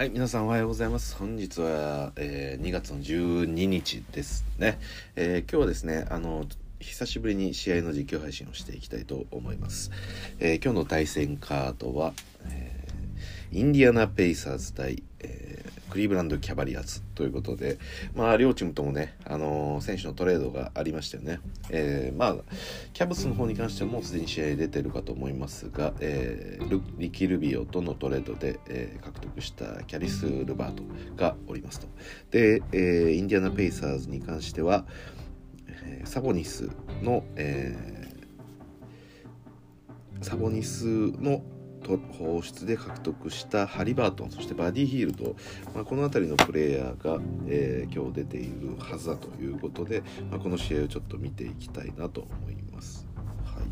[0.00, 1.14] はい、皆さんおはようございます。
[1.14, 4.78] 本日は、えー2月の12日ですね。
[5.14, 6.46] えー今日はですね、あの、
[6.78, 9.90] 久しぶりに試合の実況配信をしていきたいと思います。
[10.38, 12.14] えー今日の対戦カードは、
[12.46, 15.02] えーインディアナ・ペイサーズ対、
[15.90, 17.78] クリーブランド・キャバリアーズということで、
[18.14, 21.40] まあ、両チームともね、あのー選手のトレードがありましたよね。
[21.70, 22.36] えーまあ、
[22.92, 30.82] キャブスの方に関してはもうすでに試合出てるかと思いますが、えーリキ・ルビオとのトレードで、えー獲得したキャリス・ルバート
[31.16, 31.88] がおりますと。
[32.30, 34.86] で、えーインディアナ・ペイサーズに関しては、
[35.68, 36.70] えーサボニス
[37.02, 38.10] の、えー
[40.22, 41.42] サボニスの
[42.12, 45.36] 放出で獲得したハリバートンそしてバディヒールド、
[45.74, 53.06] まあ、この辺りのプレイヤーが、えー今日出ているはずだということで、まあ、この試合をちょっと見ていきたいなと思います。
[53.44, 53.64] はい、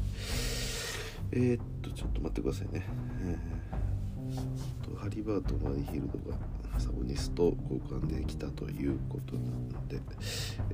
[1.33, 2.85] えーっとちょっと待ってくださいね。
[3.23, 6.37] えーとハリバートンバディヒールドが
[6.79, 9.41] サボニスと交換できたということな
[9.81, 10.01] ので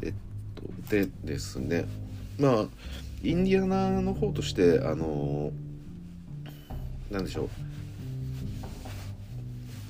[0.02, 0.14] えっ
[0.54, 1.86] とでですね
[2.38, 2.66] まあ
[3.22, 5.73] インディアナの方としてあのな
[7.20, 7.48] んでしょう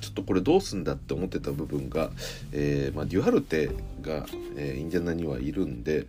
[0.01, 2.11] ちょっとこれどうすんだって思ってた部分が、
[2.51, 3.67] えーまあ、デュアルテ
[4.01, 6.05] が、えーインディアナにはいるんで、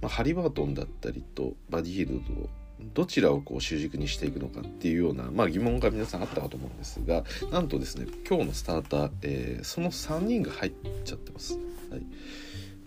[0.00, 2.48] まあ、ハリバートンだったりとバディヒールド
[2.94, 10.72] どちらをこう主軸にしていくのかっていうような、まあ、疑問が皆さんあったかと思うんですがなんとですね今日のスターター、えーその3人が入っ
[11.04, 11.58] ちゃってます。
[11.90, 12.02] はい、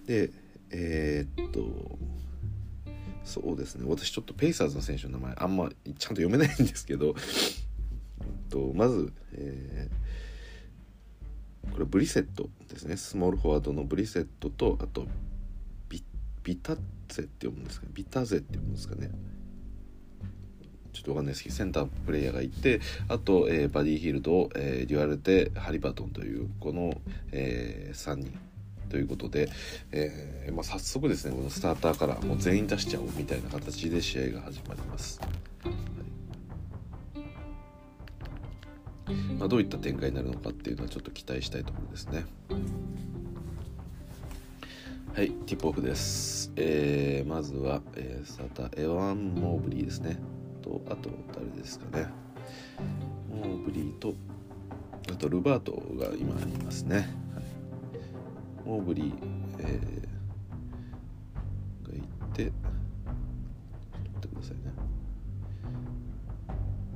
[0.07, 0.31] で
[0.71, 1.97] えーっと
[3.23, 3.85] そうですね。
[3.87, 7.15] 私ちょっとペイサーズの選手の名前あんまちゃんと読めないんですけど、
[8.49, 10.03] と、まず、えー
[11.71, 12.97] これブリセットですね。
[12.97, 15.07] スモールフォワードのブリセットとあと
[15.89, 16.03] ビ
[16.43, 16.81] ビタゼ
[17.23, 17.91] って読むんですかね。
[17.95, 19.09] ビタゼって読むんですかね。
[20.91, 28.37] ちょっとわかんないですけどセンタープレイヤーがいてあと、えーバディヒールド、えーデュアルテハリバトンというこの、え3人。
[28.93, 29.49] ということで、
[29.91, 35.19] えーまあ、早速ですねこのスターターからもう全員出しちゃおうみたいな形で試合が始まります。
[35.19, 35.27] は
[35.67, 35.71] い
[39.39, 42.23] まあ、どういった展開になるのかっていうのはちょっと期待したいところですね。
[45.15, 46.51] はい、ティップオフです。
[46.55, 50.19] えーまずは、えースターターエワン・モーブリーですね。
[50.61, 52.05] とあと誰ですかね。
[53.27, 54.13] モーブリーと
[55.11, 57.09] あとルバートが今いますね。
[57.33, 57.41] は
[58.63, 59.13] いモーブリー、
[59.59, 60.13] えー
[61.89, 62.01] がい
[62.33, 62.53] て、ちょっ
[64.03, 64.61] と待ってくださいね。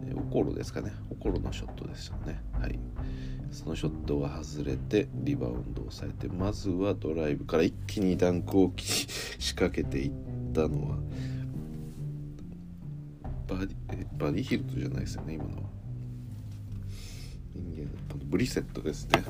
[0.08, 0.94] えーオコロですかね。
[1.10, 2.42] オコロのショットでしたね。
[2.54, 2.80] はい。
[3.52, 10.12] そのショットが外れて、リバウンドをされて、まずはドライブから一気にダンクを仕掛けていっ
[10.54, 10.98] たのは、
[13.48, 15.70] バディバディヒルトじゃないですよね、今のは。
[17.56, 17.90] 人間
[18.30, 19.24] ブリセットですね。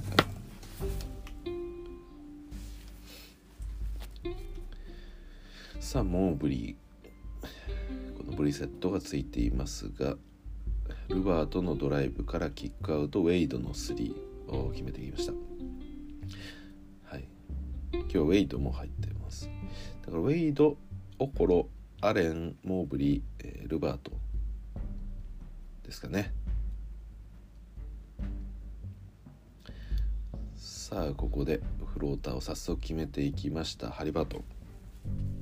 [5.87, 6.75] さあモーブリ
[8.17, 10.17] このブリセットがついていますが
[11.07, 14.13] ルバートのドライブからキックアウトウェイドの3
[14.49, 15.31] を決めてきました。
[17.05, 17.25] はい。
[17.93, 19.49] 今日ウェイドも入ってます。
[20.05, 20.75] だからウェイド
[21.19, 21.69] オコロ
[22.01, 24.11] アレンモーブリー、えールバート
[25.85, 26.33] ですかね。
[30.57, 34.39] さあここでフローターを早速決めていきましたハリバート。
[34.39, 35.36] ン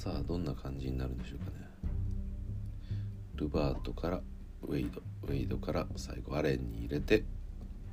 [0.00, 1.56] さあどんな感じになるんでしょうかね。
[3.34, 4.22] ルバートから
[4.62, 7.22] ウェイドウェイドから最後アレンに入れて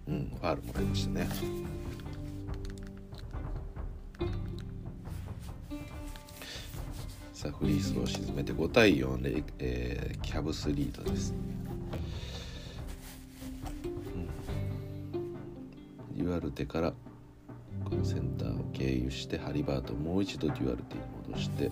[0.08, 1.28] うんファールもらいましたね。
[7.34, 11.34] さあフリースを沈めて5対4で、えーキャブスリードです、
[16.16, 16.94] うん、デュアルテから
[17.84, 21.72] このセンターを経由してハリバートンもう一度デュアルテに戻して、うん、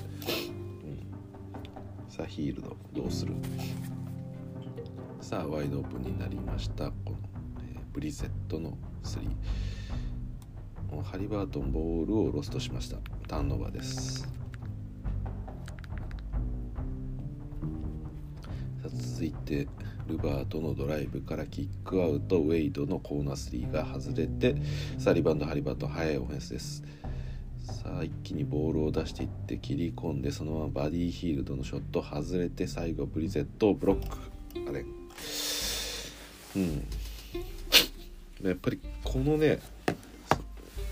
[2.10, 3.34] さあヒールドどうする？
[5.22, 6.92] さあワイドオープンになりました。
[6.92, 7.18] この、
[7.60, 9.22] えーブリセットの3
[10.94, 12.98] もうハリバートンボールをロストしました。
[13.28, 14.20] ターンオーバーです。
[14.22, 14.28] さ
[18.86, 19.68] あ続いて
[20.08, 22.40] ルバートのドライブからキックアウト。
[22.40, 24.56] ウェイドのコーナー3が外れて
[25.00, 26.84] さあリバウンドハリバート速いオフェンスです。
[27.66, 34.18] さあ一気にボールを出していって切り込んでそのままバディヒールドのショット外れて最後ブリゼットをブロック。
[34.70, 34.86] あれ。
[36.56, 36.88] うん。
[38.44, 39.60] やっぱりこのね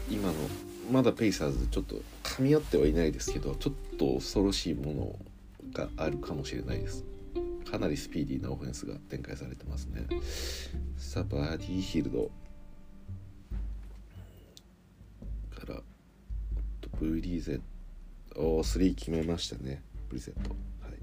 [0.09, 0.33] 今の
[0.91, 5.15] まだペイサーズちょっと噛み合ってはいないですけどちょっと恐ろしいもの
[5.73, 7.03] があるかもしれないです。
[7.69, 10.05] かなりスピーディーなオフェンスが展開されてますね。
[10.97, 12.31] さあバーディーヒールド
[15.55, 15.81] から
[16.99, 17.61] ブリゼッ
[18.33, 19.83] トおー3決めましたね。
[20.09, 20.49] ブリゼット。
[20.81, 20.93] はい。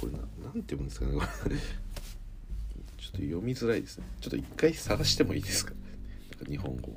[0.00, 0.28] これななん
[0.62, 1.56] て読むんですかねこれ。
[1.56, 4.04] ちょっと読みづらいですね。
[4.20, 5.72] ちょっと一回探してもいいですか？
[5.72, 6.92] なんか日本語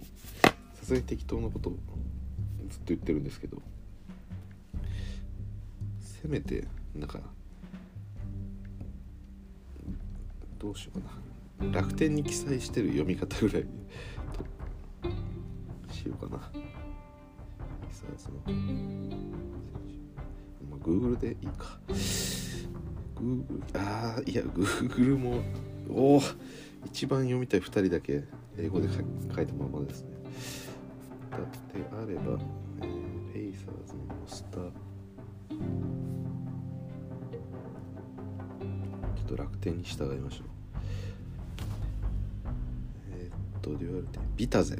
[0.76, 1.86] さすがに適当なことずっと
[2.88, 3.62] 言ってるんですけど。
[6.02, 7.22] せめてなんか
[10.58, 11.08] どうしようか
[11.66, 11.72] な。
[11.72, 13.66] 楽天に記載してる読み方ぐらい
[15.88, 16.52] としようかな。
[17.92, 18.38] さあその
[20.70, 21.80] まあ Google でいいか。
[23.16, 23.44] Google
[23.78, 25.42] ああいや Google も
[25.90, 26.22] おお
[26.86, 28.24] 一番読みたい2人だけ
[28.58, 30.10] 英語で書いたままですね。
[31.32, 31.48] だって
[31.92, 32.40] あれば、
[32.82, 34.72] えーペイサーズのスター。
[39.16, 40.48] ちょっと楽天に従いましょう。
[43.12, 44.78] えーっとデュアルテビタゼ。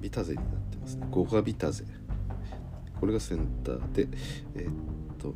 [0.00, 1.06] ビタゼになってますね。
[1.10, 1.84] ゴガビタゼ。
[3.00, 4.08] これがセンターで
[4.54, 4.74] えーっ
[5.18, 5.30] とち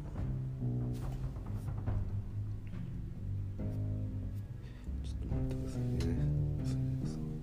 [5.11, 5.87] ょっと待ってくださいね。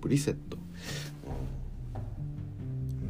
[0.00, 0.56] ブリセット。
[0.56, 0.60] う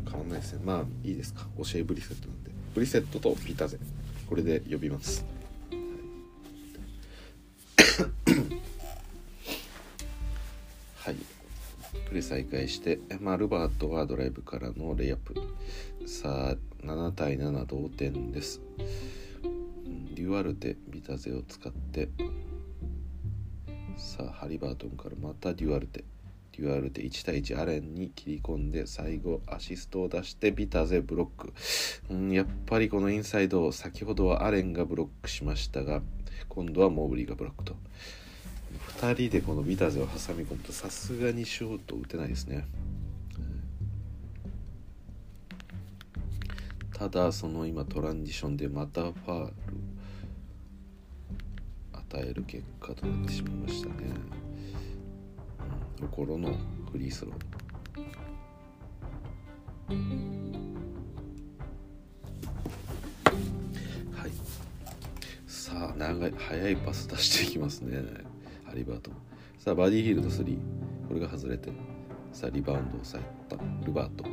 [0.09, 0.11] ん。
[0.11, 0.61] 変わんないですね。
[0.65, 1.47] まあいいですか。
[1.57, 2.51] 教えブリセットなんで。
[2.75, 3.79] ブリセットとビタゼ。
[4.29, 5.25] これで呼びます。
[10.97, 11.17] はい。
[12.07, 15.35] プレー再開して、まあ、ルバートはドライブからのレイアップ。
[16.07, 18.61] さあ7対7同点です。
[20.15, 22.09] デュアルテビタゼを使って
[23.97, 26.05] さあハリバートンからまたデュアルテ。
[26.53, 31.53] デュアルテ1対1アレンに切り込んで最後アシストを出してビタゼブロック、
[32.11, 36.03] うん、やっぱりこのインサイド先ほどはアレンがブロックしましたが
[36.49, 37.77] 今度はモーブリーがブロックと。
[39.01, 42.67] 2人でこのビタゼを挟み込むとさすがにシュート打てないですね。
[47.01, 49.55] ただその今トランジションでまたファール
[51.95, 53.95] 与える結果となってしまいましたね、
[55.99, 56.51] うん、ところの
[56.93, 57.35] フリースロー。
[64.15, 64.31] はい。
[65.47, 67.97] さあ長い速いパス出していきますね。
[68.67, 69.11] ハリバート。
[69.57, 70.59] さあバディヒールド3
[71.09, 71.71] これが外れて
[72.33, 73.57] さあリバウンドを抑えた。
[73.85, 74.25] ルバート。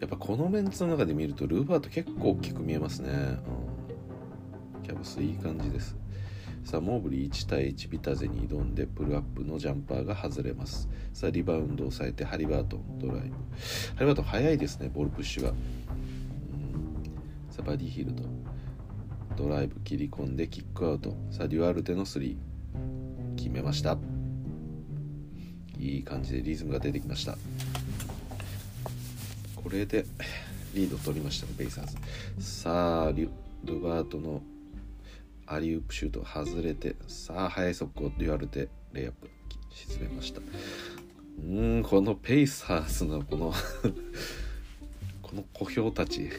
[0.00, 3.10] やっぱこのメンツの中で見るとルバート結構大きく見えますね、
[4.76, 5.96] うん、キャブスいい感じです。
[6.64, 10.88] さあモーブリー1対1ビタゼに挑んでプルアップのジャンパーが外れます。
[11.12, 13.34] さあリバウンドを抑えてハリバートンドライブ。
[13.96, 15.56] ハリバートン速いですねボールプッシュが、うん、
[17.50, 18.24] さあバディヒルド。
[19.36, 21.14] ドライブ切り込んでキックアウト。
[21.30, 22.36] さあデュアルテの3
[23.36, 23.98] 決めました。
[25.84, 27.36] いい感じでリズムが出てきました。
[29.54, 30.06] これで
[30.74, 31.86] リード取りましたペイサー
[32.38, 32.42] ズ。
[32.62, 34.40] さあルバートの
[35.46, 39.28] アリウープシュート外れてさあ速い速攻と言われてレイアップ
[39.70, 40.40] 沈めました。
[41.38, 43.52] うんこのペイサーズのこの
[45.20, 46.30] この小兵たち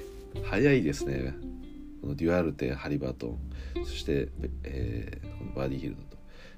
[0.43, 1.35] 速いですね。
[2.01, 4.29] このデュアルテハリバートンそして、
[4.63, 6.14] えー、このバディーヒルドと。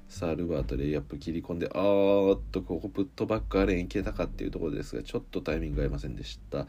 [0.08, 6.66] さあルバートレイアップ切り込んであーっとここプットバックアレンいけたかっていうところですがちょっとタイミング合いませんでした。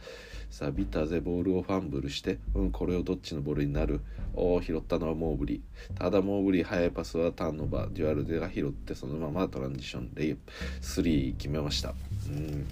[0.52, 4.02] さあビターゼボールをファンブルしてうんこれをどっちのボールになる？
[4.34, 5.98] おー拾ったのはモーブリー。
[5.98, 11.94] ただモーブリー速いパスはターンオーバーデュアルテが拾ってそのままトランジションレイアップ3決めました。
[12.28, 12.68] うん。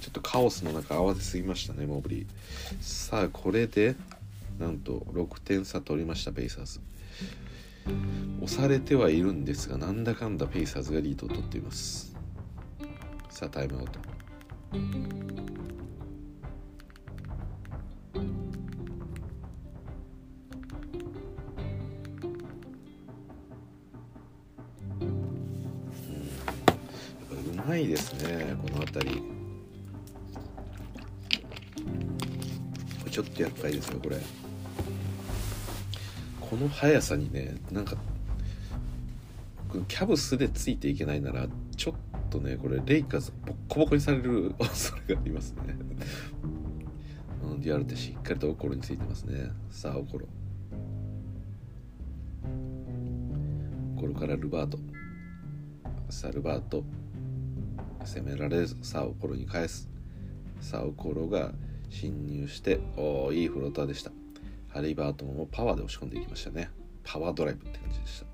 [0.00, 2.26] ちょっとカオスの中慌てすぎましたねモーブリー。
[2.80, 3.94] さあこれで
[4.58, 6.80] なんと6点差取りましたペイサーズ。
[8.40, 12.14] 押されてはいるんですがなんだかんだペイサーズがリードを取っています。
[13.30, 14.00] さあタイムアウト。
[27.32, 29.22] うまいですねこの辺り。
[33.10, 34.16] ちょっと厄介ですよこれ。
[36.52, 37.96] この速さにねなんか
[39.88, 41.46] キャブスでついていけないなら
[41.78, 41.94] ちょっ
[42.28, 45.74] とねこれレイカーズボッコボコにされる 恐れがありますね。
[47.58, 49.50] デュアルテしっかりとオコロについてますね。
[49.70, 50.26] さあオコロ。
[53.96, 54.78] オコロからルバート。
[56.10, 56.84] さあルバート。
[58.04, 58.76] 攻められず。
[58.82, 59.88] さあオコロに返す。
[60.60, 61.54] さあオコロが
[61.88, 64.21] 侵入しておおいいフローターでした。
[64.72, 66.70] ハリバートンをパワーで押し込んでいきましたね。
[67.04, 68.26] パワードライブって感じでした。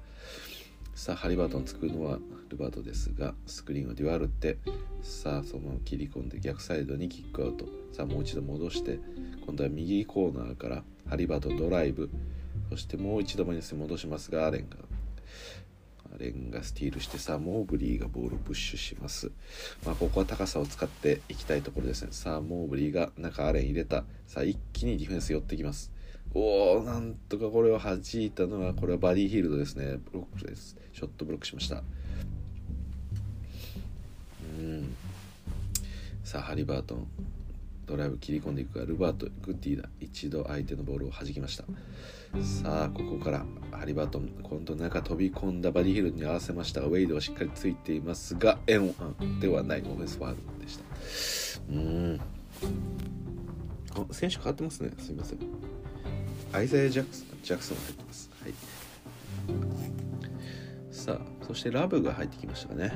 [0.95, 2.19] さあハリバートン作るのは
[2.49, 4.59] ルバートですがスクリーンはデュアルテ
[5.03, 7.67] さあそのまま切り込んで逆サイドにキックアウト。
[7.93, 9.01] さあもう一度戻して
[9.45, 12.09] 今度は右コーナーからハリバートンドライブ。
[12.71, 14.77] そしてもう一度マイナスに戻しますがアレンが
[16.15, 19.31] アレンがスティールしてさあモーブリーがボールをプッシュします。
[19.85, 22.09] まあここは高さを使っていきたいところですね。
[22.13, 24.05] さあモーブリーが中アレン入れた。
[24.27, 25.93] さあ一気にディフェンス寄ってきます。
[26.35, 29.99] おおなんとかこれを弾いたのはこれはバディヒールドですね。
[30.13, 30.77] ブロックです。
[30.93, 31.83] ショットブロックしました。
[34.59, 34.95] うん。
[36.25, 37.07] さあハリバートン。
[37.87, 39.89] ドライブ切り込んでいくがルバートグッディだ。
[39.99, 41.65] 一度相手のボールを弾きました。
[42.43, 46.83] さあここからハリバートン今度中飛び込んだバディヒールに合わせました。
[46.83, 48.95] がウェイドはしっかりついていますがエン
[49.41, 49.81] ではない。
[49.81, 50.85] オフェンスファールでした。
[51.73, 52.21] うん。
[53.95, 54.91] あ選手変わってますね。
[54.99, 55.39] すいません。
[56.53, 58.31] アイザヤ・ジャクソンジャクソンが入ってます。
[58.43, 58.55] はい。
[60.91, 62.93] さあ、そしてラブが入ってきましたかね。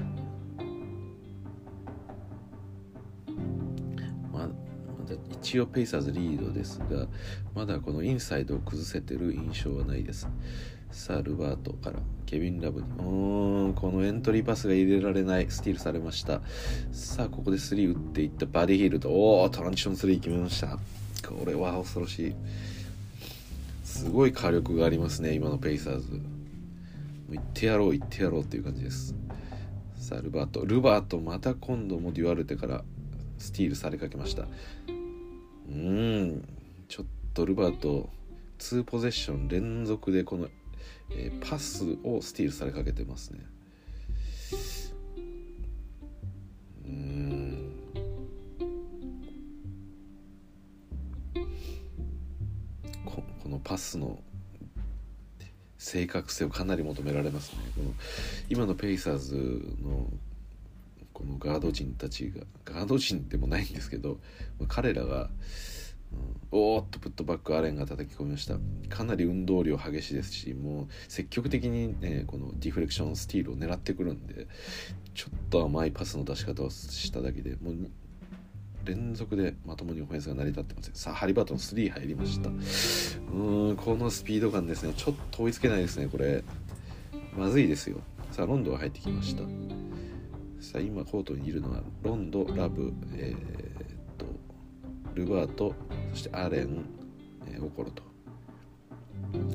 [4.32, 4.48] まだ
[5.32, 7.06] 一応ペイサーズリードですが、
[7.54, 10.28] まだこのインサイドを崩せてる印象はないです。
[10.90, 12.86] さあ、ルバートからケビン・ラブに。
[12.98, 15.46] うん、このエントリーパスが入れられない。
[15.50, 16.40] スティールされました。
[16.92, 20.78] さあ、ここで3打っていったバディヒールと、おお、トランジション3決めました。
[21.26, 22.34] これは恐ろしい。
[23.92, 26.12] すごい火力がありますね今のペイサーズ。
[26.12, 26.18] も
[27.32, 29.14] う行ってやろう行ってやろうっていう感じです。
[29.96, 30.64] さあルバート。
[30.64, 32.84] ルバートまた今度もデュアルテから
[33.36, 34.44] スティールされかけました。
[34.44, 36.48] うーん。
[36.88, 38.08] ちょっとルバート
[38.60, 40.48] 2ポゼッション連続でこの、
[41.10, 43.40] えー、パスをスティールされかけてますね。
[53.58, 54.22] パスの
[55.78, 57.58] 正確性をかなり求められますね。
[57.74, 57.94] この
[58.48, 59.34] 今のペイサーズ
[59.82, 60.08] の
[61.12, 64.18] このガード陣たちがガード陣でもないんですけど
[64.68, 65.28] 彼らが、
[66.12, 68.56] うん、おーっとプットバックアレンが叩き込みました。
[68.88, 74.46] かなり運動量激しいですしもう積極的にねこのディフレクションスティールを狙ってくるんで
[75.14, 77.90] ちょっと甘いパスの出し方をしただけでもう
[78.84, 80.94] 連続でまともにオフェンスが成り立ってません。
[80.94, 82.48] さあハリバートン3入りました。
[82.48, 84.92] うーんこのスピード感ですね。
[84.96, 86.42] ちょっと追いつけないですねこれ。
[87.36, 87.98] まずいですよ。
[88.30, 89.42] さあロンドが入ってきました。
[90.60, 93.38] さあ今コートにいるのはロンドラブえー、っ
[94.18, 94.26] と
[95.14, 95.74] ルバート
[96.12, 96.84] そしてアレン、
[97.46, 98.02] えー、オコロと。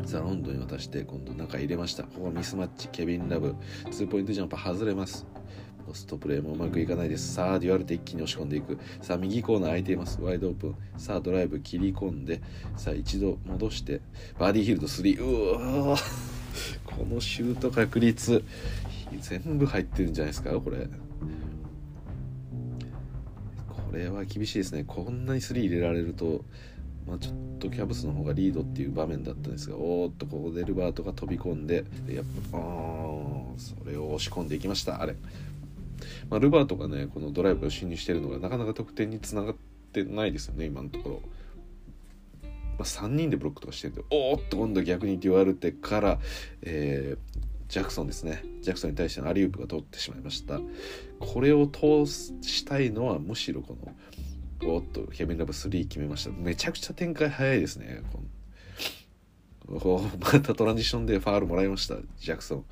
[0.05, 2.03] さあロンドンに渡して今度中入れました。
[2.03, 2.87] ここミスマッチ。
[2.89, 3.55] ケビン・ラブ。
[3.91, 5.25] ツーポイントジャンプ外れます。
[5.87, 7.33] ポストプレーもうまくいかないです。
[7.33, 8.77] さあ、デュアルテ一気に押し込んでいく。
[9.01, 10.21] さあ、右コーナー空いています。
[10.21, 10.75] ワイドオープン。
[10.97, 12.41] さあ、ドライブ切り込んで、
[12.75, 14.01] さあ、一度戻して、
[14.37, 15.23] バーディーヒルド3。
[15.23, 15.97] うわ
[16.85, 18.43] このシュート確率、
[19.21, 20.89] 全部入ってるんじゃないですか、これ。
[23.69, 24.83] これは厳しいですね。
[24.85, 26.43] こんなに3入れられると、
[27.07, 32.61] まあ、ちょっとキャブスの方がリードっていう場面だったんですがおーっとここでルバートが飛び込んでやっぱあ
[33.57, 35.15] それを押し込んでいきましたあれ
[36.29, 39.55] まあ、ルバートがねこのドライブを侵入してるのがなかなか得点につながっ
[39.91, 41.21] てないですよね今のところ。
[42.77, 46.19] まあ、3人でブロックとかしてるんでおーっと今度逆にデュアルテから、
[46.61, 47.39] えー、
[47.69, 48.43] ジャクソンですね。
[48.61, 50.59] ジャクソンに対してのアリウープが通ってしまいました。
[51.19, 53.75] これを通したいのはむしろこ
[54.61, 56.31] のおっとケビン・ラブ3決めました。
[56.31, 58.03] めちゃくちゃ展開早いですね
[59.67, 62.65] おまたトランジションでファールもらいましたジャクソン。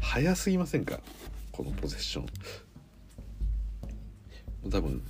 [0.00, 1.00] 早すぎませんか？
[1.52, 2.26] このポゼッション。
[4.70, 5.02] 多分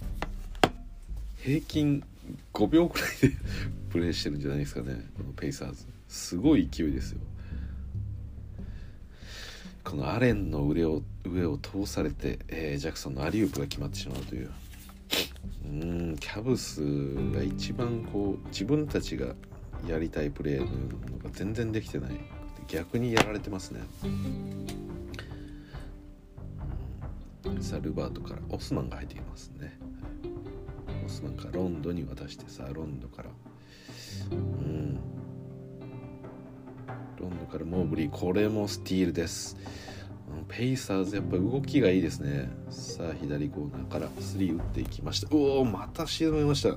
[1.43, 2.03] 平均
[2.53, 3.37] 5秒くらいで
[3.91, 5.87] プレーしてるんじゃないですかねこのペイサーズ。
[6.09, 7.21] すごい勢いですよ。
[9.85, 14.51] このアレンの上を上を通されて、えー、ジャクソンのアリウープが決まってしまうという。
[15.65, 16.83] うんキャブス
[17.33, 19.35] が一番こう自分たちが
[19.87, 22.11] やりたいプレーが全然できてない。
[22.67, 23.81] 逆にやられてますね。
[27.61, 29.79] さルバートからオスマンが入ってきますね、
[31.05, 33.31] オスマンからロンドに渡してさロンドから。
[34.33, 34.99] うん。
[37.19, 39.57] ロンドからモーブリーこれもスティールです。
[40.49, 42.49] ペイサーズやっぱ動きがいいですね。
[42.71, 45.29] さあ左コーナーから3打っていきました。
[45.35, 46.71] うおまた沈めました。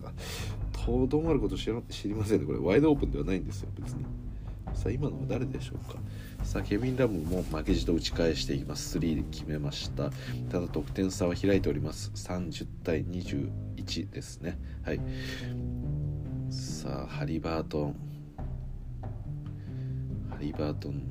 [0.84, 1.74] とどまること知り
[2.16, 2.48] ませんね。
[2.48, 4.04] これワイドオープンではないんですよ別に。
[4.74, 5.98] さあ今のは誰でしょうか？
[6.44, 8.98] さあケビン・ラムも負けじと打ち返しています。
[8.98, 10.10] 3で決めました。
[10.50, 12.12] ただ得点差は開いております。
[12.16, 14.58] 30対21ですね。
[14.84, 15.00] はい。
[16.50, 17.96] さあハリバートン。
[20.30, 21.02] ハリバートンの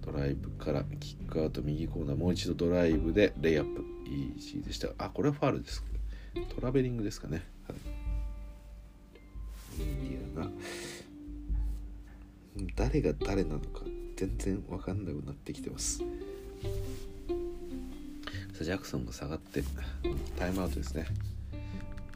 [0.00, 2.16] ドライブからキックアウト右コーナー。
[2.16, 3.84] もう一度ドライブでレイアップ。
[4.06, 4.88] イージーでした。
[4.96, 5.84] あこれはファールです。
[6.54, 7.78] トラベリングですかね、はい、
[9.82, 10.50] インディアが
[12.74, 13.82] 誰が誰なのか
[14.16, 15.98] 全然分かんなくなってきてます。
[15.98, 16.04] さ
[18.62, 19.62] あジャクソンが下がって
[20.36, 21.06] タイムアウトですね。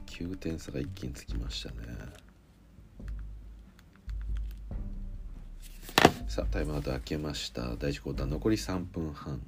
[0.06, 1.76] 9点差が一気につきましたね。
[6.28, 7.76] さあタイムアウト開けました。
[7.76, 9.40] 第1クォーター残り3分半。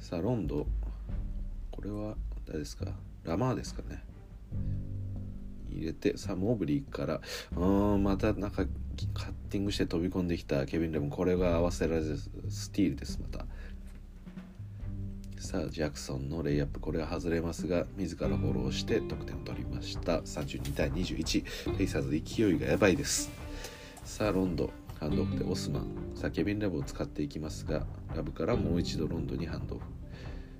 [0.00, 0.66] さあロンド
[1.70, 2.86] これは誰ですか？
[3.24, 4.02] ラマーですかね。
[5.70, 7.20] 入れてさあモーブリーから
[7.56, 8.64] うんまたなんか
[9.12, 12.18] カッティングして飛び込んできたケビン・レブンこれが合わせられず
[12.48, 13.46] スティールですまた。
[15.38, 20.18] さあジャクソンのレイアップこれは外れますが自らフォローして得点を取りました。
[20.22, 23.30] 32対21ペイサーズ勢いがやばいです。
[24.04, 25.86] さあロンドハンドオフでオスマン。
[26.16, 29.84] さあケビン・ラブを使っていきますがラブからもう一度ロンドにハンドオフ。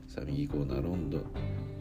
[0.07, 1.19] さあ右コーナーロンド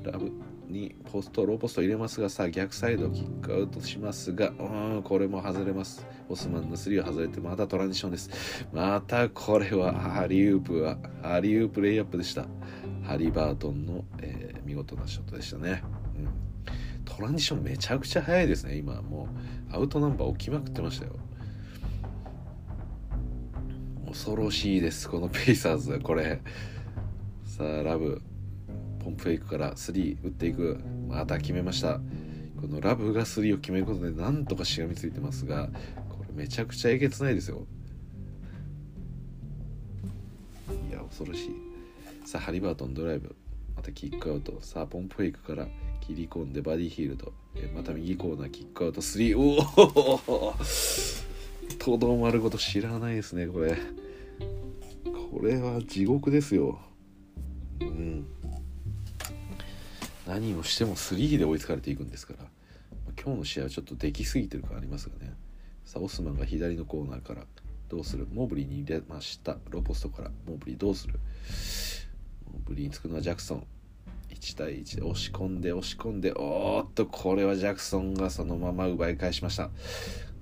[0.03, 0.31] ラブ。
[0.67, 6.05] にポストローポスト入れますがさあ逆サイドキックアウトしますがうんこれも外れます。
[6.29, 8.67] オスマンの3は外れてまたトランジションです。
[8.71, 12.45] またこれはハリウープはハリウープレイアップでした。
[13.03, 15.83] ハリバートンの、えー、見事なショットでしたね、
[16.15, 19.01] うん、トランジションめちゃくちゃ速いですね今。
[19.01, 19.27] も
[19.71, 21.13] うアウトナンバー起きまくってましたよ。
[24.07, 26.41] 恐ろしいですこのペイサーズこれ。
[27.45, 28.21] さあラブ。
[29.03, 30.79] ポンプフェイクから3打っていく。
[31.07, 31.99] また決めました。
[32.59, 35.67] このラブが3を決めることでなんとかしがみついてますが
[36.07, 37.67] これめちゃくちゃえげつないですよ。
[40.89, 41.51] いや恐ろしい。
[42.25, 43.35] さあハリバートンドライブ。
[43.75, 44.57] またキックアウト。
[44.61, 45.67] さあポンプフェイクから
[45.99, 47.33] 切り込んでバディヒールド
[47.75, 49.01] また右コーナーキックアウト。
[49.01, 49.57] 3お
[50.27, 50.53] お
[51.79, 53.77] とどまること知らないですねこれ。
[55.31, 56.79] これは地獄ですよ。
[57.81, 58.25] うん。
[60.27, 62.45] 何をしても3で追いつかれていくんですから。
[63.21, 65.33] 今日の試合はちょっとできすぎてる感ありますがね。
[65.85, 67.43] さあオスマンが左のコーナーから
[67.89, 68.27] どうする？
[68.33, 69.57] モブリーに入れました。
[69.69, 71.19] ローポストからモーブリーどうする？
[72.51, 73.67] モーブリーにつくのはジャクソン。
[74.29, 79.69] 1対1で押し込んで押し込んでおーっとこれはジャクソンがそのまま奪い返しました。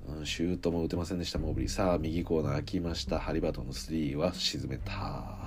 [0.07, 1.39] うん、シュートも打てませんでした。
[1.39, 1.69] モーブリー。
[1.69, 3.19] さあ右コーナー開きました。
[3.19, 5.40] ハリバートンの3は沈めた。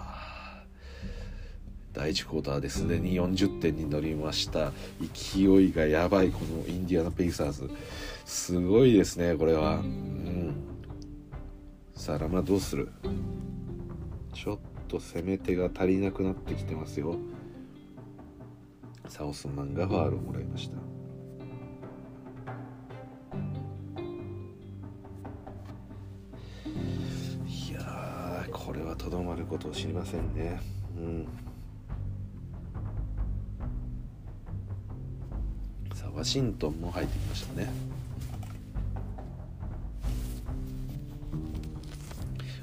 [1.95, 4.73] 第1クォーターですでに40点に乗りました。
[5.15, 7.71] 勢いがやばいこのインディアナ・ペイサーズ。
[8.25, 9.77] すごいですねこれは。
[9.77, 10.55] うん。
[11.95, 12.91] さあラムラどうする？
[14.35, 17.17] ちょっと攻め手が足りなくなってきてますよ。
[19.09, 20.77] サオスマンがファールをもらいました。
[27.47, 30.61] いやこれはとどまることを知りませんね。
[30.97, 31.29] うん。
[36.15, 37.69] ワシントンも入ってきましたね。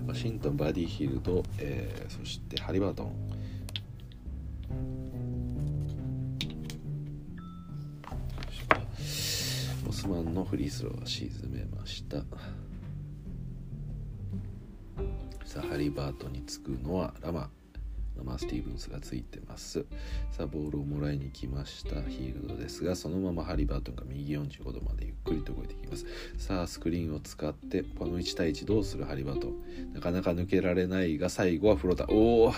[0.07, 3.13] ワシントンバディヒルド、えー、そしてハリバートン
[9.87, 12.17] オスマンのフリースローは沈めました。
[15.45, 17.49] さあハリバートンにつくのはラマ
[18.17, 19.85] ラマスティーブンスがついてます。
[20.31, 22.01] さあボールをもらいに来ました。
[22.01, 26.05] ヒールドですがそのままハリバートンが右45度までゆっくりと動いていきます。
[26.37, 29.93] さあスクリーンを使ってこの1対1どうするハリバートン。
[29.93, 32.13] なかなか抜けられないが最後はフローター。
[32.13, 32.53] おお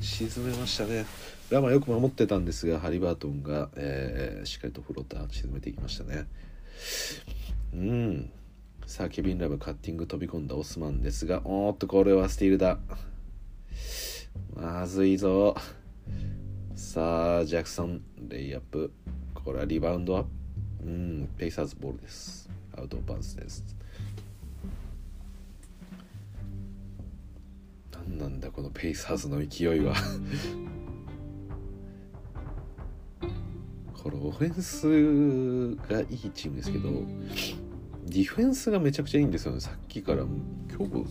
[0.00, 1.06] 沈めましたね。
[1.50, 6.26] ラマよく守ってたんですがハリバートンが、えー、しっかりとフローター沈めていきましたね。
[7.72, 8.30] うん。
[8.86, 12.78] さあケビン・ラブカッティング飛び込んだオスマンですがおーっとこれはスティールだ。
[14.54, 15.54] まずいぞ。
[16.74, 18.92] さあジャクソンレイアップ。
[19.34, 20.24] これはリバウンドは
[20.82, 22.48] うんペイサーズボールです。
[22.76, 23.64] アウトバンスです。
[27.92, 29.94] 何なんだこのペイサーズの勢いは。
[33.94, 36.90] これオフェンスがいいチームですけど
[38.06, 39.60] ディフェンスがめちゃくちゃいいんですよね。
[39.60, 41.06] さっきから今日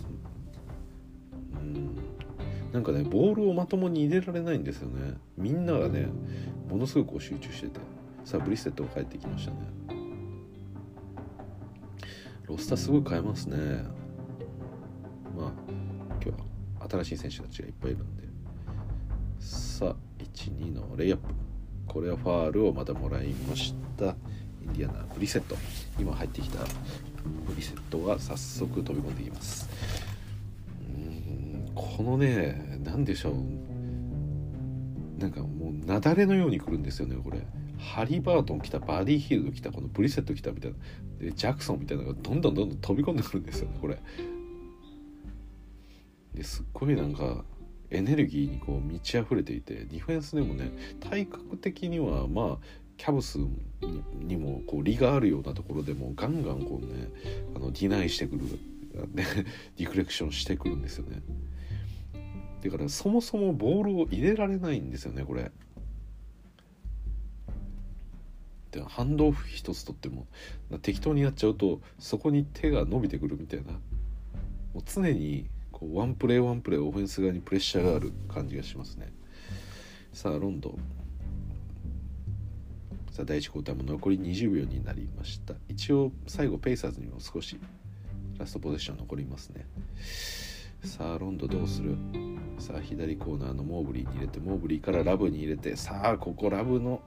[2.76, 5.14] なんかねボールをまともに入れられないんですよね。
[5.38, 6.08] みんながね
[6.70, 7.80] ものすごく集中してて。
[8.26, 9.58] さあブリステットが帰ってきましたね。
[12.44, 13.56] ロスターすごい変えますね。
[15.38, 15.52] まあ
[16.22, 16.30] 今日
[16.82, 18.24] は新しい選手たちがいっぱいいるんで。
[19.40, 19.96] さあ
[20.34, 21.34] 12のレイアップ。
[21.88, 24.08] これはファールをまたもらいました。
[24.08, 25.56] インディアナブリセット。
[25.98, 26.60] 今入ってきた
[27.48, 29.70] ブリセットが早速飛び込んでいきます。
[31.76, 33.36] このね何でしょう。
[35.20, 37.42] なんかもう雪崩のように来るんですよねこれ。
[37.78, 40.78] ハリバートン来たバディヒールド来たこのブリセット来たみたいな。
[41.20, 43.98] でジャクソンみたいなのがどんどんどんどん飛び込んでくるんですよねこれ。
[46.34, 47.46] ですっごいなんか
[47.90, 52.66] エネルギーにこう満ち溢れていてディフェンスでもね体格的にはまあ
[52.98, 53.40] キャブス
[54.20, 57.10] にもこう利があるようなところでもガンガンこうね
[57.56, 58.44] あのディナイしてくる、
[59.14, 59.26] ね、
[59.78, 61.22] ディフレクションしてくるんですよね。
[62.70, 65.52] だからそもそもボールを入れられないんですよねこれ。
[68.72, 70.28] でハンドオフ一つとっても
[70.82, 73.74] 適当にやっちゃうとそこに手が伸びてくるみたいな。
[74.74, 79.14] もう常にこうワンプレーワンプレーオフェンス側にプレッシャーがある感じがしますね。
[80.12, 80.78] さあロンドン。
[83.12, 85.54] さあ第1クォーターも残り20秒になりました。
[85.70, 87.58] 一応最後ペイサーズにも少し
[88.38, 89.66] ラストポゼッション残りますね。
[90.86, 91.98] さあロンドどうする？
[92.58, 97.02] さあ左コーナーのモーブリーに入れてモーブリーからラブに入れてさあここラブの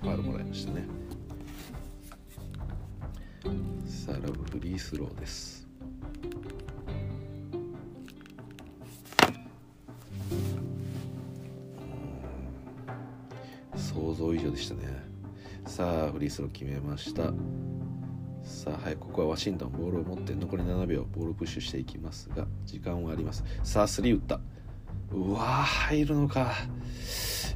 [0.00, 0.86] ファールもらいましたね。
[3.84, 5.66] さあラブフリースローです。
[13.74, 15.02] 想像以上でしたね。
[15.66, 17.32] さあフリースロー決めました。
[18.44, 23.44] さあはいここはワシントンボールを持って残り7秒ボールプッシュしていきますが時間はあります。
[23.62, 24.40] さあ3打った。
[25.12, 26.52] うわ入るのか。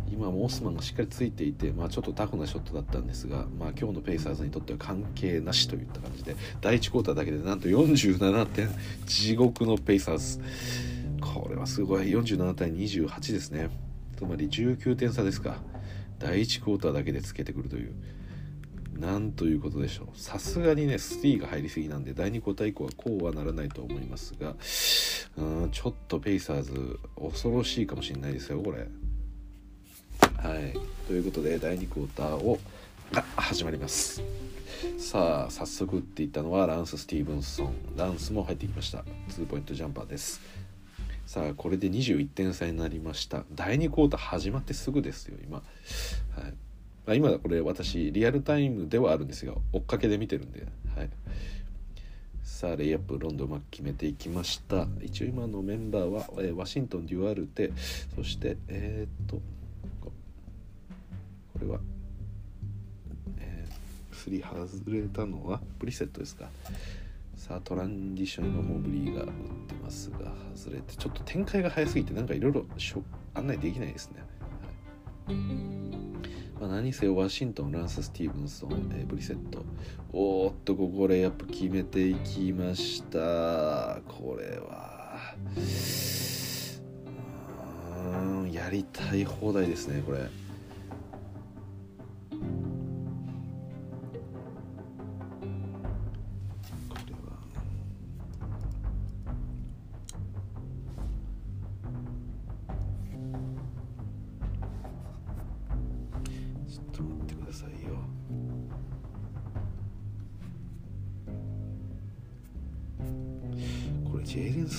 [0.09, 8.69] 今もオスマンがしっかりついていて、まあ、ちょっとタフなショットだったんですが、まあ、今日のペイサーズにとっては関係なしといった感じで第1クォーターだけでなんと47点
[9.07, 10.41] 地獄のペイサーズ。
[11.21, 12.07] これはすごい。
[12.07, 13.71] 47対28ですね。
[14.17, 15.57] つまり19点差ですか。
[16.19, 17.95] 第1クォーターだけでつけてくるという。
[18.99, 20.19] なんということでしょう。
[20.19, 24.55] さすがにねスティーが入りすぎなんで第2クォーター以降はこうはならないと思いますが
[25.37, 28.89] うんちょっとペイサーズ恐ろしいかもしれないですよこれ。
[30.39, 30.75] はい。
[31.07, 32.59] ということで第2クォーターを
[33.13, 34.23] が始まります。
[34.99, 37.75] さあ早速打っていったのはランス・スティーブンソン。
[37.97, 39.05] ランスも入ってきました。
[39.29, 40.41] ツーポイントジャンパーです。
[41.27, 43.45] さあこれで21点差になりました。
[43.53, 45.59] 第2クォーター始まってすぐですよ今。
[45.59, 45.63] は
[46.49, 46.55] い。
[47.07, 50.67] まあ、今これ私リアルタイムではあるんですが追っかけで見てるんで、
[50.97, 51.11] はい、
[52.43, 54.87] さあレイアップロンドンマッ決めていきました。
[55.01, 57.73] 一応今のメンバーは、えー、ワシントン・デュアルテ。
[58.17, 60.11] そしてえー、っとこ
[61.61, 61.79] れは、
[63.39, 66.49] えー、3外れたのはプリセットですか。
[67.37, 69.29] さあトランディションのモブリーが打っ
[69.69, 72.65] てますが外れてちょっと展開が早すぎてなんかいろいろ
[73.35, 74.23] 案内できないですね、
[75.27, 75.37] はい。
[76.61, 79.63] まあ、何せワシントンランス・スティーブンソン、えー、ブリセット。
[80.13, 84.01] おーっとここでやっぱ決めていきました。
[84.09, 85.35] これは。
[87.97, 90.46] うんやりたい放題ですねこれ。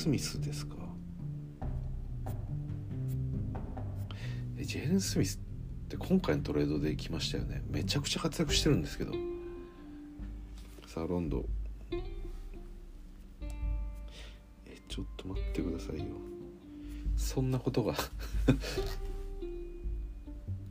[0.08, 0.76] スミスですか？
[4.56, 5.40] ジェレン・スミスっ
[5.90, 7.62] て今回のトレードで来ましたよね。
[7.70, 9.12] めちゃくちゃ活躍してるんですけど。
[10.88, 11.46] さあロンド。
[14.66, 16.06] えちょっと待ってくださいよ。
[17.18, 17.94] そんなことが。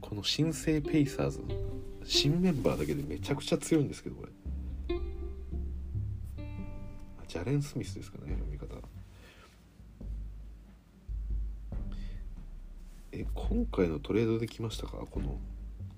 [0.00, 1.42] この新生ペイサーズ
[2.04, 4.32] 新メンバーだけでめちゃくちゃ強いんですけどこれ。
[7.28, 8.85] ジャレン・スミスですかね読み方。
[13.18, 14.98] え今回のトレードで来ましたか？
[15.10, 15.38] この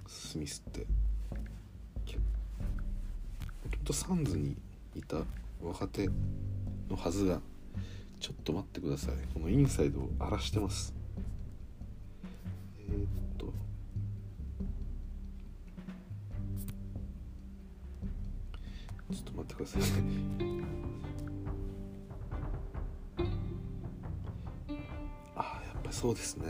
[0.07, 0.81] スミスって。
[0.81, 0.87] も
[3.73, 4.57] ともとサンズに
[4.95, 5.17] いた
[5.61, 6.09] 若手
[6.89, 7.41] のはずが
[8.21, 9.15] ちょっと待ってください。
[9.35, 10.95] このインサイドを荒らしてます。
[12.89, 13.47] えー、っと。
[19.13, 19.83] ちょっと待ってください。
[25.91, 26.47] そうですね。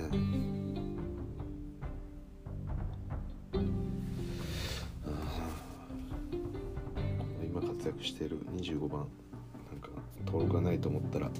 [7.42, 9.88] 今活躍している25番なんか
[10.26, 11.30] 登録がないと思ったら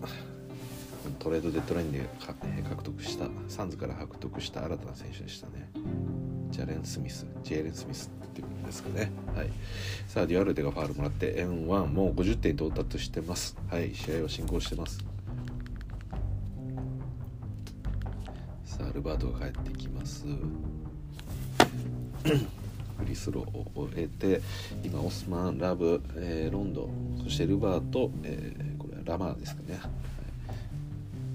[1.18, 5.70] トレードデッドラインで獲得したサンズから獲得した新たな選手でしたね。
[6.50, 9.10] ジャレン・スミスジェーレン・スミスっていうんですかね。
[9.36, 9.50] はい。
[10.06, 13.56] さあデュアルテがファールもらって N1 もう50点到達してます。
[13.70, 13.94] はい。
[13.94, 15.04] 試合は進行してます。
[18.78, 20.24] さあルバートが帰ってきます。
[22.24, 24.40] フリースローを終えて
[24.84, 26.88] 今オスマンラブ、えー、ロンド
[27.22, 29.90] そしてルバート、えー、これはラマーですかね、はい。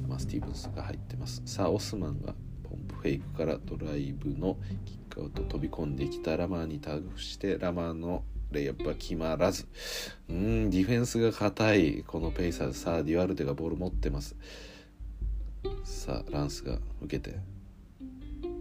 [0.08, 1.42] まあ、スティーブンスが入ってます。
[1.46, 9.68] さあオスマンがポンプフェイクからドライブのキックアウト飛び込んできたラマーにタグしてラマーのレイアップは決まらず。
[10.30, 12.80] うんディフェンスが硬いこのペイサーズ。
[12.80, 14.38] さあデュアルテがボール持ってます。
[15.84, 17.38] さあランスが受けて。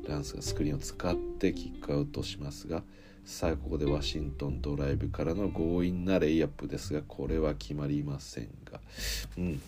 [0.08, 2.82] ランスがスクリーンを使ってキックアウトしますが
[3.24, 8.80] さあここでワシントンドライブからの強引なレイアップですがこれは決まりませんが。
[9.38, 9.62] うん。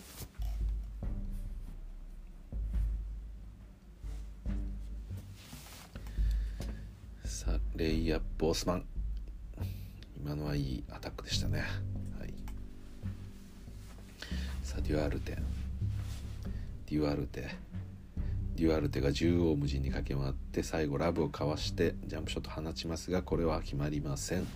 [7.23, 8.85] さあレイアップオスマン。
[10.17, 11.63] 今のはいいアタックでしたね、
[12.19, 12.33] はい、
[14.63, 15.64] さあデュアルテ。
[16.87, 17.49] デュアルテ。
[18.55, 24.47] デュアルテが縦横無尽に駆け回って最後ラブをかわしてジャンプショット放ちますがこれは決まりません、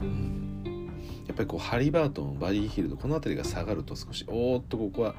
[0.00, 0.90] うん、
[1.26, 5.14] やっぱりこうハリバートンバディヒルドこの辺りが下がると少しおーっとここは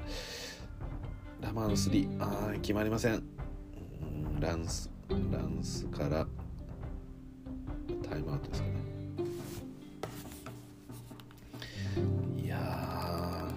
[1.41, 2.17] ラマンスリー。
[2.19, 6.25] あー決まりません、うん、ランスランスから
[8.09, 8.73] タイムアウトですかね。
[12.43, 12.92] いや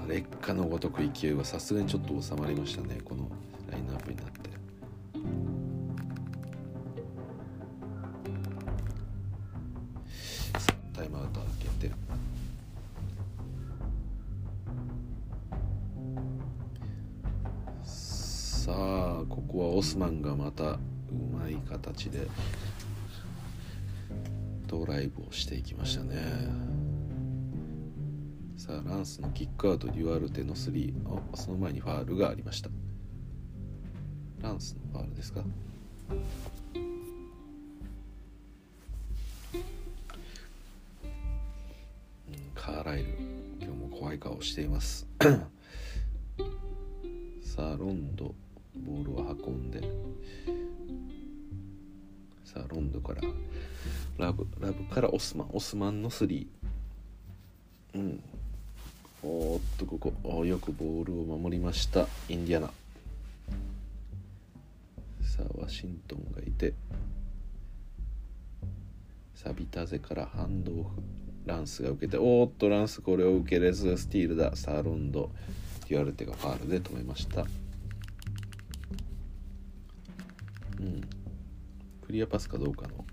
[0.06, 2.98] 劣化のごとく勢いはさすがにちょっと収まりましたね。
[3.04, 3.28] この
[3.70, 4.46] ラインナップになって。
[18.66, 20.78] さあここはオスマンがまたう
[21.32, 22.26] まい形で
[24.66, 26.16] ドライブをしていきましたね。
[28.56, 30.94] さあランスのキックアウトデュアルテの3
[31.32, 32.70] あその前にファールがありました。
[34.40, 35.44] ランスのファールですか？
[42.54, 43.18] カーライル。
[43.60, 45.06] 今日も怖い顔しています。
[47.42, 48.34] さあロンド
[48.84, 49.82] ボールを運んで。
[52.44, 53.20] さあロンドから
[54.16, 56.46] ラブラブからオスマンオスマンの3
[57.94, 58.22] うん。
[59.28, 62.06] おっとここよくボールを守りました。
[62.28, 62.68] インディアナ。
[65.20, 66.74] さあワシントンがいて。
[69.34, 70.90] さあビタゼからハンドオフ
[71.44, 72.18] ランスが受けて。
[72.20, 74.54] おっとランスこれを受けれずスティールだ。
[74.54, 75.32] さあロンド
[75.88, 77.44] デュアルテがファールで止めました。
[80.78, 81.00] うん。
[82.06, 83.04] クリアパスかどうかの、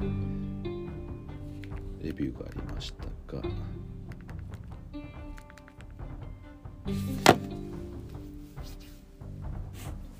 [0.00, 0.88] えー、
[2.04, 3.04] レビューがありました
[3.36, 3.42] が。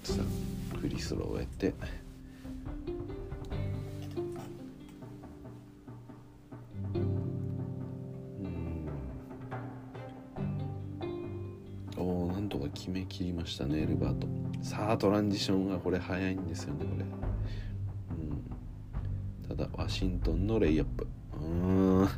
[0.02, 1.74] さあフリスロー終えて。
[11.96, 14.26] おなんとか決めきりましたねエルバート。
[14.62, 17.04] さあトランジションがこれ早いんですよねこれ、
[19.48, 21.06] うん、ただワシントンのレイアップ。
[21.40, 21.44] う
[22.04, 22.08] ん。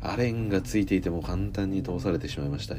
[0.00, 2.76] アレンがついていても簡単に通されてしまいました。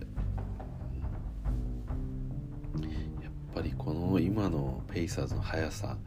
[5.08, 5.98] イサーズの速さ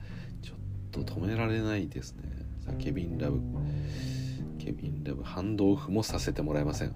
[0.42, 0.54] ちょ
[1.00, 2.22] っと止められないですね。
[2.64, 3.40] さあケビン・ラブ。
[4.58, 6.94] ケビン・ラブハンドオフもさせてもらえません、うん、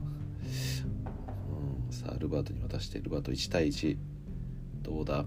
[1.91, 3.97] さあルバートに渡してルバート1対1
[4.83, 5.25] どうだ？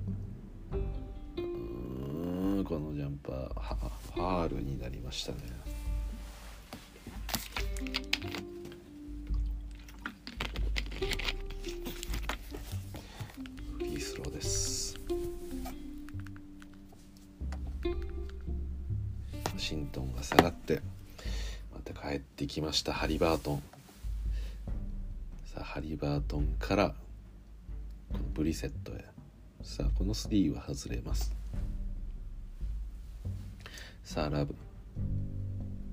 [2.64, 3.54] このジャンパー
[4.14, 5.38] ファールになりましたね。
[23.08, 23.64] ハリバートン。
[25.46, 26.94] さあハリバートンから
[28.12, 29.06] このブリセットへ。
[29.64, 31.34] さあこの3は外れます。
[34.04, 34.54] さあラブ。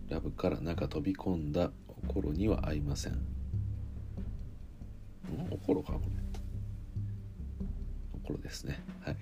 [0.09, 3.19] ラブから中飛び込んだおころには合いません。
[5.53, 6.07] おころかこれ。
[8.13, 8.83] おころですね。
[9.03, 9.17] はい。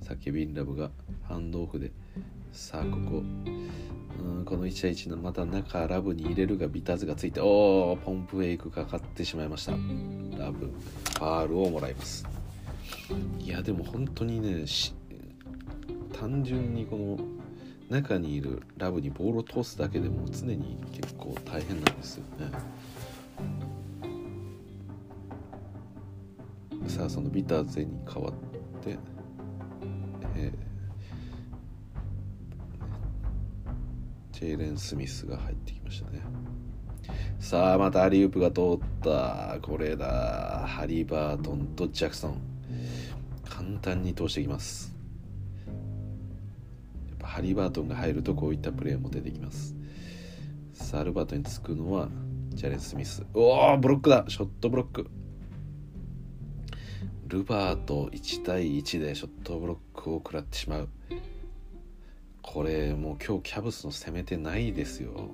[0.00, 0.90] さあケビン・ラブが
[1.24, 1.92] ハンドオフで
[2.52, 3.18] さあここ。
[3.18, 9.72] うんこの1対1のまた中ラブに入れるがビターズがついておおポンプウェイクかかってしまいました。
[9.72, 9.78] ラ
[10.50, 12.26] ブファールをもらいます。
[13.38, 14.66] いやでも本当にね
[16.12, 17.18] 単純にこの
[17.88, 22.50] 中にいるラブにボールを通すだけでも常に結構大変なんですよね。
[26.88, 28.34] さあそのビターゼに代わっ
[28.82, 28.98] て、
[34.40, 36.22] ジェイレン・スミスが入ってきましたね。
[37.38, 39.58] さあまたアリウープが通った。
[39.60, 40.64] これだ。
[40.66, 42.40] ハリバートンとジャクソン。
[43.44, 44.96] 簡単に通していきます。
[45.66, 45.72] や
[47.16, 49.74] っぱハリバートンが入るとこういったプレーも出てきます。
[50.72, 52.08] さあアルバートにつくのは
[52.54, 53.22] ジャレン・スミス。
[53.34, 54.24] おおブロックだ。
[54.26, 55.10] ショットブロック。
[57.26, 60.88] ルバート1対1でショットブロックを食らってしまう。
[62.42, 65.30] これもう今日キャブスの攻めてないですよ。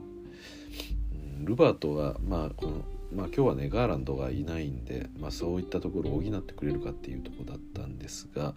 [1.44, 2.82] ルバートはまあこの
[3.14, 8.54] まあ今日はねガーランドがいないんで、まあ、そういったところを補ってくれるかっていうとこだったんですが、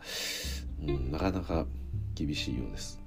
[0.86, 1.66] うん、なかなか
[2.16, 3.00] 厳しいようです。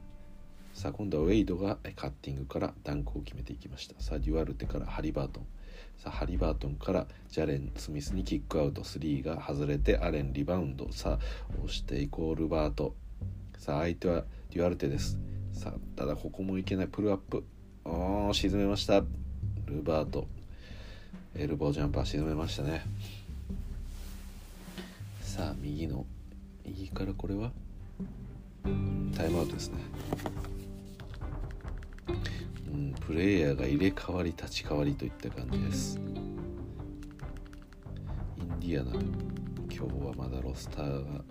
[0.75, 4.01] さあ今度はウェイドがカッティングからダンクを決めていきました。
[4.01, 5.47] さあデュアルテからハリバートン。
[5.99, 8.83] さあハリバートンからジャレン・スミスにキックアウト。
[8.83, 10.91] 3が外れてアレンリバウンド。
[10.93, 12.95] さあ押していこうルバート
[13.59, 15.19] さあ相手はデュアルテです。
[15.55, 16.87] さあただここもいけない。
[16.87, 17.43] プルアップ。
[17.87, 19.01] おー沈めました。
[19.65, 20.27] ルバート。
[21.35, 22.85] エルボージャンパー沈めましたね。
[25.23, 26.05] さあ右の。
[26.67, 27.51] 右からこれは？
[29.17, 29.79] タイムアウトですね。
[32.71, 35.99] うんプレイヤーが入れ替わり立ち替わりといった感じです。
[38.39, 39.03] インディアナ今
[39.71, 41.23] 日はまだロスターが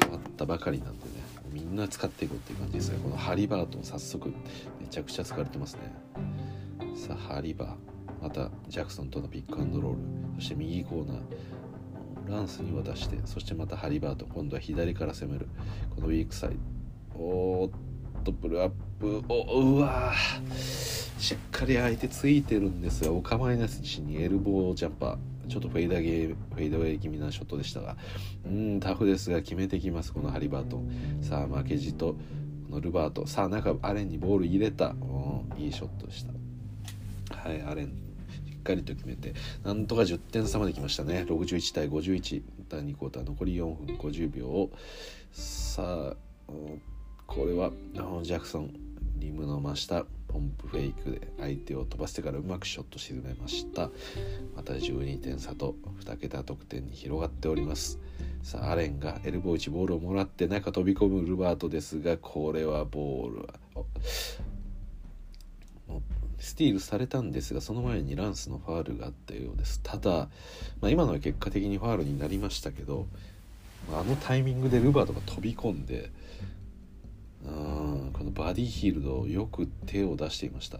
[0.00, 1.25] 変わったばかりなんでね。
[1.52, 4.28] みんな使っていこうっていう感じですがこのハリバートン早速
[4.80, 5.80] めちゃくちゃ使われてますね。
[6.96, 9.98] さあハリバーまたジャクソンとのピックアンドロール。
[10.36, 15.48] そして右コーナーランスに渡してそしてまたハリバート今度は左から攻める。
[15.94, 16.50] このウィークサイ
[17.14, 17.18] ド。
[17.18, 19.22] おーっとプルアップ。
[19.28, 20.12] おうわ
[21.18, 25.16] しっかり相手ついてるんですがお構いなしにエルボージャンパー
[25.48, 27.96] ちょっとフェイダゲーフェイドウェイ気味なショットでしたが。
[28.46, 30.78] うんタフですが決めてきますこのハリバート。
[30.78, 32.14] ンさあ負けじと
[32.68, 33.26] このルバート。
[33.26, 34.94] さあ中アレンにボール入れた。
[35.56, 36.32] いいショットでした。
[37.36, 37.86] はいアレン。
[37.86, 37.90] し
[38.58, 39.34] っかりと決めて。
[39.64, 41.24] なんとか10点差まで来ましたね。
[41.28, 44.70] 61対51第2クォーター残り4分50秒。
[45.32, 46.16] さあ
[47.26, 47.70] これは
[48.22, 48.74] ジャクソン
[49.16, 53.90] リムの真下ポンプフェイクで相手を飛ばしてからうまくショット沈めました。
[54.54, 57.98] また12点差と2桁得点に広がっております。
[58.42, 63.54] さあアレンがエルボー1ボールをもらって中飛び込むルバートですがこれはボールは
[66.38, 69.80] スティールされたんですがその前にランスのファールがあったようです。
[69.82, 70.28] ただ、
[70.80, 73.06] まあ、今のは結果的にファールになりましたけど
[73.92, 76.10] あのタイミングでルバートが飛び込んで
[77.46, 80.78] うんこのバディヒールドよく手を出していました、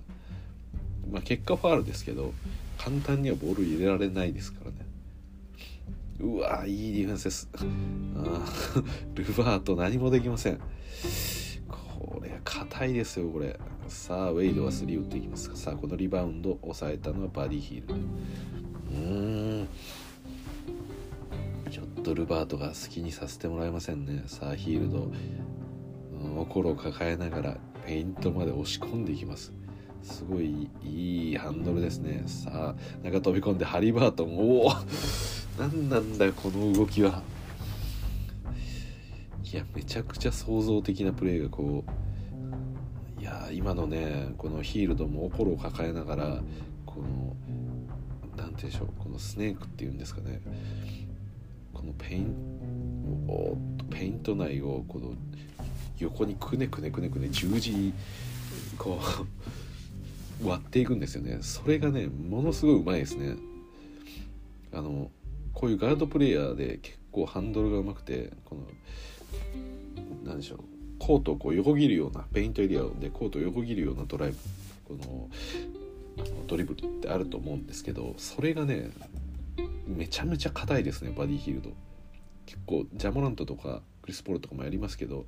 [1.11, 2.33] まあ、結果ファールですけど
[2.79, 4.77] 簡単にはボール入れられないですからね。
[6.19, 7.49] うわいいディフェンスです。
[9.15, 10.61] ルバート何もできません。
[11.69, 13.59] これ硬いですよこれ。
[13.89, 15.55] さあウェイドは3打っていきます。
[15.57, 17.87] さあこのリバウンド抑えたのはバディヒール。
[17.89, 18.99] ドう
[19.63, 19.69] ん。
[21.71, 24.23] ちょっとルバートが好きにさせてもらえませんね。
[24.27, 25.11] さあヒールド。
[26.35, 29.53] 心を抱えながらペイントまで押し込んでいきます。
[30.03, 32.23] すごいいいハンドルですね。
[32.27, 34.73] さあ中飛び込んでハリバートンおお
[35.59, 37.23] 何なんだこの動きは。
[39.53, 41.85] いやめちゃくちゃ創造的なプレーがこ
[43.19, 46.43] ういや今のねこのヒールドも心を抱えながら
[46.85, 47.37] この
[48.37, 50.41] 何て言うんでしょうこのスネークっていうんですかね。
[51.73, 53.57] このペインお
[53.91, 55.15] ペイント内をこの
[55.99, 57.93] 横にくねくねくねくね十字に
[58.79, 59.01] こ
[60.43, 61.39] う 割っていくんですよね。
[61.41, 63.37] それがねものすごいうまいですね。
[64.73, 65.11] あの
[65.55, 68.63] こういうガードプレイヤーで結構ハンドルがうまくてこの
[70.25, 70.59] 何でしょう
[70.99, 74.37] コートをこう横切るようなペイントエリアでコートを横切るようなドライブ
[74.87, 75.31] この
[76.47, 78.91] ドリブルってあると思うんですけどそれがね
[79.87, 81.71] めちゃめちゃ硬いですねバディヒールド
[82.47, 85.27] 結構ジャモラントとかクリス・ポールとかもやりますけど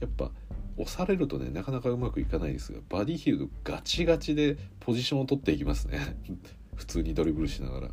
[0.00, 0.30] やっぱ
[0.78, 5.98] 押されるとねなかなかうまくいかないですがバディヒールドガチガチでポジションを取っていきますね。
[6.76, 7.90] 普通にドリブルしながら。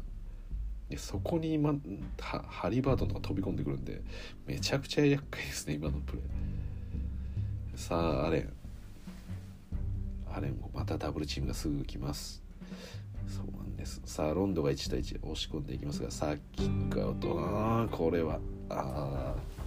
[0.90, 1.74] でそこに、ま、
[2.20, 4.02] ハリバートンとか飛び込んでくるんで
[4.46, 7.78] めちゃくちゃ厄介ですね今のプレー。
[7.78, 8.54] さあアレン。
[10.32, 12.44] アレンもまたダブルチームがすぐ来ます。
[13.28, 14.02] そうなんです。
[14.06, 17.38] さあロンドが1対1押し込んでいきますがさあキックアウト。
[17.40, 18.40] あこれは。
[18.70, 19.63] あ手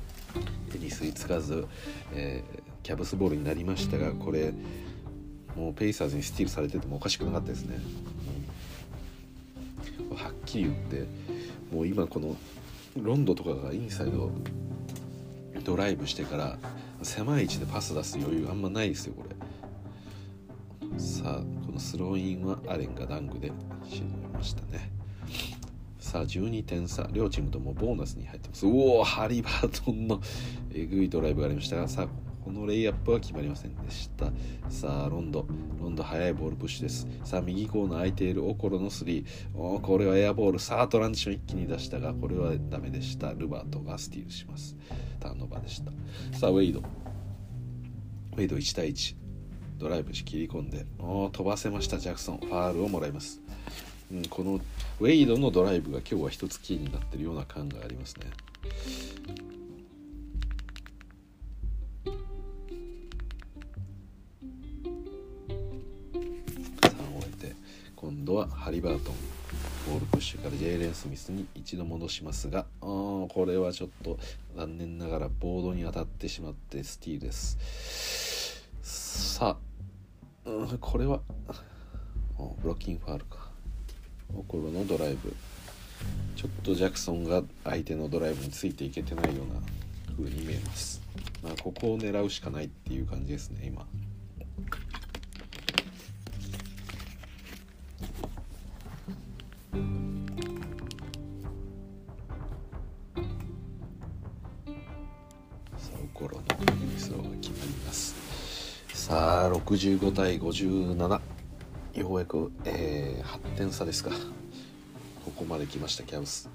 [0.78, 1.66] に吸い付かず、
[2.12, 4.52] えー、キャブスボールになりましたがこれ
[5.56, 7.78] もうペイサーズにスティールされててもおかしくなかったですね、
[10.14, 11.06] はっきり言って
[11.72, 12.36] もう今この
[13.00, 14.30] ロンドとかがインサイド
[15.64, 16.58] ドライブしてから
[17.02, 19.36] 狭い位置でパス出す余裕あんまないですよこれ。
[20.98, 23.52] さあこのスローインはアレンがダンクで
[23.88, 24.95] 沈めましたね。
[26.16, 28.64] さあ12点差両チームともボーナスに入ってます。
[28.64, 30.18] おおハリバートンの
[30.72, 32.08] えぐいドライブがありましたがさあ
[32.42, 34.32] このレイアップは決まりませんでした。
[34.70, 35.46] さあロンド
[35.78, 37.06] ロンド速いボールプッシュです。
[37.22, 40.58] さあ右コーナー空いているオコロの3おこれはエアボール。
[40.58, 43.34] さあトランジション一気に出したがこれはダメでした。
[43.34, 44.74] ルバートがスティールします。
[45.20, 45.92] ターンオーバーでした。
[46.38, 46.80] さあウェイド。
[46.80, 49.16] ウェイド1対1
[49.76, 50.86] ドライブし切り込んで。
[50.98, 52.38] お飛ばせましたジャクソン。
[52.38, 53.42] ファールをもらいます。
[54.12, 54.60] うん、この
[55.00, 58.26] ウェイドのドライブが今日は一つキーになってるような感がありますね。
[66.82, 67.54] さあ終えて
[67.96, 69.14] 今度はハリバートン
[69.88, 74.18] ボールプッシュからジェイレン・スミスに一度戻しますがこれはちょっと
[74.56, 79.56] 残念ながらボードに当たってしまってスティールですさ
[80.44, 81.20] あ、うん、これは
[82.62, 83.45] ブロッキングファールか
[84.46, 85.34] ころのドライブ。
[86.36, 89.60] ちょっとジャクソンが相手のドライブについていけてないような
[90.16, 91.00] 風に見えます、
[91.42, 93.86] まあ、ここを狙うしかないっていう感じですね今。
[105.78, 108.14] さあオコロのフリースローが決まります。
[108.92, 111.35] さあ65対57
[112.00, 114.10] ようやく、えー、8点差ですか。
[115.24, 116.50] ここまで来ましたキャブス。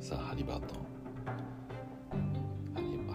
[0.00, 0.78] さあハリバートン。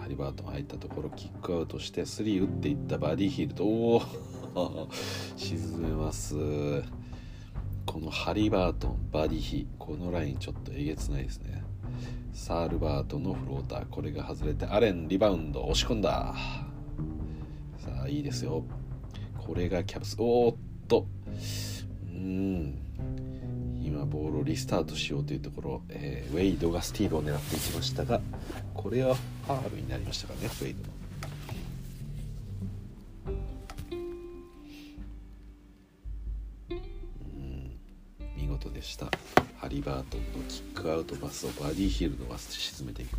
[0.00, 3.54] ハリバートン入ったところキックアウトして3打っていったバディヒール。
[3.54, 4.00] ドお
[4.54, 4.88] お
[5.36, 6.34] 沈めます。
[7.84, 11.62] このハリバートンバディヒこのラインちょっとえげつないですね。
[12.32, 13.86] サールバートのフローター。
[13.90, 16.34] これが外れてアレンリバウンド押し込んだ。
[17.76, 18.64] さあいいですよ。
[19.46, 20.16] これがキャブス。
[20.18, 20.56] おーっ
[20.88, 21.06] と。
[22.06, 22.78] うん。
[23.84, 28.20] 今ボールをリスタートしようというところ、えー、ウェイドがスティールを狙っていきましたが
[28.72, 30.94] これはファールになりましたかねウェイドの。
[38.36, 39.06] 見事でした。
[39.58, 43.18] ハリバートンのキックアウトパスをバディヒールドが沈めていく。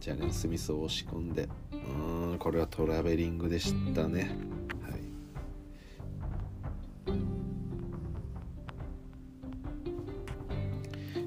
[0.00, 1.48] ジャレン・スミスを押し込んで。
[1.72, 4.30] うんこれはトラベリングでしたね。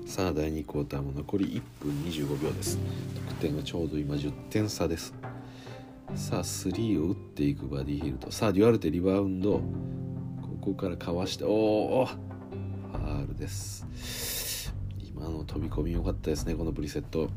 [0.05, 2.77] さあ第2クォーターも残り1分25秒です。
[3.29, 5.13] 得点がちょうど今10点差です。
[6.15, 8.31] さあ3を打っていくバディヒルト。
[8.31, 9.53] さあデュアルテリバウンド。
[9.53, 9.61] こ
[10.61, 14.73] こからかわしておおファールです。
[15.15, 17.21] 今の飛び込み良かったですねこのブリセット。
[17.21, 17.29] うん。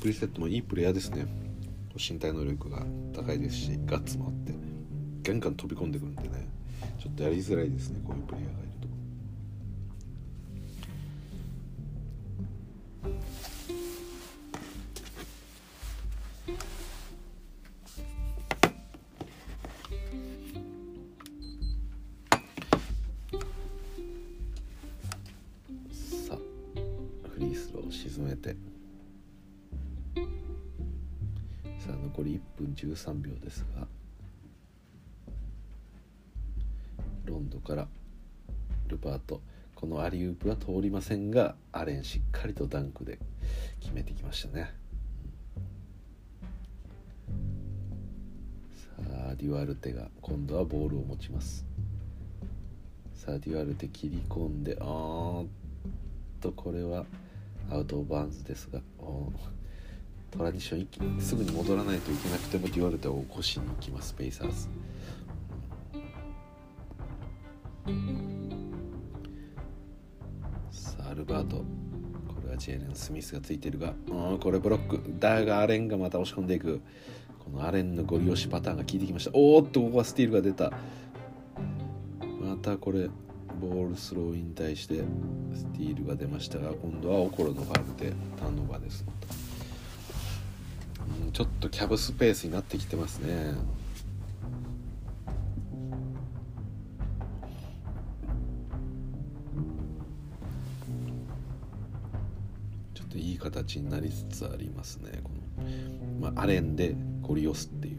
[0.00, 1.26] プリセットもいいプレイヤーですね。
[1.96, 4.54] 身体能力が高いですしガッツもあって
[5.22, 6.48] ガンガン飛び込んでくるんでね
[6.98, 8.79] ちょっとやりづらいですねこういうプレイヤーがいる
[40.60, 43.18] 通りませんがアレンしっかりとダンクで
[43.80, 44.72] 決めてきましたね
[48.96, 51.64] さあデュアルテが今度はボールを持ちます
[53.14, 55.46] さあデュアルテ切り込んであーっ
[56.40, 57.04] とこれは
[57.70, 58.80] アウト・オブ・バウンズですが
[60.30, 64.68] トランジションすぐに戻らないといけなくてもデュアルテを起こしに行きますペイサーズ。
[71.50, 71.64] さあアルバート
[72.34, 75.00] これがジェーレン・スミスがついてるがうんこれブロック。
[75.18, 76.80] だがアレンがまた押し込んでいく。
[77.38, 79.30] このアレンのゴリ押しパターンが効いてきました。
[79.34, 80.72] おーっとここはスティールが出た。
[82.40, 83.08] またこれ
[83.60, 85.02] ボールスローに対して
[85.54, 89.04] スティールが出ましたが今度はオコロのファウルでターンオーバーです。
[91.32, 93.54] ちょっとキャブスペースになってきてますね。
[103.10, 105.20] といい形になりつつありますね。
[105.22, 105.30] こ
[106.20, 107.96] の、まあ、アレンでゴリ押すっていう。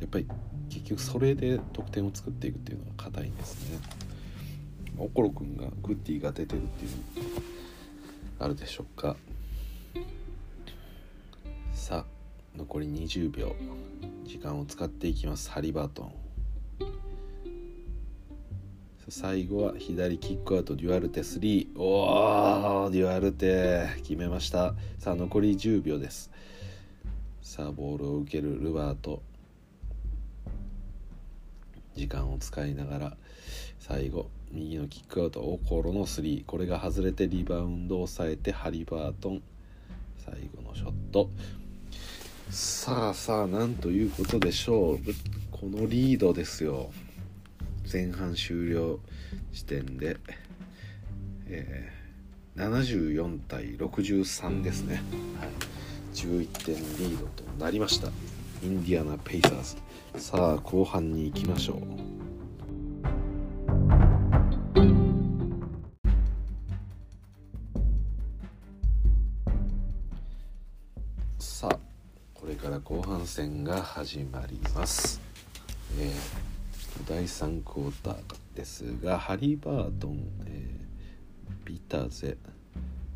[0.00, 0.26] やっぱり
[0.68, 3.78] 結局それで得点を作っていくっていうのが硬いんですね。
[4.98, 6.96] オコロ君がグッディが出てるっていうの
[8.38, 9.16] あるでしょうか。
[11.72, 13.54] さあ残り20秒。
[14.24, 15.50] 時間を使っていきます。
[15.50, 16.25] ハリバートン。
[19.18, 23.88] 最後は左キックアウトデュアルテ3おーデュアルテ。
[24.02, 24.74] 決めました。
[24.98, 26.30] さあ残り10秒です。
[27.40, 29.22] さあボールを受けるルバート。
[31.94, 33.16] 時間を使いながら
[33.78, 39.42] 最後右のキックアウトオコロの3これが外れてリバウンドを抑えてハリバートン。
[40.18, 41.30] 最後のショット。
[42.50, 44.98] さあさあなんということでしょう。
[45.50, 46.90] このリードですよ。
[47.90, 48.98] 前半終了
[49.52, 50.16] 時点で、
[51.46, 54.96] えー、74対63ですね、
[55.38, 55.50] はい、
[56.12, 58.08] 11点リードとなりました。
[58.62, 59.76] インディアナ・ペイサーズ。
[60.20, 61.80] さあ後半に行きましょう。
[71.38, 71.78] さあ
[72.34, 75.20] これから後半戦が始まります、
[75.98, 76.65] えー、
[77.04, 78.16] 第3クォーター
[78.56, 82.36] ですがハリバートン、えー、ビターゼ。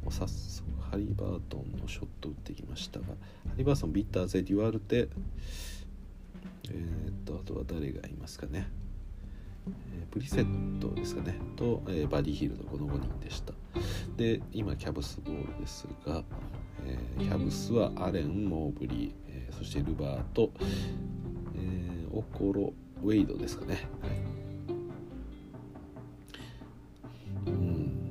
[0.02, 3.12] もう早速ハリバートンのショット打ってきましたがハ
[3.56, 5.08] リバートンビターゼデュアルテ。
[6.68, 8.68] えー、っとあとは誰がいますかね、
[9.66, 11.36] えー、プリセットですかね。
[11.56, 13.54] と、えー、バディヒールドこの5人でした。
[14.16, 16.22] で今キャブスボールですが、
[16.86, 20.50] えー、キャブスはアレン・モーブリー、え、そしてルバート、
[21.56, 22.72] えー、オコロ。
[23.02, 24.12] ウェイドですかね、はい、
[27.46, 28.10] うん。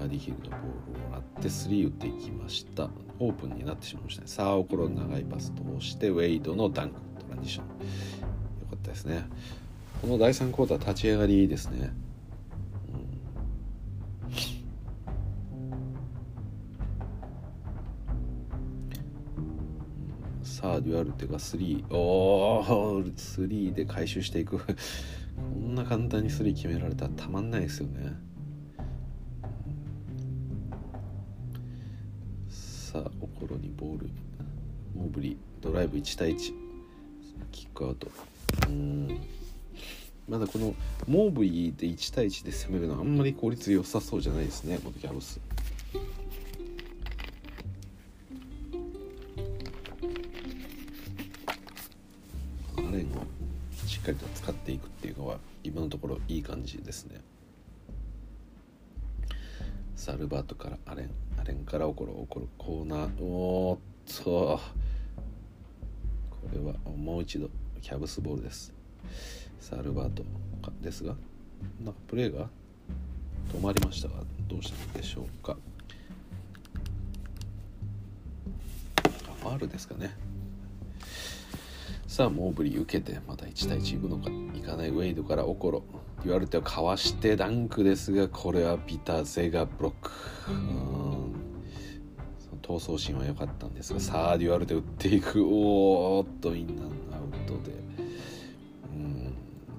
[0.00, 2.88] バディヒルのボールをもらって3打っていきました。
[3.18, 4.28] オープンになってしまいましたね。
[4.28, 7.64] さあオコロ長いパス通してウェイドのダンクトランジション。
[7.64, 7.70] よ
[8.70, 9.26] かったですね。
[10.00, 11.92] この第3クォーター立ち上がりですね、
[20.60, 24.58] さあデュアルテが3おお3で回収していく。
[24.66, 24.74] こ
[25.56, 28.12] んな簡単に3決められたらたまんないですよね。
[32.48, 34.10] さあオコロにボール。
[34.96, 36.52] モーブリドライブ1対1
[37.52, 38.10] キックアウト。
[38.68, 39.16] うん。
[40.28, 40.74] まだこの
[41.06, 45.40] モーブリーで1対1で攻めるのはあんまり効率良さそうじゃないですねこのキャブス。
[54.08, 57.20] かりと使っていくっていうのは今のところいい感じですね。
[59.96, 63.22] サルバートからアレンアレンから起こる起こるコーナー。
[63.22, 64.60] おーっと。
[66.30, 67.50] これはもう一度
[67.82, 68.72] キャブスボールです。
[69.60, 70.24] サルバート
[70.80, 71.14] ですが
[71.84, 72.48] なんかプレーが
[73.52, 74.14] 止まりましたが
[74.48, 75.56] どうしたんでしょうか。
[79.40, 80.16] ファールですかね。
[82.18, 85.84] さあモーブリー受けてまた1対1いくのかいかないウェイドからオコロ
[86.24, 90.10] デュアルテをかわしてダンクですがこれはビタゼがブロック。
[92.60, 95.44] 闘争心は良かったんですがさあデュアルテ打っていく。
[95.46, 97.76] おーっとインナーアウトで。
[98.92, 99.34] うん。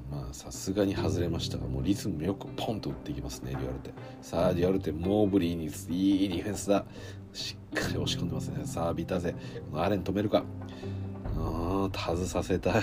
[0.09, 6.85] まあさすがに外れましたがもうリズムよくポンと打っていきますねデュアルテさあデュアルテモーブリーにいいディフェンスだ。
[7.33, 8.65] しっかり押し込んでますね。
[8.65, 9.35] さあビタゼ
[9.73, 10.45] アレン止めるか。
[11.97, 12.79] 外させた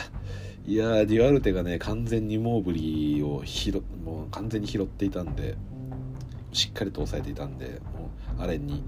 [0.67, 0.75] い。
[0.75, 5.57] やーデュアルテがね完全にモーブリーを拾もう完全に拾っていたんで
[6.53, 8.83] しっかりと抑えていたんでもうアレンに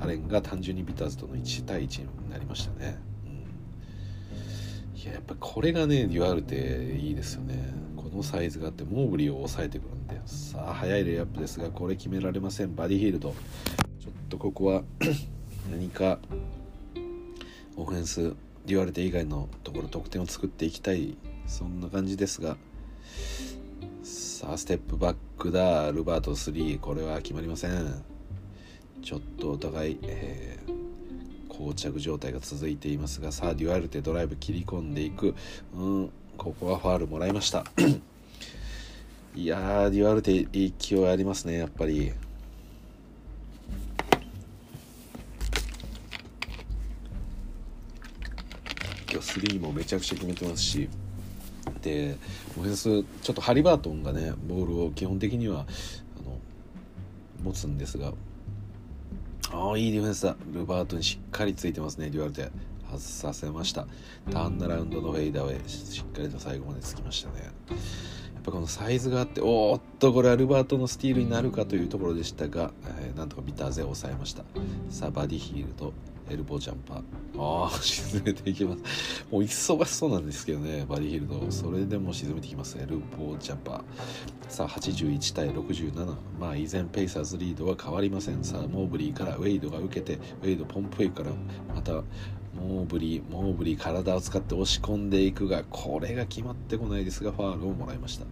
[0.00, 7.74] アレンが単純にビターズとの1対1になりましたね、うん、いややっぱこれがねデュアルテいいですよね。
[7.94, 12.74] このサイズがあってモーブリーを抑えてくるんでさあ速いレイアップですがこれ決められません。
[12.74, 13.34] バディヒールド。
[14.00, 14.82] ちょっとここは
[15.70, 16.18] 何か
[17.76, 18.34] オフェンス
[18.66, 22.56] デュアルテ以外のところ得点を作っていきたいそんな感じですが
[24.02, 28.04] さあステップバックだルバート3これは決まりません。
[29.02, 35.34] ちょっとお互い、えー、膠着状態が続いていますがさあデュアルテドライブ切り込んでいく。
[35.74, 37.64] うんここはファールもらいました。
[39.36, 42.12] いやーデュアルテ勢いありますねやっぱり。
[49.12, 50.88] 今日3もめちゃくちゃ決めてますし
[51.82, 52.16] で
[52.58, 56.38] オフェンスちょっとハリバートンがねボールを基本的にはあの
[57.44, 58.12] 持つんですが
[59.52, 60.34] ああいいディフェンスだ。
[60.50, 62.50] ルバートにしっかりついてますねデュアルテ
[62.90, 63.86] 外させました。
[64.30, 65.68] ターンアラウンドのフェイダーウェイ。
[65.68, 67.42] しっかりと最後までつきましたね。
[67.74, 67.80] や
[68.40, 74.42] っぱこのサイズがあっておっとこれはルバートのスティールになるかというところでしたが、えー、なんとかビターゼを抑えました。
[74.88, 75.92] さあバディヒールド
[76.32, 77.02] エルボージャンパー。
[77.38, 79.24] ああ沈めていきます。
[79.30, 81.50] もう忙しそうなんですけどねバディヒルド。
[81.50, 83.82] それでも沈めてきますエルボージャンパー。
[84.48, 88.42] さあ81対67まあ依然ペイサーズリードは変わりません。
[88.44, 91.30] さあモーブリーからウェイドが受けてウェイドポンプウェイから
[91.74, 92.02] また
[92.54, 98.26] モーブリーモーブリー体を使って押し込んでいくがこれが決まってこないですがファールをもらいました、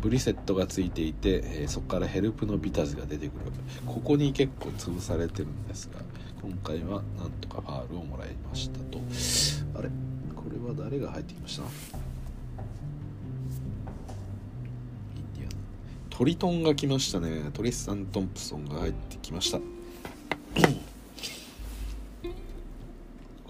[0.00, 3.52] うん、ブリセットがついていて、え、そこからヘルプのビタズが出てくる。
[3.86, 6.00] ここに結構潰されてるんですが
[6.42, 8.98] 今回はなんとかファールをもらいましたと。
[9.78, 9.88] あれ？
[10.34, 11.64] これは誰が入ってきました？
[16.10, 17.50] トリトンが来ましたね。
[17.54, 19.60] トリスサン・トンプソンが入ってきました。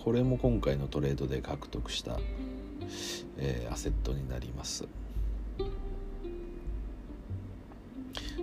[0.02, 2.18] これも今回のトレードで獲得した、
[3.36, 4.86] えー、アセットになります。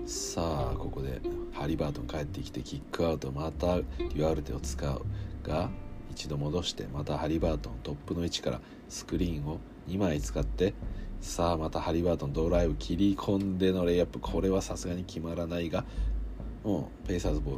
[0.07, 1.19] さあここで
[1.51, 3.75] ハリバートン帰ってきてキックアウトまた。
[3.75, 5.01] デュアルテを使う。
[5.43, 5.69] が
[6.11, 10.73] 一度戻してまたハリバートントップの位置からスクリーンを2枚使って
[11.19, 14.19] さあまたハリバートンドライブ切り込んでのレイアップ。
[14.19, 15.83] これはさすがに決まらないが。
[16.63, 17.57] もうペイサーズボ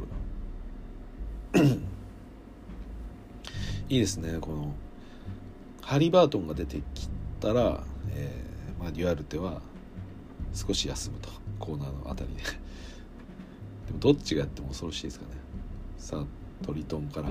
[1.54, 1.68] ル。
[3.88, 4.38] いいですね。
[4.40, 4.74] この
[5.82, 9.62] ハリバートンが出てきたら、えーまあ、デュアルテは
[10.52, 11.28] 少し休むと
[11.58, 12.42] コーナーのあたりで。
[13.86, 15.32] でもどっちがやっても恐ろしいですかね。
[15.98, 17.28] さあトリトンから。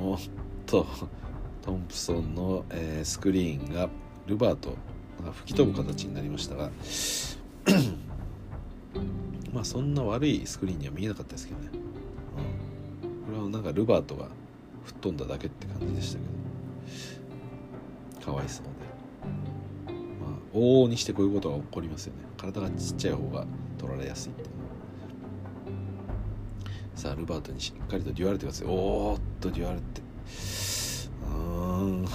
[0.00, 0.18] おっ
[0.66, 0.86] と。
[1.62, 3.90] トンプソンの、えー、スクリーンが
[4.26, 4.70] ルバート
[5.22, 6.70] が吹き飛ぶ形になりましたが。
[9.52, 14.28] まあそんな悪いスクリーンには見えなかったですけどね、うん、これはなんかルバートが
[14.84, 16.30] 吹っ飛んだだけって感じでしたけど。
[18.20, 18.89] かわいそうで。
[20.52, 22.20] 往々にしてこういうことが起こりますよね。
[22.36, 23.46] 体がちっちゃい方が
[23.78, 24.44] 取られやすいって
[26.94, 30.02] さあルバートにしっかりとデュアルテがついおーっとデュアルテ。
[31.26, 32.06] うーん。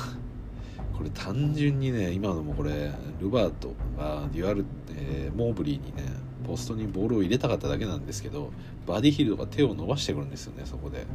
[0.96, 6.04] これ単純にね今のもこれルバートがデュアル、えー、モーブリーにね
[6.48, 8.54] ポストにボールを入れたかっただけなんですけど
[8.86, 11.06] バディヒルドが手を伸ばしてくるんですよねそこで。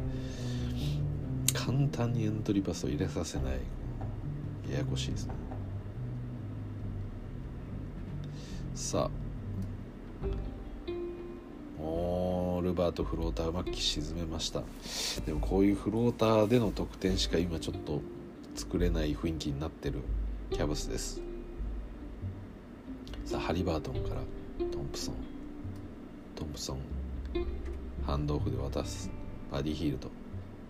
[1.53, 3.53] 簡単にエントリーパスを入れさせない。
[4.71, 5.33] ややこしいですね。
[8.73, 9.11] さあ。
[11.83, 14.61] おルバートフローターうまく沈めました。
[15.25, 18.01] でもこういうフローターでの得点しか今ちょっと
[18.55, 19.99] 作れない雰囲気になってる
[20.51, 21.21] キャブスです。
[23.25, 24.21] さあハリバートンから
[24.71, 25.15] トンプソン。
[26.35, 26.77] トンプソン。
[28.05, 29.09] ハンドオフで渡す。
[29.51, 30.11] バディヒールド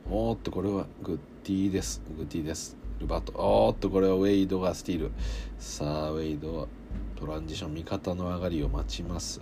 [0.10, 2.02] おーっとこれはグッディです。
[2.18, 2.78] グッディです。
[2.99, 3.34] ルバート。
[3.34, 5.12] おーっとこれはウェイドがスティール。
[5.60, 6.68] さあウェイドは
[7.22, 9.41] トランジション味方の上がりを待ちます。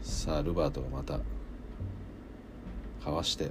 [0.00, 1.20] さあルバートがまた
[3.04, 3.50] かわして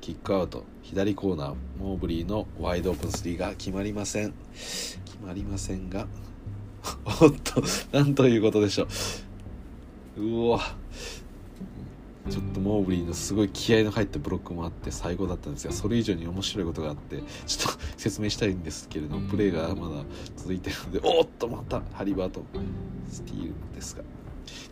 [0.00, 0.62] キックアウト。
[0.82, 4.32] 左コーナーモーブリーのワイドオープンスリーが決まりません。
[4.54, 6.06] 決まりませんが
[7.20, 8.86] おっとなんということでしょ
[10.16, 10.22] う。
[10.22, 10.60] うわ。
[12.30, 20.02] ちょっとモーブリーのすごい気合の入ったブロックもあって最高だったんですがそれ以上に面白いことがあってちょっと説明したいんですけれどもプレーがまだ
[20.36, 22.42] 続いてるのでおっとまたハリバート
[23.10, 24.02] スティールですが。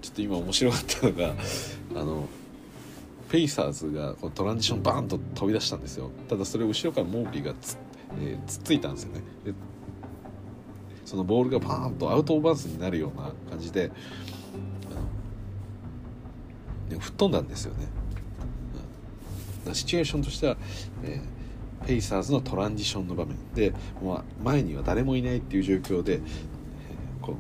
[0.01, 1.35] ちょっと今面白かったのが
[1.95, 2.29] あの
[3.29, 6.11] フェイサーズがこのトランジションバーンと飛び出したんですよ。
[6.29, 7.77] ただそれを後ろからモーブリーがつ,、
[8.21, 9.23] えー、つっついたんですよね。
[9.45, 9.53] で
[11.05, 13.91] そのボールがバーンとアウトオーバースになるような感じで
[16.91, 17.87] 吹っ飛んだんですよね。
[19.67, 20.57] うん、シチュエーションとしては、
[21.03, 23.73] えー、ペイサーズのトランジションの場面で、
[24.03, 26.21] まあ、前には誰もいないっていう状況で、えー、
[27.21, 27.37] こう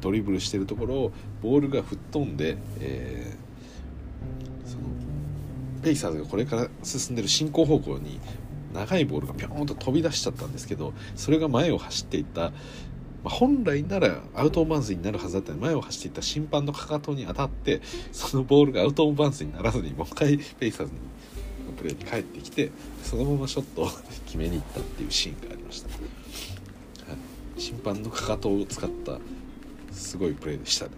[0.00, 4.82] ドリブルしてるところをボールが吹っ飛んで、えー、その
[5.82, 8.20] ペイサーズがこれから進んでる進行方向に
[8.72, 12.52] 長いボールがピョーンと飛び出しちゃったんですけどそれが前を走っていった
[13.24, 17.80] まあ、本来ならアウト・オブ・バウンズになるはずだったの前を走っていた審判のかかとに当たって
[18.12, 20.98] そのボールがアウト・オブ・バウンズにならずにもう一回ペイサーズに
[21.76, 22.70] プレーに帰ってきて
[23.02, 23.90] そのままショットを
[24.26, 25.94] 決めに行ったっていうシーンがありました、は
[27.56, 29.18] い、審判のかかとを使った
[29.92, 30.92] すごいプレーでしたね。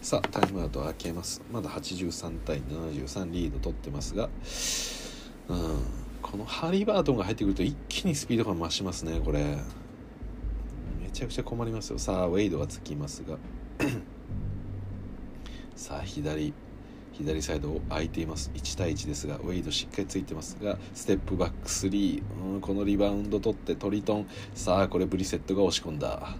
[0.00, 1.42] さあタイムアウト開けます。
[1.52, 4.28] まだ83対73リード取ってますが
[5.48, 6.01] うん。
[6.22, 9.40] このハリバートンが入ってくると一気にスピードが増しますねこれ。
[11.00, 11.98] めちゃくちゃ困りますよ。
[11.98, 13.36] さあウェイドがつきますが。
[15.76, 16.54] さあ左。
[17.12, 18.50] 左サイド空いています。
[18.54, 22.22] 1対1ですがウェイドしっかりついてますがステップバック3、
[22.54, 24.26] うん、このリバウンド取ってトリトン。
[24.54, 26.36] さあこれブリセットが押し込んだ。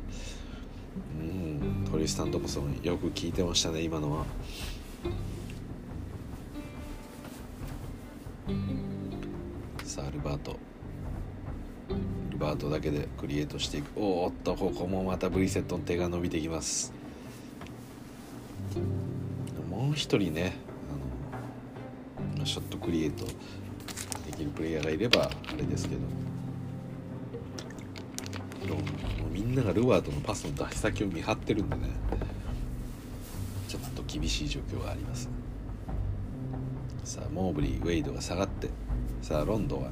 [1.21, 4.25] うんトリスタン・トムソンよく聞いてましたね今のは。
[9.93, 10.57] さあルバート。
[12.31, 13.91] ルバートだけでクリエイトしていく。
[13.95, 16.95] おっとここもまたブリセットの手が伸びてきます。
[19.69, 20.55] もう一人ね
[22.37, 23.33] あのショットクリエイトで
[24.35, 26.01] きるプレイヤーがいればあれですけど。
[28.73, 28.81] も
[29.29, 31.83] うみんながルバートのパスの出し先を見張ってるんでね。
[33.69, 35.29] ちょっと厳しい状況があります。
[37.05, 38.71] さあモーブリーウェイドが下がって。
[39.23, 39.91] さあロンドンは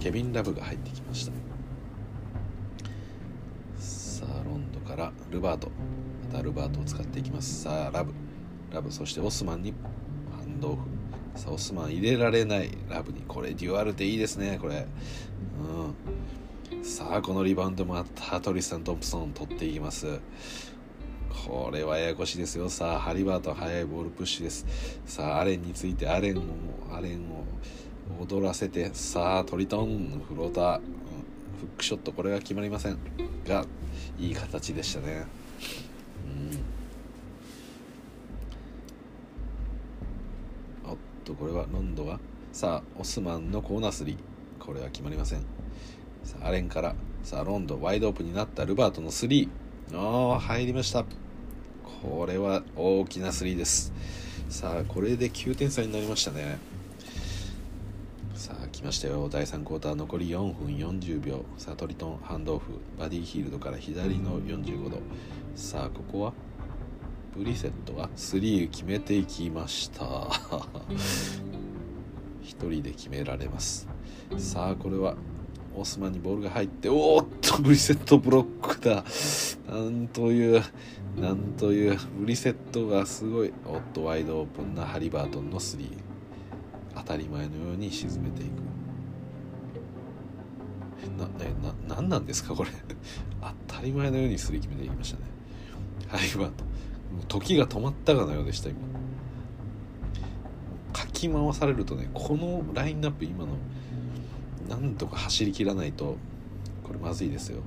[0.00, 1.32] ケビン・ラブが入ってきました。
[3.78, 5.70] さあロンドからルバート
[6.28, 7.62] またルバートを使っていきます。
[7.62, 8.12] さあラブ。
[8.72, 9.72] ラブそしてオスマンに
[10.36, 10.82] ハンドオフ。
[11.36, 12.70] さあオスマン入れられない。
[12.90, 14.86] ラブにこれデュアルテいいですねこれ。
[16.74, 16.84] うん。
[16.84, 20.18] さあこのリバウンドもあったトリスタン・トンプソン取っていきます。
[21.46, 22.68] これはややこしいですよ。
[22.68, 24.66] さあハリバート速いボールプッシュです。
[25.06, 26.42] さあアレンについてアレンを
[26.92, 27.44] アレンを
[28.20, 30.80] 踊らせてさあトリトンフローター、フ
[31.66, 32.98] ックショットこれは決まりません。
[33.46, 33.66] が
[34.18, 35.26] いい形でしたね。
[40.84, 40.90] うん。
[40.90, 42.20] おっとこれはロンドが
[42.52, 44.16] さあオスマンのコーナースリー。
[44.64, 45.40] これは決まりません。
[46.24, 46.94] さあアレンから
[47.24, 49.98] さあロンドワイドオープンになったルバートのスリー。
[49.98, 51.04] ああ入りました。
[52.02, 53.92] これは大きなスリーです。
[54.48, 56.58] さあこれで9点差になりましたね。
[58.82, 59.28] さあ来ましたよ。
[59.28, 61.44] 第3クォーター残り4分40秒。
[61.56, 64.98] さあトリトンハンドオフバディヒールドから左の45度。
[65.54, 66.32] さあここは？
[67.36, 70.04] ブリセットが3決めていきました。
[70.04, 70.28] 1
[72.42, 73.86] 人で決められます。
[74.36, 75.14] さあこれは？
[75.76, 79.04] オスマンにボールが入っておーっとブリセットブロックだ。
[79.72, 80.62] なんという
[81.16, 83.52] なんというブリセットがすごい。
[83.64, 85.78] おっとワイドオープンなハリバートンの3
[86.96, 88.71] 当たり前のように沈めていく
[91.18, 92.70] なな何なんですかこれ。
[93.66, 95.24] 当たり前のようにすり決めていきましたね。
[96.08, 96.64] はいバト
[97.38, 98.78] 時が止まったかのようでした今。
[100.92, 103.52] かき回されるとねこのラインナップ今の
[104.68, 106.16] なんとか走りきらないと
[106.84, 107.62] これまずいですよ。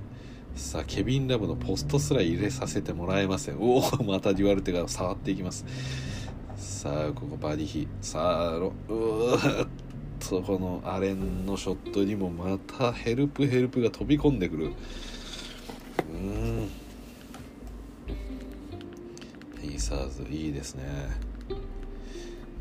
[0.55, 3.57] さあケビン・ラブのポストすら入れさせてもらえません。
[3.59, 5.65] おおまたデュアルテが触っていきます。
[6.55, 9.65] さあここバディヒさあうー。
[9.65, 9.67] っ
[10.29, 14.71] とこのアレンのショットにもまたヘルプヘルプが飛び込んでくる。
[16.09, 16.69] うん。
[19.61, 20.83] ペイサーズいいですね。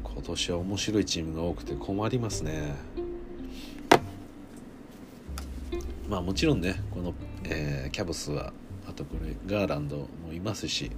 [0.02, 2.74] 今年は面白いチームが多くて困りますね。
[6.08, 8.52] まあもちろんねこの、えー、キャブスは
[8.86, 10.90] あとこれガーランドもいますし。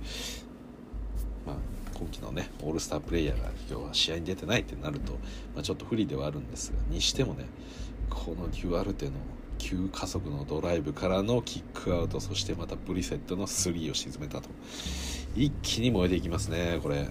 [1.47, 5.13] まあ今季のねオールスタープレイヤーが今日は試合に出てないってなると、
[5.55, 7.47] まあ、ちょっと不利ではあるんですがにしてもね
[8.11, 9.13] このデュアルテの
[9.59, 14.49] 急加速のドライブからのキックアウトそしてまたブリセットのスリーを沈めたと。
[15.35, 17.09] 一気に燃えていきますねこれ。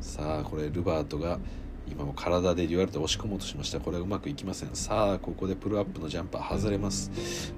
[0.00, 1.38] さあこれルバートが
[1.90, 3.80] 今も体でデュアルト押し込もうとしました。
[3.80, 4.70] これはうまくいきません。
[4.74, 7.10] さあここでプルアップのジャンパー外れます、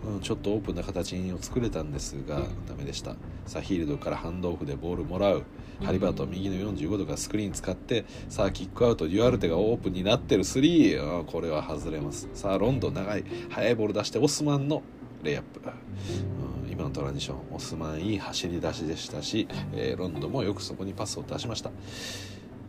[0.07, 3.17] うん、ちょっとオープンな形を作れたんですがダメでした。
[3.47, 5.45] さあヒールドからハンドオフでボールもらう。
[5.83, 12.29] ハリバート右の45度からスクリーン使ってさあキックアウトデュアルテがオープンになってる3、うん、これは外れます。
[12.35, 13.25] さあロンドン長い。
[13.51, 14.83] 速いボール出してオスマンの
[15.25, 21.71] レイアップ、うん、今のトランジションオスマンいい走り出しでしたし、えー、ロンドンもよくそこにパスを出しました。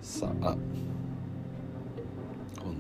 [0.02, 0.56] さあ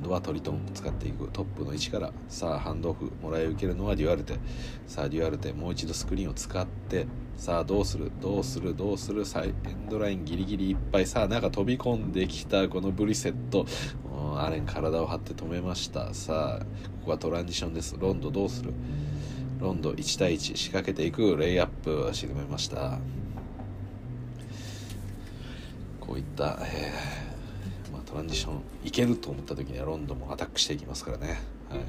[0.04, 1.30] 度はトリトン使っていく。
[1.34, 4.38] トップの位置からさあハンドオフもらい受けるのはデュアルテ。
[4.86, 8.12] さあデュアルテもう一度スクリーンを使ってさあどうする？
[8.22, 8.76] どうする？
[8.76, 9.26] どうする？
[9.26, 11.08] サイエンドラインギリギリいっぱい。
[11.08, 13.66] さあ中飛び込んできたこのブリセット。
[14.36, 16.14] アレン体を張って止めました。
[16.14, 16.66] さあ
[17.00, 17.96] ここはトランジションです。
[18.00, 18.74] ロンドどうする？
[19.60, 21.38] ロンド1対1仕掛けていく。
[21.38, 22.10] レイアップ。
[22.14, 23.00] 沈めました。
[26.00, 27.23] こういった、えー、
[28.14, 31.80] トランジションいけると思った時にはロンドンもアタックしていきますからね、はい、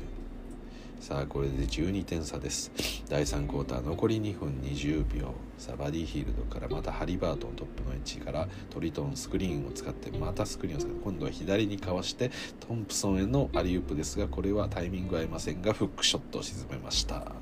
[0.99, 2.73] さあこれで12点差です。
[3.11, 5.35] 第3クォーター残り2分20秒。
[5.59, 12.31] さあバディヒールドからまたハリバートントップのエッジからトリトンスクリーンを使ってまたスクリーンを使って今度は左にかわして
[12.67, 17.33] トンプソンへのアリウープですがこれはタイミング合いませんがフックショットを沈めました、うん。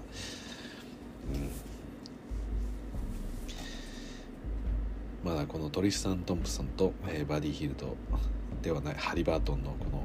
[5.22, 7.96] まだこのトリスタン・トンプソンと、えー、バディヒルド
[8.62, 10.04] ではないハリバートンのこの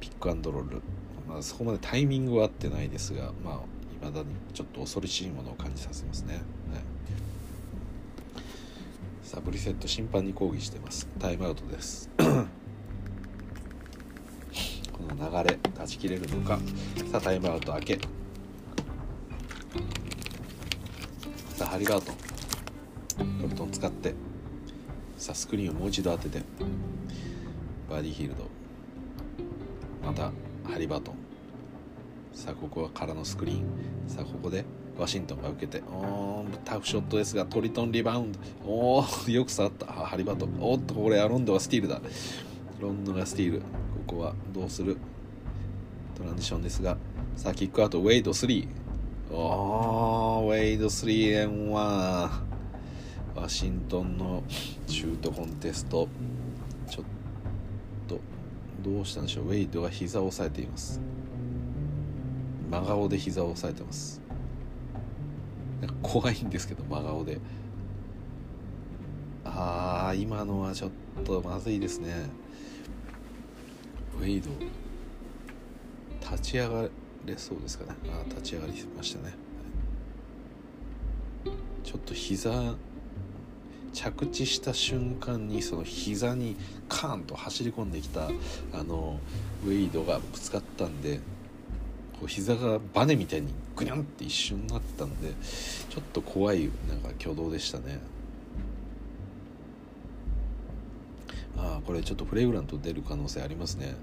[0.00, 0.82] ピックアンドロール、
[1.28, 3.60] まあ、そこまでタイミングは合ってないですがまあ
[4.00, 6.42] 未だにちょっと恐ろしいものを感じさせますね、はい、
[9.28, 11.06] さあブリセット審判に抗議してます。
[11.18, 12.08] タイムアウトです。
[12.16, 12.24] こ
[15.14, 16.58] の流れ断ち切れるのか。
[17.10, 17.98] さあタイムアウト明け。
[21.54, 22.12] さあハリバート。
[23.22, 24.14] ントルトン使って。
[25.18, 26.42] さあスクリーンをもう一度当てて。
[27.88, 28.46] バーディーヒールド。
[30.04, 30.30] また
[30.70, 31.14] ハリバートン。
[32.32, 33.64] さあここは空のスクリーン。
[34.08, 34.64] さあここで
[34.98, 35.82] ワシントンが受けて
[36.64, 38.38] タフショットですがトリトンリバウンド。
[38.64, 39.86] おおよく触った。
[39.86, 40.50] ハリバートン。
[40.60, 42.00] おっとこれアロンドはスティールだ。
[42.80, 43.60] ロンドがスティール。
[43.60, 43.64] こ
[44.06, 44.96] こはどうする？
[46.16, 46.96] トランジションですが
[47.36, 48.68] さあキックアウトウェイド3
[49.30, 52.30] おウェイド 3&1 ワ
[53.46, 54.42] シントンの
[54.86, 56.08] シュートコンテスト。
[56.90, 57.17] ちょっと
[58.80, 59.48] どうしたんでしょう。
[59.48, 61.00] ウェイドが膝を押さえています。
[62.70, 64.20] 真顔で膝を押さえてます。
[65.80, 67.40] なんか怖いんですけど真顔で。
[69.44, 70.90] ああ今のはちょっ
[71.24, 72.14] とまずいですね。
[74.20, 74.50] ウェイド
[76.20, 76.88] 立ち上が
[77.24, 77.98] れそうですかね。
[78.10, 79.34] あ立ち上がりましたね。
[81.82, 82.74] ちょっと膝
[83.92, 86.56] 着地した瞬間にその膝に
[86.88, 88.28] カーンと走り込んできた
[88.72, 89.18] あの
[89.64, 91.18] ウェイドがぶつかったんで
[92.12, 95.32] こう膝がバネみたいにグニャンって一瞬なったんで
[95.88, 98.00] ちょっと怖いなんか挙動でしたね。
[101.56, 103.96] ああこれちょっとフレグラント出る可能性ありますね。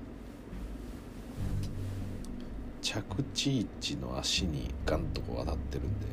[2.82, 6.06] 着地位置の足にガンとこう当たってるんで。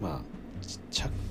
[0.00, 0.39] まあ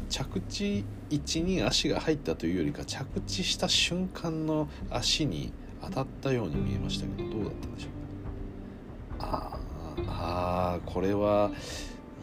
[0.09, 5.51] 着地位置に足が入ったというよりか着地した瞬間の足に
[5.81, 7.87] 当たったように見えましたけどどうだったんでしょ
[9.17, 9.59] うか？
[10.07, 11.51] ああこれは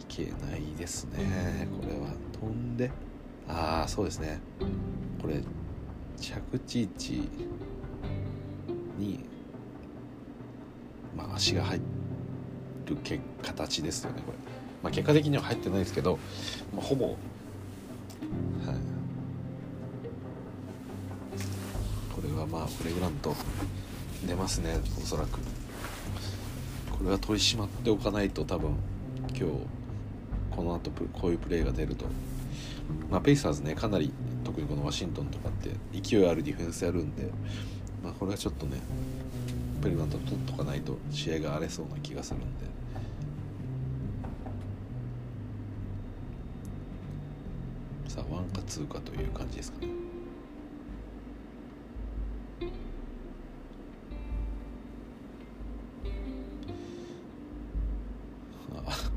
[0.01, 1.67] いけないですね。
[1.81, 2.91] これは飛んで。
[3.47, 4.39] ああそうですね。
[5.21, 5.41] これ
[6.19, 7.29] 着地位置
[8.97, 9.23] に
[11.15, 11.79] まあ足が入
[12.85, 12.97] る
[13.41, 14.37] 形ですよねこれ。
[14.83, 16.19] まあ、結果的には入ってないですけど、
[16.75, 17.15] まあ、ほぼ、はい、
[22.15, 23.35] これはまあフレグラント
[24.25, 25.39] 出ますねおそらく。
[26.97, 28.75] これは取り締まっておかないと多分
[29.29, 29.45] 今日
[30.49, 32.05] この後こういうプレーが出ると、
[33.11, 34.11] まあ、ペイサーズねかなり
[34.43, 37.29] 特にこのワシントンとかって勢いあるディフェンスやるんで、
[38.03, 38.79] まあ、これはちょっとね
[39.83, 42.76] ペレグラント取っとかないと試合が荒れそうな気がするんで。
[48.17, 49.87] さワンかツーかという感じですかね。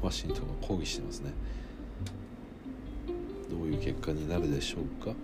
[0.02, 1.32] ワシントンが抗議してますね。
[3.50, 5.14] どういう結果になるでしょうか。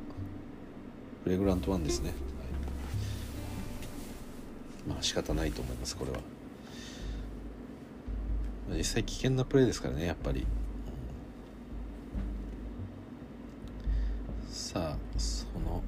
[1.24, 2.16] フレグラント1ですね、はい、
[4.90, 6.20] まあ仕方ないと思いますこれは。
[8.76, 10.46] 実際危険なプレーですからねやっぱり。
[14.76, 15.82] さあその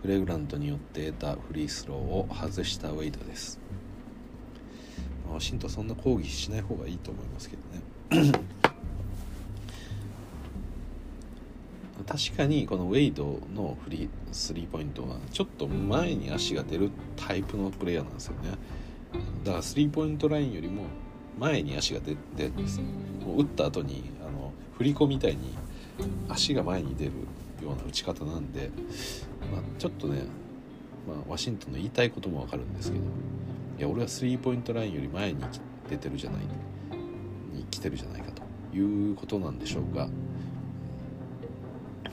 [0.00, 3.58] フレグラントによって得たフリースローを外したウェイドです。
[5.28, 7.56] ワシントンそんな抗議しない方がいいと思いますけ
[8.12, 8.32] どね。
[12.06, 18.50] 確かにこのウェイドのフリースリーポイントはちょっと前に足が出るタイプのプレイヤーなんですよね。
[19.42, 20.84] だからスリーポイントラインよりも
[21.40, 22.18] 前に足が出る
[22.50, 25.56] んですもう打った後にあの振り子みたいに
[26.28, 27.10] 足が前に出る。
[27.64, 28.70] ような打ち方なんで
[29.52, 30.22] まあ、ちょっとね、
[31.06, 33.04] まあ、ワシントンの言いたいこともわかるんですけど
[33.78, 35.44] いや俺はスリーポイントラインより前に
[35.88, 36.42] 出てるじゃない
[37.52, 38.42] に来てるじゃないかと
[38.76, 40.08] いうことなんでしょうが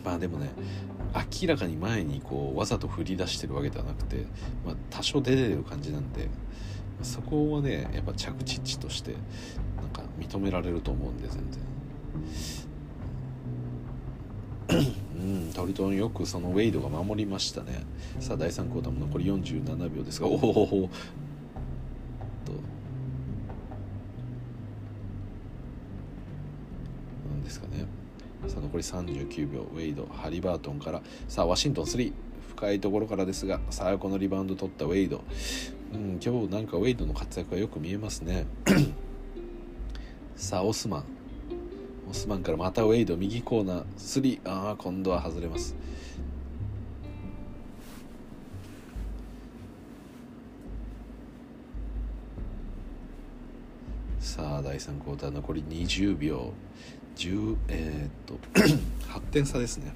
[0.04, 0.49] まあでもね
[1.41, 4.26] 明らかに前にこうわざと振り出してるわけではなくて、
[4.66, 6.28] まあ、多少出てる感じなんで
[7.02, 9.14] そこはねやっぱ着地地として
[9.78, 11.62] なんか認められると思うんで全然。
[15.22, 17.84] うんトリトンよくそのウェイドが守りましたね。
[18.20, 20.90] さあ第3クォーターも残り47秒ですがおお
[22.44, 22.54] と。
[27.30, 27.86] なんですかね。
[28.48, 29.62] さあ残り39秒。
[29.62, 31.04] ウェイドハリバートンから。
[31.28, 32.12] さあワシントン3
[32.56, 35.24] 深いところからですがさあこのリバウンド取ったウェイド、
[35.94, 38.48] うん、今日なんかウェイドの活躍がよく見えますね。
[40.36, 41.21] さあオスマン。
[42.12, 45.74] オスマンからまたウェイド右コーナー3ああ今度は外れます。
[54.20, 56.51] さあ第3クォーター残り20秒。
[57.16, 58.59] 10えー、っと
[59.07, 59.93] 8点差ですね。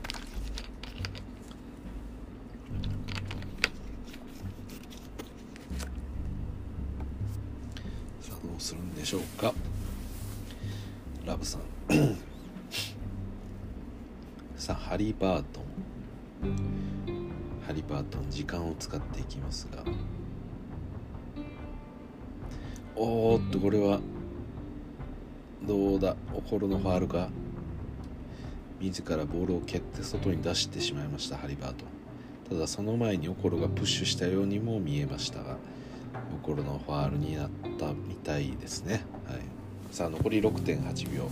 [8.22, 9.54] さあどうするんでしょうか。
[11.26, 11.75] ラブさん。
[14.58, 15.66] さあハリー・バートン。
[17.66, 19.84] ハリー・バートン時間を使っていきますが。
[22.96, 24.00] おーっとこれは
[25.68, 26.16] どうだ？
[26.34, 27.30] オコロのファールか？
[28.80, 31.88] 自らボールを蹴って外に出してしまいましたハリバートン。
[32.50, 35.58] ただその前にオコロがプッシュしたようにも見えましたが
[36.36, 39.40] オコロのファールになったみたいですね、はい、
[39.92, 41.30] さあ残り6.8秒。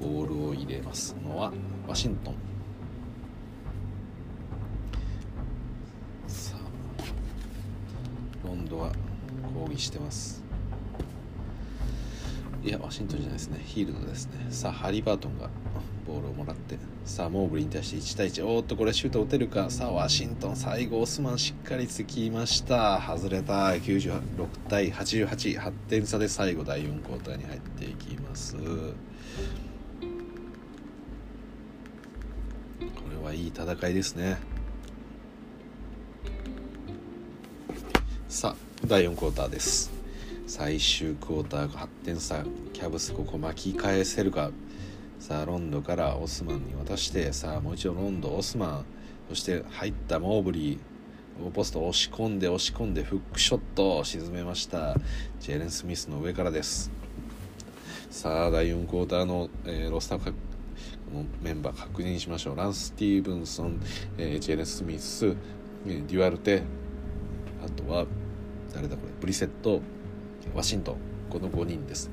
[0.00, 1.52] ボールを入れますのは
[1.86, 2.34] ワシントン。
[6.26, 8.92] さあロンドは
[9.54, 10.42] 抗議してます。
[12.62, 13.62] いやワシントンじゃないですね。
[13.64, 14.46] ヒールドですね。
[14.50, 15.50] さあハリバートンが
[16.06, 16.78] ボールをもらって。
[17.04, 19.68] さあモーブリーに対して1対1おーっとこれシュート打てるか。
[19.68, 22.98] さあワシントン最後オスマンしっかりつきました。
[23.00, 23.68] 外れた。
[23.68, 24.22] 96
[24.68, 28.56] 対888点差で最後第4クォーターに入っていきます。
[33.24, 34.36] はいい戦いですね。
[38.28, 39.90] さあ第4クォーターです。
[40.46, 42.44] 最終クォーターが8点差
[42.74, 44.50] キャブスここ巻き返せるか。
[45.18, 47.32] さあロンドからオスマンに渡して。
[47.32, 48.84] さあもう一度ロンドオスマン。
[49.30, 51.50] そして入ったモーブリー。
[51.50, 53.96] ポスト押し込んで押し込んでフックショット。
[53.96, 54.96] を沈めました。
[55.40, 56.90] ジェレン・スミスの上からです。
[58.10, 60.34] さあ第4クォーターの、えー、ロスターの
[61.42, 62.56] メンバー確認しましょう。
[62.56, 63.80] ランス・ティーブンソン、
[64.18, 65.26] えー、ジェレン・スミス、
[65.86, 66.62] えー、デュアルテ
[67.64, 68.06] あとは
[68.72, 69.80] 誰だこれブリセット
[70.54, 70.96] ワシントン
[71.30, 72.10] この5人です。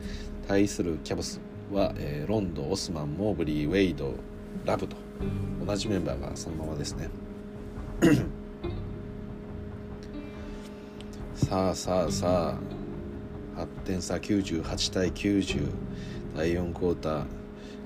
[0.48, 1.40] 対するキャブス
[1.72, 4.14] は、えー、ロンドオスマンモーブリーウェイド
[4.66, 4.96] ラブと
[5.66, 7.10] 同じメンバーがそのままですね。
[11.36, 12.56] さあさあさ
[13.58, 15.68] あ8点差98対90
[16.36, 17.26] 第4クォーター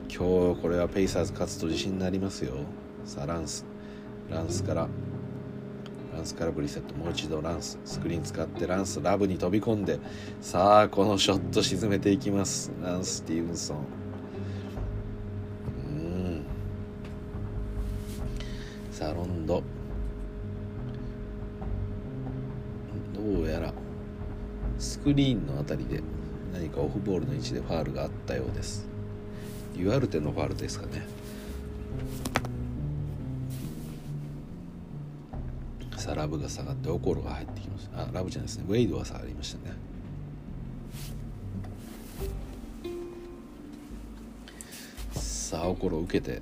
[0.09, 2.53] 今日これはペイサーズ勝つと自信になりますよ。
[3.05, 3.65] さあランス。
[4.29, 4.87] ランスから。
[6.13, 6.95] ランスからブリセット。
[6.95, 7.77] もう一度ランス。
[7.85, 9.01] スクリーン使ってランス。
[9.01, 9.99] ラブに飛び込んで。
[10.41, 12.71] さあこのショット沈めていきます。
[12.81, 13.77] ランス・スティーブンソン。
[15.87, 16.45] うん。
[18.91, 19.61] さあロンド。
[23.13, 23.73] どうやら
[24.77, 26.03] スクリーンの辺りで
[26.53, 28.94] 何かオフボールの位置でファールがあったようです。
[29.75, 31.05] デュアルテのファールですかね。
[35.97, 38.65] さあラブが下がってオコロが入ってきましたあラブじゃないですね。
[38.69, 39.75] ウェイドは下がりましたね。
[45.13, 46.41] さあオコロ受けて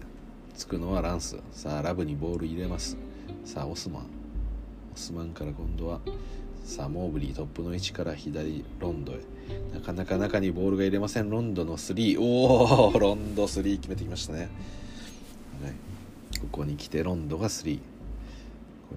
[0.55, 1.37] つくのはランス。
[1.51, 2.97] さあラブにボール入れます。
[3.45, 4.03] さあオスマン。
[4.93, 5.99] オスマンから今度は
[6.63, 9.19] さあモーブリートップの位置から左ロンドへ。
[9.73, 11.29] なかなか中にボールが入れません。
[11.29, 14.49] ロンドの3おお ロンド3決めてきましたね、はい、
[16.39, 17.81] ここに来てロンドが3こ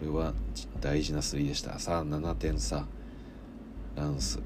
[0.01, 0.35] れは
[0.81, 1.79] 大事なスリーでした。
[1.79, 2.87] さあ7点差。
[3.97, 4.39] ランス。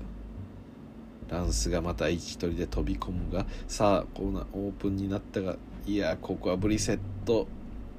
[1.28, 3.46] ランスがまた1人で飛び込むが。
[3.68, 5.56] さあコーナーオープンになったが
[5.86, 7.46] いやここはブリセット。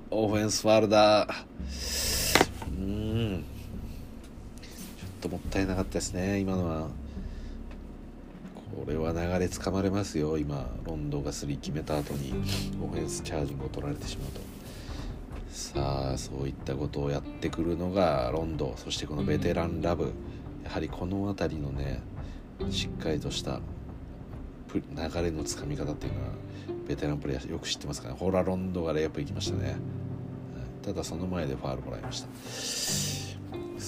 [0.09, 1.28] オフェンスファールだ。
[2.69, 3.43] うん。
[5.22, 6.88] ともったいなかったですね今のは。
[8.76, 12.34] これは流れつかまれますよ今ロンドンがスリー決めた後に
[12.82, 14.39] オフェンスチャージングを取られてしまうと。
[15.51, 20.13] さあそういったことをやってくるのがロンドンそしてこのベテランラブ。
[20.63, 22.01] やはりこの辺りのね
[22.69, 23.59] しっかりとした
[24.74, 24.82] 流
[25.22, 26.28] れのつかみ方っていうのは
[26.88, 29.76] ベテランプレーヤーよく知ってますから、ね、ホラロンドがレイアップ行きましたね。
[30.82, 33.20] ただその前でファールもらいました。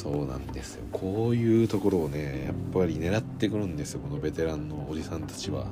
[0.04, 0.84] そうなんですよ。
[0.92, 5.68] こういうところをねやっぱり狙ってくるんですよこのベテランのおじさんたちは。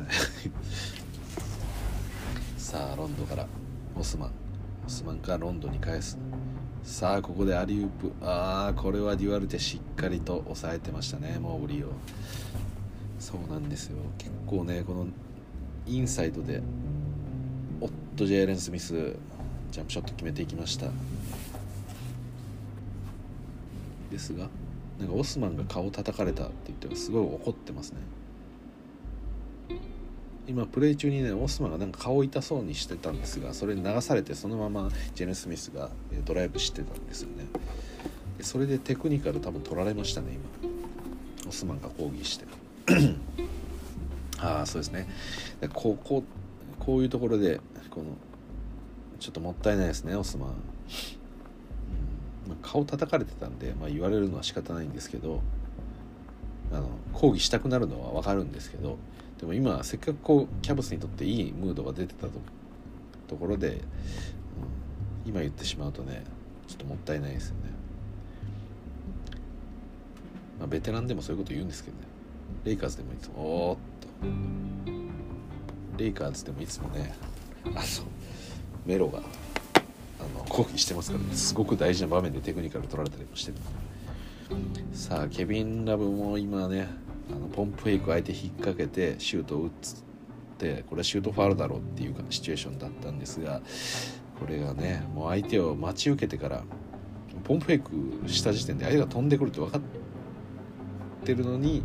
[2.58, 3.46] さあロンドから。
[3.98, 4.30] オスマン。
[4.86, 6.18] オスマンからロンドに返す。
[6.84, 8.12] さあここでアリウープ。
[8.20, 11.92] ああこれはデュアルテしっかりと抑えてましたねモーブリーを。
[13.18, 13.96] そうなんですよ。
[14.18, 15.06] 結構ねこの
[15.86, 16.62] インサイドで
[17.80, 19.16] おっとジェイレン・スミス
[19.72, 20.88] ジャンプショット決めていきました。
[24.10, 24.48] ですが
[24.98, 27.98] なんかオスマンが顔を叩かれたって言ってすごい怒ってますね。
[30.46, 35.90] 今プレー中にねオスマンがなんか顔痛そうにしてたんですがそれに流されてそのままジェネ・スミスが
[36.24, 37.46] ドライブしてたんですよね。
[38.40, 40.70] それでテクニカル多分取られましたね今。
[41.48, 42.46] オスマンが抗議して。
[44.38, 45.06] ああそうですね。
[45.72, 46.24] こうこう
[46.78, 48.06] こういうところでこの
[49.20, 50.54] ちょっともったいないですねオスマン、
[52.50, 55.40] まあ、顔叩かれてたんで、まあ、言われるのは仕方ないんですけど
[56.72, 58.98] あの抗議したくなるのは分かるんですけど
[59.38, 62.32] でも今せっかくこうキャブスにとっていいムードが出てたと
[63.28, 63.80] ところで、うん、
[65.26, 66.24] 今言ってしまうとね
[66.66, 67.60] ちょっともったいないですよね、
[70.58, 72.10] まあ、ベテランでもそういうこと言うんですけどね。
[72.64, 73.78] レイカーズでもいつもおーっ
[75.96, 76.02] と。
[76.02, 77.14] レイカーズでもいつもね
[77.66, 77.82] あの
[78.84, 79.22] メロが
[80.20, 83.56] あの抗議してますからねすごく大事な場面でテクニカル取られたりもしてる。
[84.92, 86.88] さあケビン・ラブも今ね
[87.30, 89.96] あのポンプフェイク相手引っ掛けてシュートを打つっ
[90.58, 93.62] てこれはシュートファールだろうっていうシチュエーションだったんですが
[94.40, 96.62] これがねもう相手を待ち受けてから
[97.44, 97.80] ポンプフェイ
[98.24, 99.80] クした時点で相手が飛んでくるって分かっ
[101.24, 101.84] てるのに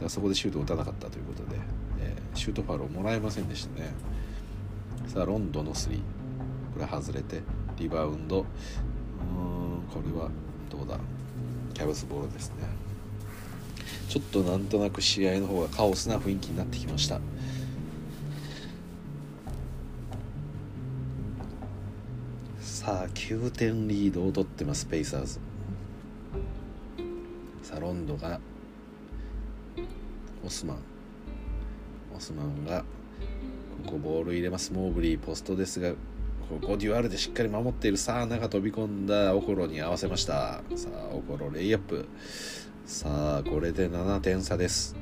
[0.00, 1.58] だそこでシュートを打たなかったということで、
[2.00, 3.94] えー、シュートファールをもらえませんでしたね。
[5.06, 5.98] さあロンドンの3
[6.76, 7.40] これ外れて
[7.78, 8.40] リバウンド。
[8.40, 8.46] うん
[9.92, 10.28] これは
[10.68, 10.98] どうだ？
[11.72, 12.56] キャブスボールですね。
[14.08, 17.18] ちょっとなんとなく試合の方がカオスな雰囲気になってきました。
[22.60, 25.40] さあ9点リードを取ってますペイサーズ。
[27.62, 28.38] さあロンドが
[30.44, 30.78] オスマン。
[32.14, 32.84] オスマンが
[33.86, 34.72] ここボール入れます。
[34.72, 35.92] モーブリーポストですが
[36.48, 37.96] ここデュアルテしっかり守っている。
[37.96, 39.34] さあ中飛び込んだ。
[39.34, 40.62] オコロに合わせました。
[40.76, 42.06] さあオコロレイアップ。
[42.84, 44.94] さあこれで7点差です。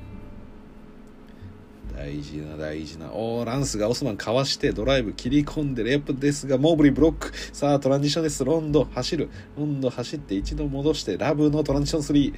[1.95, 3.13] 大事な大事な。
[3.13, 7.31] おーランスがオスマンかわしてドライブ切り込んでレイアップですがモーブリーブロック。
[7.53, 8.43] さあトランジションです。
[8.43, 9.29] ロンド走る。
[9.59, 12.35] ロンド走って一度戻してラブのトランジション3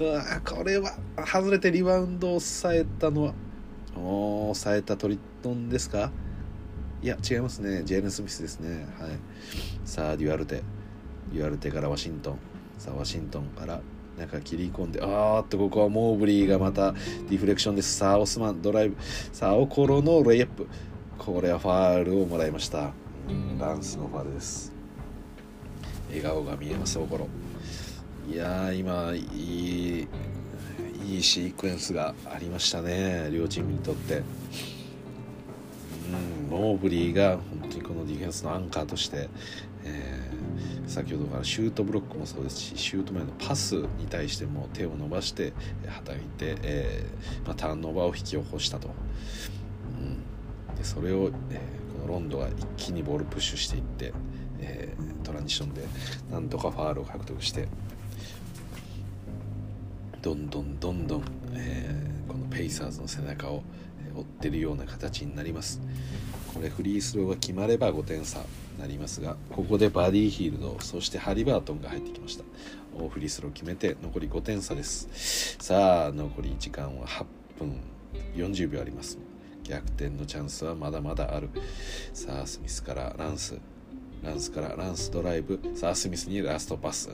[0.00, 3.34] うわこれは外れてリバウンドを抑えたのは
[3.96, 6.10] お抑えたトリスタンですか？
[7.00, 7.84] いや違いますね。
[7.84, 8.86] ジェーレン・スミスですね。
[8.98, 9.10] はい。
[9.84, 10.62] さあデュアルテ。
[11.32, 12.38] デュアルテからワシントン。
[12.76, 13.80] さあワシントンから
[14.18, 17.96] 中切り込んであーっとここはモーブリーがまたディフレクションです。
[17.96, 18.96] さあオスマンドライブ。
[19.32, 20.66] さあオコロのレイアップ。
[21.18, 22.92] これはファールをもらいました。
[23.60, 24.72] ランスのファールです。
[26.08, 27.28] 笑顔が見えますオコロ。
[28.28, 30.08] いや今いい
[31.06, 33.30] いいシークエンスがありましたね。
[33.30, 34.22] 両チームにとって。
[36.08, 36.50] うん。
[36.50, 39.28] モーブリーが本当にこのディフェンスのアンカーとして、
[39.84, 45.52] えー、先ほどからシュートブロックもそうですしシュート前のパスに対しても手を伸ばして
[45.86, 48.88] はたいて、えーまあ、ターンオーバーを引き起こしたと、
[50.68, 54.12] うん、でそれを、えー、このロンドが一気にボールプッシュしていって、
[54.60, 55.82] えー、トランジションで
[56.30, 57.68] なんとかファールを獲得して
[60.20, 61.22] どんどんどんどん、
[61.54, 63.62] えー、このペイサーズの背中を
[64.18, 65.80] 追ってるような形になります。
[66.54, 68.40] これフリースローが決まれば5点差
[68.78, 72.44] なりますがここでバディヒールドそしてハリバートンが入ってきました。
[73.10, 75.56] フリースロー決めて残り5点差です。
[75.60, 77.24] さあ残り時間は8
[77.58, 77.76] 分
[78.34, 79.18] 40秒あります。
[79.62, 81.50] 逆転のチャンスはまだまだある。
[82.12, 83.58] さあスミスからランス。
[84.22, 85.60] ランスからランスドライブ。
[85.76, 87.10] さあスミスにラストパス。
[87.10, 87.12] う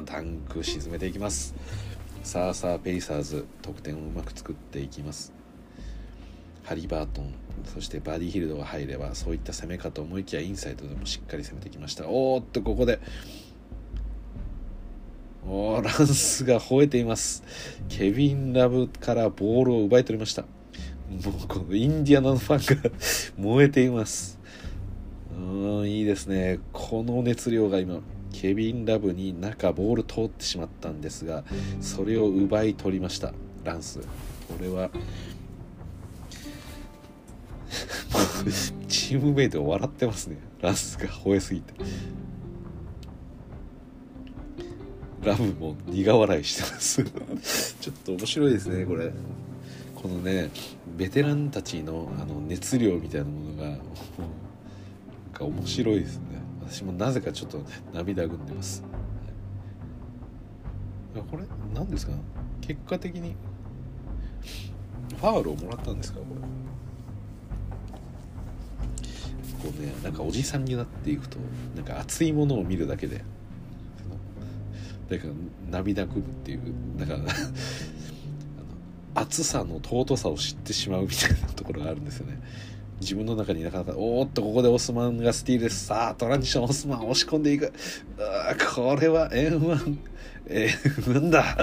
[0.00, 1.54] んタンク沈めていきます。
[2.22, 5.35] さあさあペイサーズ得点をうまく作っていきます。
[6.66, 7.32] ハリバートン
[7.64, 12.08] そしてバディヒルドが入ればそういった攻めかと思いきやインサイドでもしっかり攻めてきました。
[12.08, 12.98] おーっとここで
[15.46, 17.44] おーランスが吠えています。
[17.88, 20.42] ケビン・ラブからボールを奪い取りました。
[20.42, 20.48] も
[21.44, 22.90] うこのインディアナのファンが
[23.38, 24.40] 燃えています。
[25.38, 26.58] うんいいですね。
[26.72, 28.00] この熱量が今
[28.32, 31.44] ケビン・ラブに中ボール通ってしまったんですが
[31.80, 33.32] それを奪い取りました
[33.62, 34.00] ランス。
[34.00, 34.06] こ
[34.60, 34.90] れは
[38.88, 40.38] チームメイトが笑ってますね。
[40.60, 41.74] ランスが吠えすぎて。
[45.22, 47.02] ラブも苦笑いしてます。
[47.80, 49.12] ちょっと面白いですねこれ。
[49.94, 50.50] このね
[50.96, 53.78] ベテランたちのあの熱量みたいなものがなん
[55.32, 56.24] か面白いですね。
[56.68, 58.82] 私もなぜかちょっと涙ぐんでます、
[61.14, 61.44] はい、これ
[61.74, 62.12] 何ですか？
[62.60, 63.36] 結果的に
[65.16, 66.18] ファールをもらったんですか？
[66.20, 66.40] これ
[69.66, 71.38] こうねなんかおじさんになっていくと
[71.74, 73.24] なんか熱いものを見るだけで
[75.08, 75.24] だか
[75.70, 76.60] 涙ぐむっていう
[76.96, 77.20] だから
[79.14, 82.38] 熱さの尊さを知ってしまうみたいなところがあるんですよね。
[83.00, 87.72] 自分の中になかなかおーっとここでオスマンがスティールですさあトランジションオスマン押し込んでいく。
[88.18, 89.98] あこれは N1
[90.46, 91.56] N1 だ。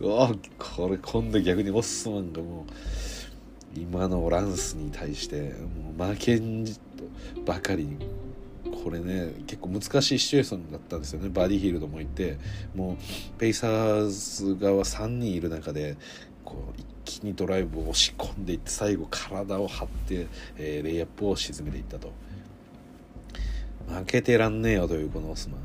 [0.00, 5.54] おこれ今度逆にオスマンがもう今のランスに対して
[5.98, 6.78] もう負けんじ
[7.48, 7.96] ばかりに。
[8.84, 11.30] これね結構難しいシチュエーションだったんですよね。
[11.30, 12.38] バディヒールドもいて
[12.74, 15.96] もうペイサーズ側3人いる中で
[16.44, 16.86] こう一
[17.20, 20.26] 気にドライブを押し込んでいって最後体を張って、
[20.58, 22.12] えー、レイアップを沈めていったと。
[23.88, 25.56] 負けてらんねえよというこのオスマ。
[25.56, 25.60] ン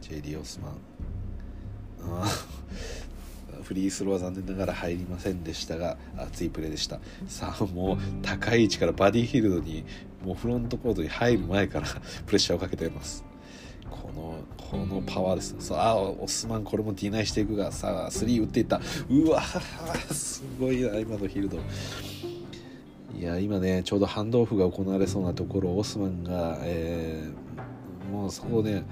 [0.00, 0.72] JD オスマン。
[2.02, 2.59] ああ
[3.70, 6.98] フリースローは残念ながら入りませんでしたが熱いプレーでした。
[7.28, 9.84] さあもう高い位置からバディヒールドに
[10.26, 11.86] もうフロントコートに入る前から
[12.26, 13.24] プレッシャーをかけています。
[13.88, 18.80] このこのパワーですさあオスマンこれもディナイしていくがさあ3打っていった。
[19.08, 19.40] うわ
[20.10, 21.58] すごいな今のヒールド。
[23.16, 28.84] いや今ねちょうどハンドオフが行われそうなところオスマンが、えー、もうそこをね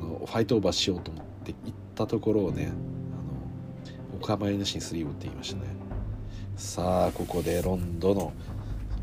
[0.00, 1.56] ファイトオーバーしようと思っていっ
[1.94, 2.72] たところをね
[4.22, 5.66] 構いなしにスリーブって言いましたね。
[6.56, 8.32] さあここでロンドの、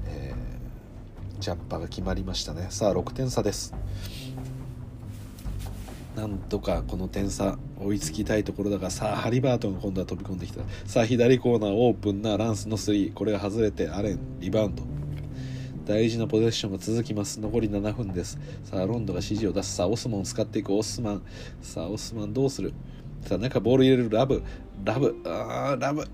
[0.07, 2.67] えー、ジャンパーが決まりましたね。
[2.69, 3.75] さあ6点差です。
[6.15, 10.61] なんとかこの点差追いつきたいところだがさあハリバートンが今度は飛び込んできた。
[10.85, 14.83] さあ左コーナーオープンなランスの3これが外れてアレンリバウンド。
[15.85, 17.39] 大事なポゼッションが続きます。
[17.39, 18.37] 残り7分です。
[18.63, 19.75] さあロンドが指示を出す。
[19.75, 21.21] さあオスマンを使っていくオスマン。
[21.61, 22.73] さあオスマンどうする？
[23.25, 24.09] さあ中ボール入れる。
[24.09, 24.43] ラブ。
[24.83, 25.15] ラブ。
[25.25, 26.07] あーラブ。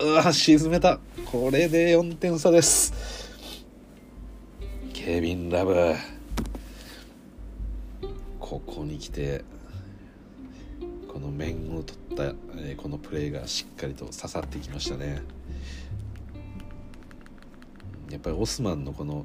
[0.00, 0.98] うわ沈めた。
[1.26, 3.30] これで4点差です。
[4.92, 5.94] ケビン・ラブ。
[8.38, 9.44] ここに来て
[11.08, 15.22] この面を取った、え、このプレーがしっかりと刺さってきましたね。
[18.10, 19.24] やっぱりオスマンのこの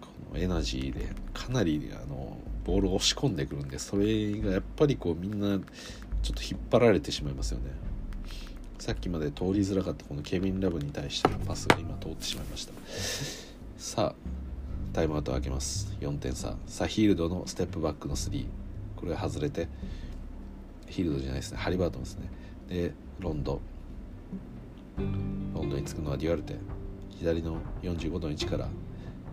[0.00, 5.58] このエナジーでかなりあのボールを押し込んでくるんでそれがやっぱりこうみんな
[6.22, 7.70] ちょっと引っ張られてしまいますよね。
[8.78, 12.72] さっきまで通りづらかったこのケビン・ラブに対してのパスが今通ってしまいました。
[13.76, 14.14] さあ
[14.92, 15.94] タイムアウトを開けます。
[16.00, 16.56] 4点差。
[16.66, 18.46] さヒールドのステップバックの3
[18.96, 19.68] これが外れて
[20.88, 21.58] ヒールドじゃないですね。
[21.58, 22.30] ハリバートンですね。
[22.68, 23.60] でロンド。
[25.54, 26.56] ロンドにつくのはデュアルテ。
[27.18, 28.68] 左の45度の位置から。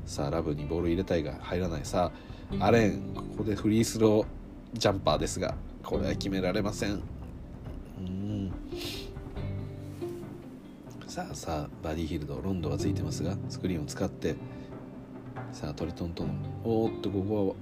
[0.05, 1.81] さあラブにボール入れたいが入らない。
[1.83, 2.11] さ
[2.59, 4.25] あアレンここでフリースロー
[4.73, 5.55] ジャンパーですが。
[5.87, 7.01] これは決められません。
[7.97, 8.51] うん。
[11.07, 14.35] さあさあバディヒルドロンドがついてますがスクリーンを使って
[15.53, 16.29] さあトリトントン
[16.65, 17.55] おーっとここは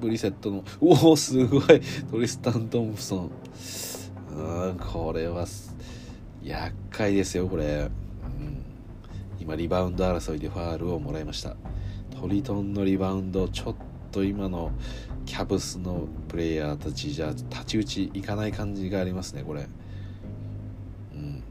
[0.00, 3.30] ブリセットのおおすごいトリスタン・トンプソン。
[4.38, 5.46] うんこれは
[6.42, 8.64] 厄介ですよこれ、うん、
[9.38, 11.56] 今リバウンド争いでファールをもらいました。
[12.18, 13.74] トリトンのリバウンドちょっ
[14.10, 14.72] と今の
[15.26, 19.68] キャブスのプレイヤーたちじゃ太刀打ちいかない感じがありますねこれ。
[21.14, 21.42] うん。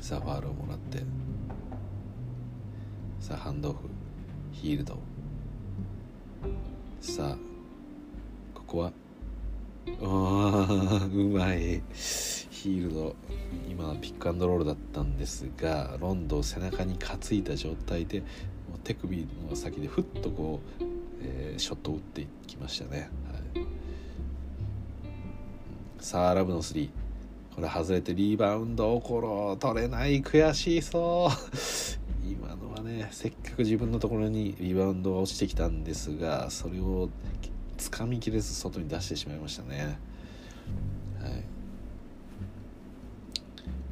[0.00, 0.98] さあファールをもらって。
[3.20, 3.78] さあハンドオフ
[4.52, 4.98] ヒールド。
[7.00, 7.38] さあ
[8.54, 8.92] ここは？
[11.12, 11.82] うまい。
[12.60, 13.16] ヒールド
[13.70, 18.22] 今ピックアンドロールだったんですがロンドを背中に担いだ状態で
[18.84, 20.84] 手首の先でふっとこう、
[21.22, 23.10] えー、ショットを打っていきましたね、
[23.54, 23.64] はい、
[26.00, 26.90] さあラブの3
[27.54, 32.30] これ外れてリバウンドをころ取れない悔しそう。
[32.30, 37.08] 今のはねせっかく自分のところにリバウンドが落ちてきたんですがそれを
[37.78, 39.98] つかみきれず外に出してしまいましたね。
[41.20, 41.59] はい。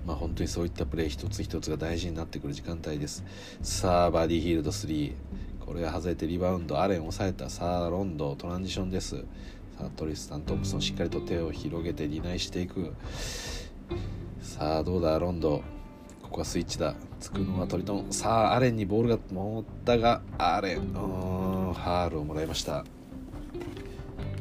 [0.09, 3.23] まあ、本当にそういったプレー一つ一つが大事になってくる時間帯です。
[3.61, 5.13] さあバディヒールド3
[5.61, 7.51] これが外れてリバウンドアレン抑えた。
[7.51, 9.17] さあロンドトランジションです。
[9.17, 9.25] さ
[9.81, 12.95] あトリスタン・トンプソンしっかりと手を広げてディナイしていく。
[14.41, 15.19] さあどうだ？
[15.19, 15.63] ロンド。
[16.23, 16.95] ここはスイッチだ。
[17.21, 18.07] つくのはトリトン。
[18.11, 20.79] さあアレンにボールが持ったがアレン。
[20.79, 20.85] うん
[21.75, 22.87] ファールをもらいました。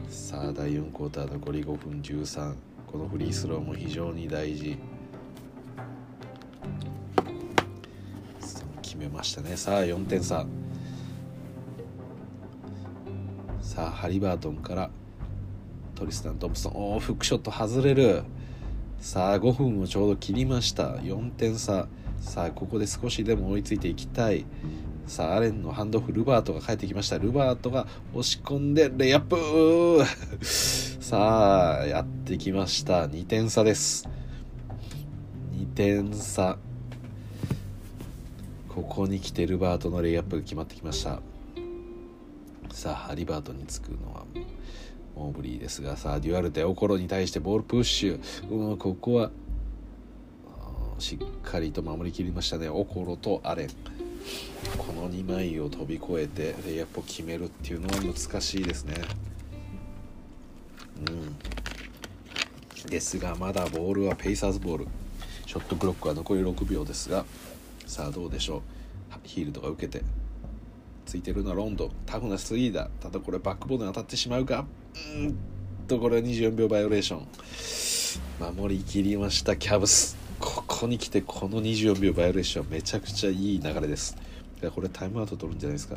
[0.08, 2.56] さあ第4クォーター残り5分13
[2.90, 4.78] このフリースローも非常に大事。
[8.98, 9.56] 決めましたね。
[9.56, 10.46] さあ4点差。
[13.62, 14.90] さあハリバートンから
[15.94, 16.74] トリスタン・トンプソン。
[16.74, 18.24] おおフックショット外れる。
[19.00, 20.96] さあ5分をちょうど切りました。
[20.96, 21.88] 4点差。
[22.20, 24.46] さあここで少しでも追いついていきたい。
[25.06, 27.20] さあアレンのハンドオフルバートが帰ってきました。
[27.20, 30.04] ルバートが押し込んでレイアップ。
[30.44, 33.06] さあやってきました。
[33.08, 34.10] 2点差です。
[35.54, 36.58] 2点差。
[38.78, 41.20] ここに来てルバートのレイアップが決まってきました。
[42.72, 44.24] さあハリバートにつくのは
[45.16, 49.32] モーブリーですがさあデュアルテオコロに対してボールプッシュ、うん、ここは
[51.00, 52.70] しっかりと守りきりましたね。
[52.70, 53.70] オコロとアレン。
[54.78, 58.94] この2枚を飛び越えてレイアップを決めるっていうのは難しいですね。
[61.00, 62.90] うん。
[62.92, 64.88] ですがまだボールはペイサーズボール。
[65.48, 67.26] ショットクロックは残り6秒ですが。
[67.88, 68.62] さあどうでしょう。
[69.24, 70.06] ヒールドが受けて。
[71.06, 71.90] ついてるのはロンド。
[72.06, 72.90] タフなスリーだ。
[73.00, 74.68] ただこれバックボードに当たってしまうか。
[75.16, 75.38] うん
[75.88, 78.56] とこれは24秒バイオレーション。
[78.56, 80.18] 守りきりましたキャブス。
[80.40, 82.70] ここに来てこの24秒バイオレーション。
[82.70, 84.18] めちゃくちゃいい流れです。
[84.76, 85.96] これタイムアウト取るんじゃないですか。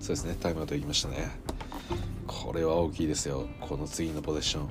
[0.00, 0.36] そうですね。
[0.40, 1.30] タイムアウトいきましたね。
[2.26, 3.46] これは大きいですよ。
[3.60, 4.68] この次のポゼッション。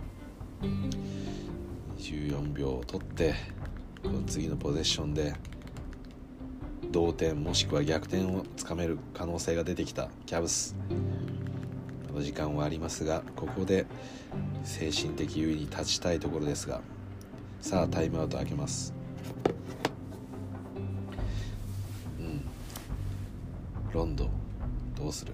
[1.98, 3.34] 14秒を取って
[4.04, 5.34] この次のポゼッションで
[6.92, 10.76] 同点もしくは逆転をつかめる可能性が出てきたキャブス。
[12.16, 13.86] お時間はありますがここで
[14.64, 16.80] 精神的優位に立ちたいところですが
[17.60, 18.94] さあタイムアウト開けます。
[22.18, 22.46] うん。
[23.92, 24.30] ロンドン
[24.98, 25.34] どうする？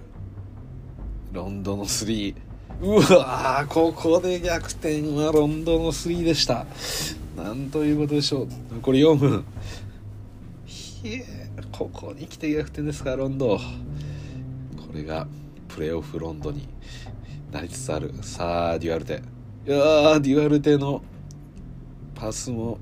[1.32, 2.34] ロンドンの3
[2.80, 6.66] うわここで逆転はロンドンの3でした。
[7.36, 8.48] なんということでしょう。
[8.74, 9.44] 残り4分。
[10.66, 11.24] ひえ
[11.70, 13.58] ここに来て逆転ですかロンドン。
[13.58, 13.62] こ
[14.92, 15.26] れが
[15.68, 16.68] プレーオフロンドに
[17.50, 18.12] なりつつある。
[18.22, 19.22] さあデュアルテ。
[19.66, 21.02] いやデュアルテの
[22.14, 22.78] パスも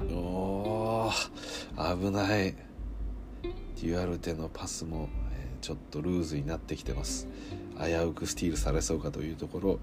[0.00, 1.10] お
[1.76, 2.54] 危ない。
[3.82, 5.08] デュアルテのパスも、
[5.60, 7.28] ちょっとルーズになってきてます。
[7.78, 9.78] 危うくスティールされそうかというところ、うん、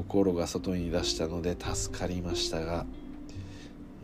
[0.00, 2.86] おころが外に出したので助かりましたが、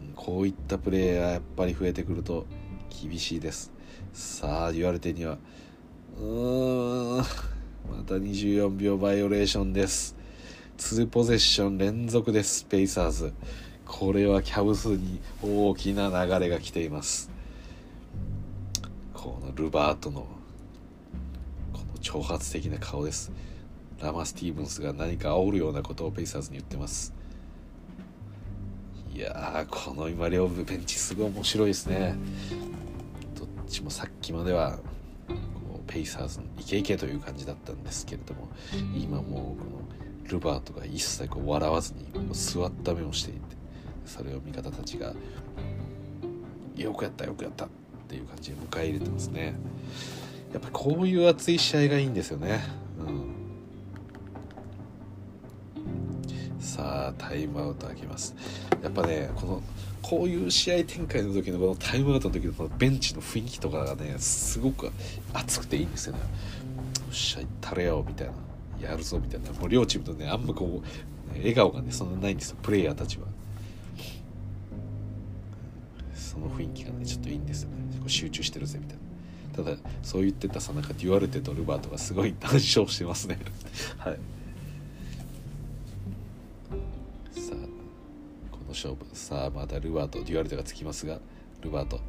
[0.09, 2.47] うん、こういったプレーがやっぱり増えてくると
[2.91, 3.73] 厳しいです。
[4.13, 5.39] さあ言われてには
[6.19, 7.25] うーん。
[7.91, 10.17] また24秒バイオレーションです。
[10.79, 13.33] 2ポゼッション連続ですペイサーズ。
[13.87, 17.31] これはキャブスに大きな流れが来ています。
[19.13, 20.27] このルバートの
[22.05, 23.33] 挑発的な顔です。
[24.01, 27.15] ラマ・スティーブンスが何か煽るようなことをペイサーズに言ってます。
[29.13, 32.15] いやこの今両部ベンチすごい面白いですね。
[33.35, 34.77] どっちもさっきまでは
[35.29, 38.49] こうペイサーズのイケイケという感じだったんですけれども
[38.95, 43.41] 今もうこのルバートが一切こう笑わずに座った目をしていて
[44.05, 45.15] それを味方たちが
[46.77, 47.69] 「よくやったよくやった」っ
[48.09, 49.55] ていう感じで迎え入れてますね。
[50.55, 52.61] やっぱこういう熱い試合がいいんですよね。
[52.99, 53.35] うん。
[56.61, 58.37] さあタイムアウト開けます。
[58.81, 59.63] やっぱねこの
[60.01, 64.93] こういう試合展開の時のこのタイムアウトの時のこのベンチの雰囲気とかがねすごく
[65.33, 66.21] 熱くていいんですよね。
[66.21, 66.25] よ
[67.11, 68.35] っしゃ行ったれよみたいな。
[68.89, 69.51] やるぞみたいな。
[69.59, 72.59] もう両チームとねあんまこう笑顔がねそんなないんですよ。
[72.63, 73.27] プレイヤーたちは。
[76.15, 77.77] その雰囲気がねちょっといいんですよね。
[78.07, 79.03] 集中してるぜみたいな。
[79.57, 83.39] ただそう言ってたさなんかデュアルテとルバートがすごい談笑してますね。
[83.99, 84.19] はい。
[87.31, 87.57] さあ
[88.51, 89.05] この勝負。
[89.13, 91.21] さあまたルバートデュアルテがつきますが
[91.63, 92.01] ルバート。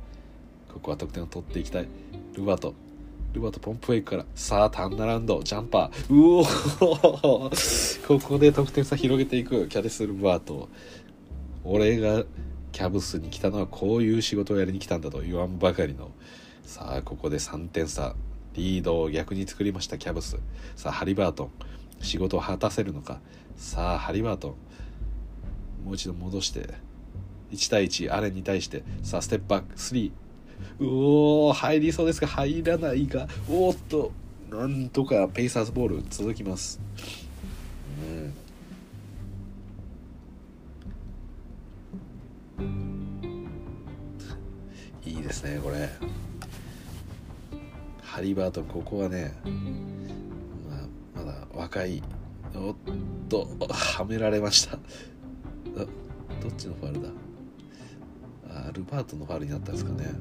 [0.73, 1.87] ここは得点を取っていきたい。
[2.33, 2.73] ルバート。
[3.33, 4.25] ルバートポンプウェイクから。
[4.33, 5.43] さあターンナランド。
[5.43, 6.13] ジャンパー。
[6.13, 7.49] うお
[8.07, 9.67] ここで得点差広げていく。
[9.67, 10.67] キャデス・ルバート。
[11.63, 12.23] 俺が
[12.71, 16.11] キャブスに来たのはこういう仕事をやりに来たんだと言わんばかりの。
[16.65, 18.15] さあここで3点差
[18.53, 20.37] リードを逆に作りましたキャブス
[20.75, 21.45] さあハリバート。
[21.45, 21.49] ン
[22.01, 23.19] 仕事を果たせるのか。
[23.55, 24.57] さあハリバート
[25.83, 26.73] ンもう一度戻して
[27.51, 30.11] 1対1アレンに対してさあステップバック3
[30.79, 34.11] うおー入りそうですが入らないがおっと
[34.49, 36.79] なんとかペイサーズボール続きます。
[42.59, 42.73] うん。
[45.05, 45.89] いいですねこれ。
[48.15, 49.33] ハリバートンここはね、
[51.13, 52.01] まあ、まだ若い
[52.55, 52.75] おっ
[53.27, 54.77] とはめられました。
[56.41, 57.09] どっちのファウルだ？
[58.67, 60.11] あルバートのファウルになったんですかね。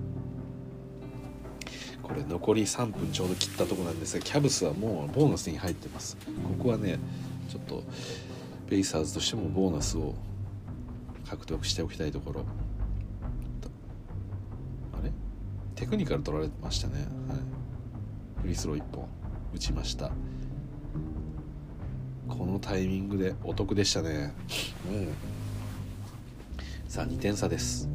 [2.03, 6.17] これ残り3分ちょうど切ったとこなんですがキャブスはもうボーナスに入ってます。
[6.17, 6.99] ここはね
[7.49, 7.85] ちょっと
[8.69, 10.17] ベイサーズとしてもボーナスを
[11.29, 12.45] 獲得しておきたいところ。
[15.01, 15.13] あれ？
[15.77, 17.05] テクニカル取られてましたね、はい、
[18.45, 19.09] フリースロー1本
[19.55, 20.11] 打ちました。
[22.29, 24.35] このタイミングでお得でしたね。
[24.87, 25.09] うん。
[26.87, 27.89] さあ2点差です。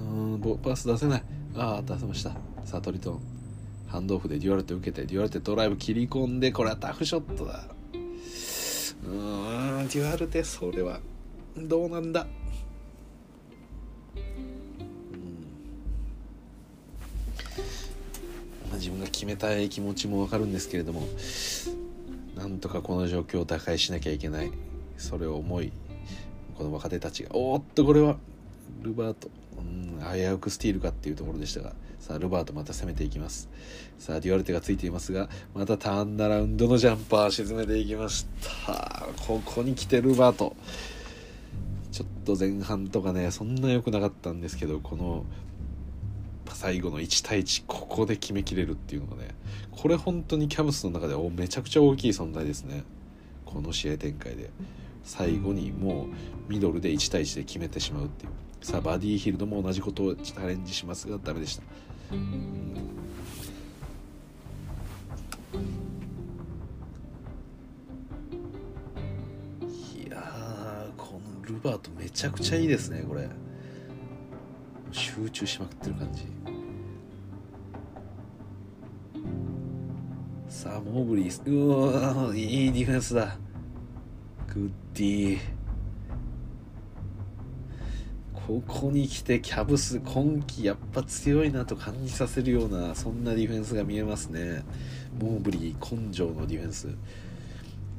[0.00, 1.22] うんパス出せない。
[1.54, 2.30] ああ出せました。
[2.64, 3.20] さあトリトン。
[3.86, 7.68] ハンドオフでデュアルテ受けてデュアルテドライブ切り込んでこれはタフショットだ。
[9.04, 10.98] うーんデュアルテそれは
[11.56, 12.26] どうなんだ。
[19.10, 21.02] 決めたい気持ちも分かるんですけれども
[22.36, 24.50] なんとかこの状況を打開しなきゃいけない。
[24.96, 25.72] それを思い
[26.56, 28.16] この若手たちがおっとこれは
[28.82, 29.30] ルバート。
[29.58, 33.48] うん危うくスティールかっていうところでしたがさあルバートまた攻めていきます。
[33.98, 38.26] さあデュアルテがついていますがまたターンアラウンドのジャンパー沈めていきまし
[38.66, 39.06] た。
[39.26, 40.56] ここに来てルバート。
[41.92, 45.24] ちょっと前半とかねそんな良くなかったんですけどこの
[46.60, 49.30] 最後の1対1ここで決めきれるっていうのがね
[49.72, 52.84] これ本当にキャブスの中ではめちゃくちゃ大きい存在ですね。
[53.46, 54.50] この試合展開で。
[55.02, 56.08] 最後にも
[56.48, 58.32] うミドルで1対1で決めてしまうっていう。
[58.60, 61.62] さあバディヒルドも同じことをチャレンジしますがダメでした。
[61.62, 61.66] い
[70.10, 73.30] やこのルバートめちゃくちゃいいですねこれ。
[74.92, 76.26] 集中しまくってる感じ。
[80.48, 83.36] さあモーブリーうわいいディフェンスだ。
[84.52, 85.38] グッディ
[88.34, 94.64] ここに来てキャブス今季やっぱ強いなと感じさせるようなそんなディフェンスが見えますね。
[95.20, 96.88] モーブリー根性のディフェンス。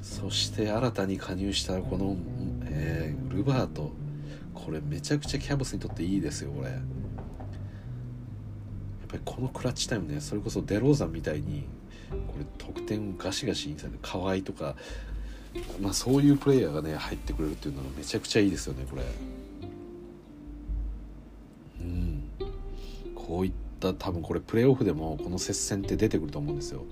[0.02, 2.18] そして新たに加入したこの、
[2.66, 3.94] えー、ルバート。
[4.64, 6.70] これめちゃくちゃキャブスにとっていいですよこれ。
[6.70, 6.80] やっ
[9.08, 11.66] ぱりこのクラッチタイムねそれこそデローザンみたいに
[12.12, 14.76] これ得点ガシガシにされる河合とか
[15.82, 19.04] まあそういうプレイヤーがね入ってくれるっていうのはめちゃくちゃいいですよねこれ。
[21.82, 22.24] うん。
[23.16, 26.84] こういった多分これプレーオフでもこの接戦って出てくると思うんですよ。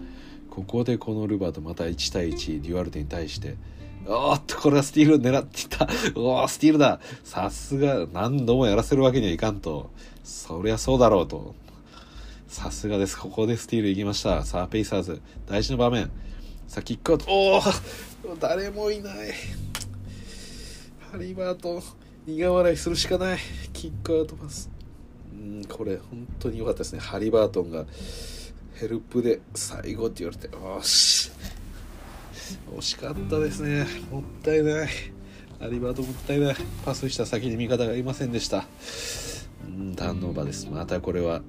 [0.49, 3.55] ここでこのルバーとまた1対1デュアルテに対して
[4.05, 5.87] おっとこれはスティール狙っていた。
[6.19, 6.99] おおスティールだ。
[7.23, 9.91] さすが何度もやらせるわけにはいかんと。
[10.23, 11.55] そりゃそうだろうと。
[12.47, 13.17] さすがです。
[13.17, 14.43] ここでスティールいきました。
[14.45, 15.21] さあペイサーズ。
[15.47, 16.09] 大事な場面。
[16.67, 17.25] さあキックアウト。
[17.29, 17.61] おお
[18.39, 19.33] 誰もいない。
[21.11, 21.81] ハリバート
[22.25, 23.39] 苦笑いするしかない。
[23.73, 24.69] キックアウトパス。
[25.31, 26.99] うんこれ本当に良かったですね。
[26.99, 27.85] ハリバートンが
[28.75, 30.55] ヘルプで最後って言われて。
[30.55, 31.31] よし。
[32.77, 33.85] 惜しかったですね。
[34.11, 34.89] もったいない。
[35.59, 36.55] ハリバートもったいない。
[36.85, 38.65] パスした先に味方がいませんでした。
[39.65, 40.67] うんターンオーバーです。
[40.67, 41.41] またこれは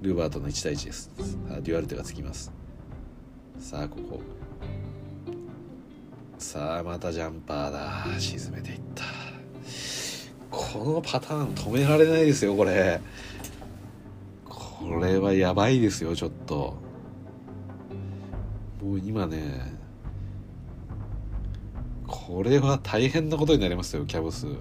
[0.00, 1.10] ルーバートの1対1です。
[1.50, 2.52] あデュアルテがつきます。
[3.58, 4.20] さあここ。
[6.38, 8.06] さあまたジャンパーだ。
[8.18, 9.04] 沈めていった。
[10.50, 13.00] このパターン止められないですよこれ。
[14.44, 16.76] これはやばいですよちょっと。
[18.82, 19.73] もう今ね
[22.14, 24.46] これは大変なことになりますよキャブス。
[24.46, 24.54] め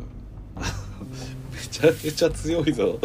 [1.70, 3.00] ちゃめちゃ強いぞ。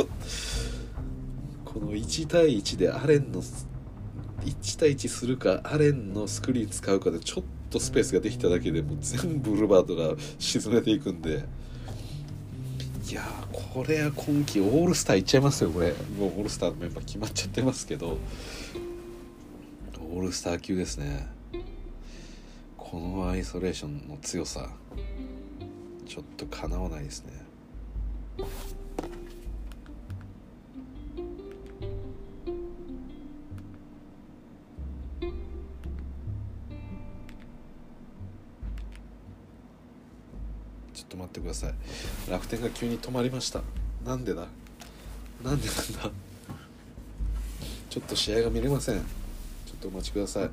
[1.66, 11.44] この1対1でアレンの1対1するかアレンのスクリーン使うかでちょっとスペースができただけでもう全部ルバートが沈めていくんで。
[13.10, 13.22] いや
[13.52, 15.92] これは今季オールスターいっちゃいますよこれ。
[16.18, 18.16] もうオールスターのメンバー決まっちゃってますけど。
[20.10, 21.37] オールスター級ですね。
[22.90, 24.70] このアイソレーションの強さ
[26.06, 27.32] ちょっとかなわないですね。
[40.94, 41.74] ちょっと待ってください。
[42.30, 43.60] 楽天が急に止まりました。
[44.06, 44.46] なんでだ？
[45.44, 46.10] なんでなんだ？
[47.90, 48.96] ちょっと試合が見れません。
[48.96, 49.02] ちょ
[49.74, 50.50] っとお待ちください。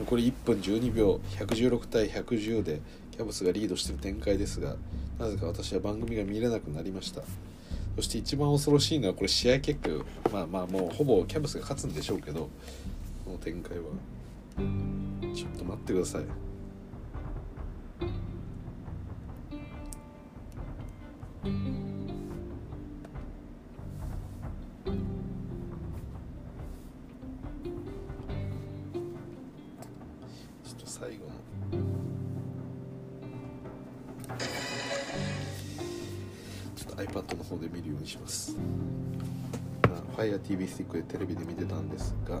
[0.00, 4.76] 残り1分12秒116対110でキャブスがリードしている展開ですが
[5.18, 7.22] なぜか私は番組が見れなくなりました。
[7.96, 9.90] そして一番恐ろしいのはこれ試合結果
[10.32, 12.48] まあまあもうほぼキャブスが勝つんでしょうけど
[13.26, 13.84] この展開は。
[15.34, 16.22] ちょっと待ってください。
[21.44, 21.89] ちょ
[37.10, 38.56] iPad の方で見るようにします。
[39.88, 42.40] まあ FireTV スティックでテレビで見てたんですが。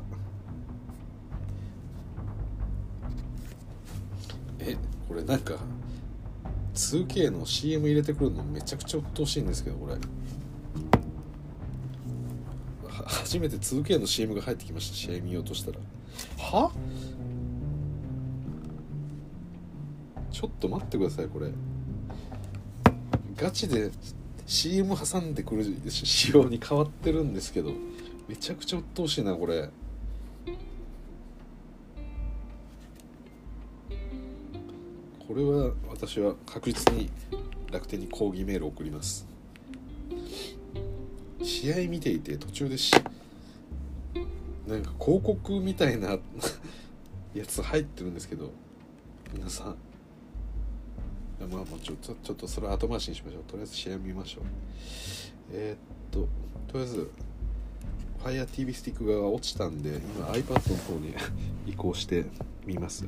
[4.60, 4.76] え
[5.08, 5.54] これなんか
[6.74, 9.96] 2K の CM 入れてくるのめちゃくちゃ鬱陶しいんですけどこれ。
[13.06, 15.78] 初めて 2K の CM が入ってきました試合見ようとしたら。
[16.38, 16.70] は？
[20.30, 21.50] ちょっと待ってくださいこれ。
[23.36, 23.90] ガチで
[24.50, 27.70] CM 挟んでくる仕様に変わってるんですけど
[28.26, 29.70] めちゃくちゃ鬱陶しいなこれ。
[35.28, 37.08] これは私は確実に
[37.70, 39.24] 楽天に抗議メールを送ります。
[41.40, 42.90] 試合見ていて途中でし
[44.66, 46.18] なんか広告みたいな
[47.34, 48.50] やつ入ってるんですけど
[49.32, 49.76] 皆さん
[51.46, 53.44] まあもうちょっとちょっとそれ後回しにしましょう。
[53.44, 54.44] とりあえず試合見ましょう。
[55.52, 55.78] えー、っ
[56.10, 56.28] と
[56.72, 57.10] とりあえず
[58.22, 61.14] FireTV スティック側が落ちたんで今 iPad の方に
[61.66, 62.26] 移行して
[62.66, 63.06] みます。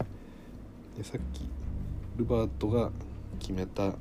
[0.96, 1.48] でさっき
[2.16, 2.90] ルバートが
[3.38, 3.94] 決めた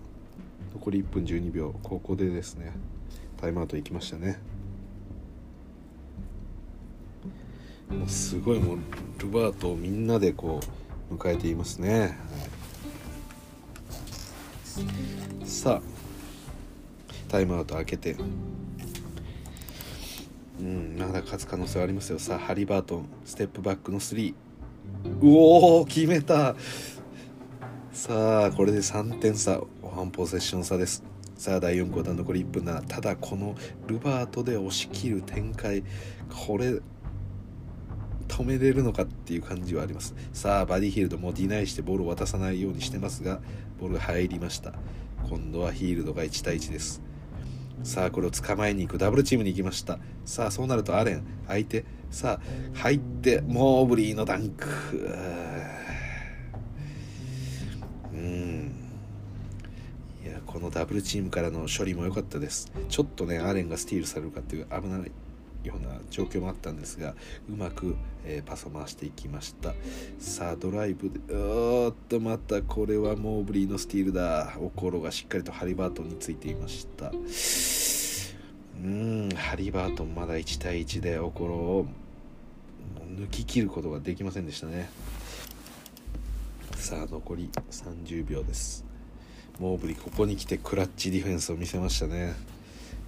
[0.73, 2.73] 残り1分12秒ここでですね
[3.37, 4.39] タイムアウト行きましたね。
[7.89, 8.77] もうすごいもう
[9.19, 10.61] ルバートをみんなでこ
[11.11, 12.11] う迎えていますね、はい。
[15.43, 15.81] さあ
[17.29, 18.15] タイムアウト開けて。
[20.59, 22.19] うんまだ勝つ可能性はありますよ。
[22.19, 24.35] さあハリバートンステップバックの3う
[25.23, 26.55] おー決めた。
[27.91, 29.59] さあこれで3点差。
[29.81, 31.03] ワンポゼッション差です。
[31.35, 33.55] さあ第4クォーター残り1分7ただこの
[33.87, 35.83] ルバートで押し切る展開
[36.45, 36.79] これ
[38.41, 40.15] 止めれるのかっていう感じはあります。
[40.33, 43.39] さあバディヒールドもディナイしてボールを渡さないようにしてますが
[43.79, 44.73] ボールが入りました。
[45.29, 47.01] 今度はヒールドが1対1です。
[47.83, 48.97] さあこれを捕まえに行く。
[48.97, 49.99] ダブルチームに行きました。
[50.25, 51.85] さあそうなるとアレン相手。
[52.09, 54.67] さあ入ってモーブリーのダンク。
[58.13, 58.71] うん。
[60.23, 62.71] いやこのダブルチームからの処理も良かったです。
[62.89, 65.11] ちょっとねアレンがスティールされるかっていう危ない。
[65.63, 67.13] ような状況もあったんですが
[67.49, 69.73] うまく、えー、パスを回していきました。
[70.19, 74.57] さあドライブでおーっとまたこれはモーブリーのスティールだ。
[74.59, 77.11] オコロがしっかりとハリバートンについていました。
[78.83, 81.85] うんハリバートンまだ1対1でオコロを
[83.15, 84.89] 抜き切ることができませんでしたね。
[86.75, 88.83] さあ残り30秒です。
[89.59, 92.33] モーブリここに来てクラッチディフェンスを見せましたね。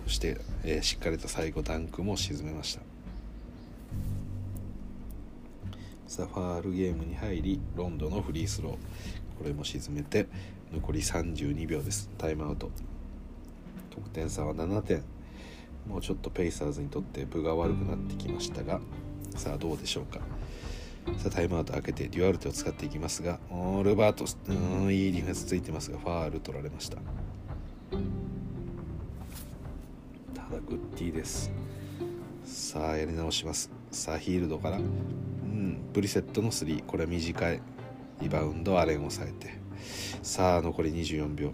[0.09, 2.81] して、えー、しっかりと最後ダンクも沈めました。
[6.07, 8.73] さあファールゲームに入りロンドンのフリースロー。
[9.37, 10.27] これも沈めて
[10.71, 12.09] 残り32秒です。
[12.17, 12.69] タイムアウト。
[13.89, 15.03] 得点差は7点。
[15.87, 18.79] もうちょっとペイサーズにとって分が悪くなってきましたが
[19.35, 20.19] さあどうでしょうか。
[21.17, 23.39] さあタイムアウト開けてデュアルテを使っていきますが
[23.83, 26.97] ルバートうんいいディフェンスついてますがファール取られました。
[30.53, 31.51] だグッディです。
[32.45, 33.71] さあやり直します。
[33.91, 34.77] さあヒールドから。
[34.77, 37.61] うんブリセットの3これは短い。
[38.21, 39.59] リバウンドアレン抑えて。
[40.21, 41.51] さあ残り24秒。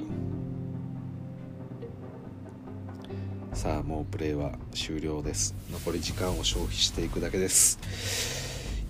[3.54, 5.56] さあもうプレーは終了です。
[5.72, 7.80] 残り時間を消費していくだけです。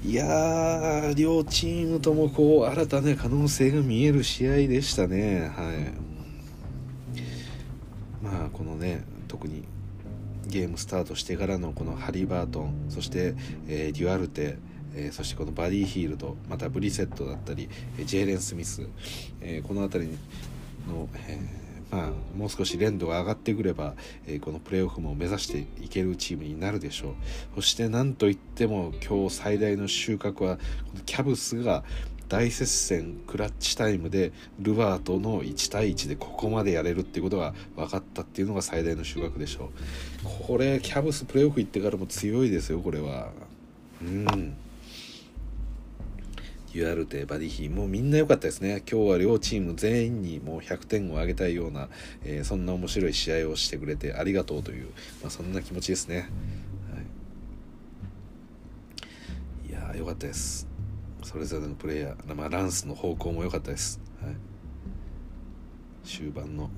[0.04, 5.52] いや両チームともこう新たな可能性が見える試合でしたね。
[5.56, 6.10] はい。
[8.24, 9.64] まあこのね特に
[10.50, 13.36] ゲームスタートしてからのこのハリバートンそして、
[13.68, 14.58] え、デュアルテ、
[14.96, 18.88] えー、そしてこのバディヒールドまたブリセットだったりえジェイレン・スミス、
[19.42, 20.18] えー、この辺り
[20.88, 21.40] の、え
[21.92, 23.96] まあ、もう少し連度が上がってくれば、
[24.28, 27.14] えこのプレーオフも目指していけるチームになるでしょう。
[27.56, 30.62] そしてなんといっても今日最大の収穫はこ
[30.98, 31.84] のキャブスが
[32.30, 39.70] 大接戦クラッチタイムでルバートの1対1でここまでやれるっていうことが分かったっていうのが最大の収穫でしょう。
[40.24, 43.32] これキャブスプレーオフ行ってからも強いですよこれは。
[44.02, 44.56] うん。
[46.72, 48.84] ユアルテバディヒーもうみんな良かったですね。
[48.90, 51.90] 今日は両チーム全員にもう100点をあげたいような、
[52.24, 54.86] えー、そんな面白い試合をしてくれてありがとうという、
[55.22, 56.30] まあ、そんな気持ちですね、
[56.94, 57.00] は
[59.68, 60.68] い、いや良かったです。
[61.24, 64.36] それぞれのプレイヤー、まあ、ランスの方向も良かったです、はい、
[66.08, 66.70] 終盤の。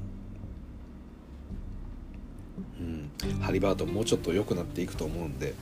[3.24, 5.54] うん、ハリバートンもうちょっと良くなっていくと思うんで。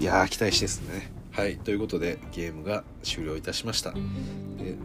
[0.00, 1.10] いやー期待してですね。
[1.32, 1.56] はい。
[1.56, 3.92] ということでゲームが終了いたしました。
[3.92, 3.98] で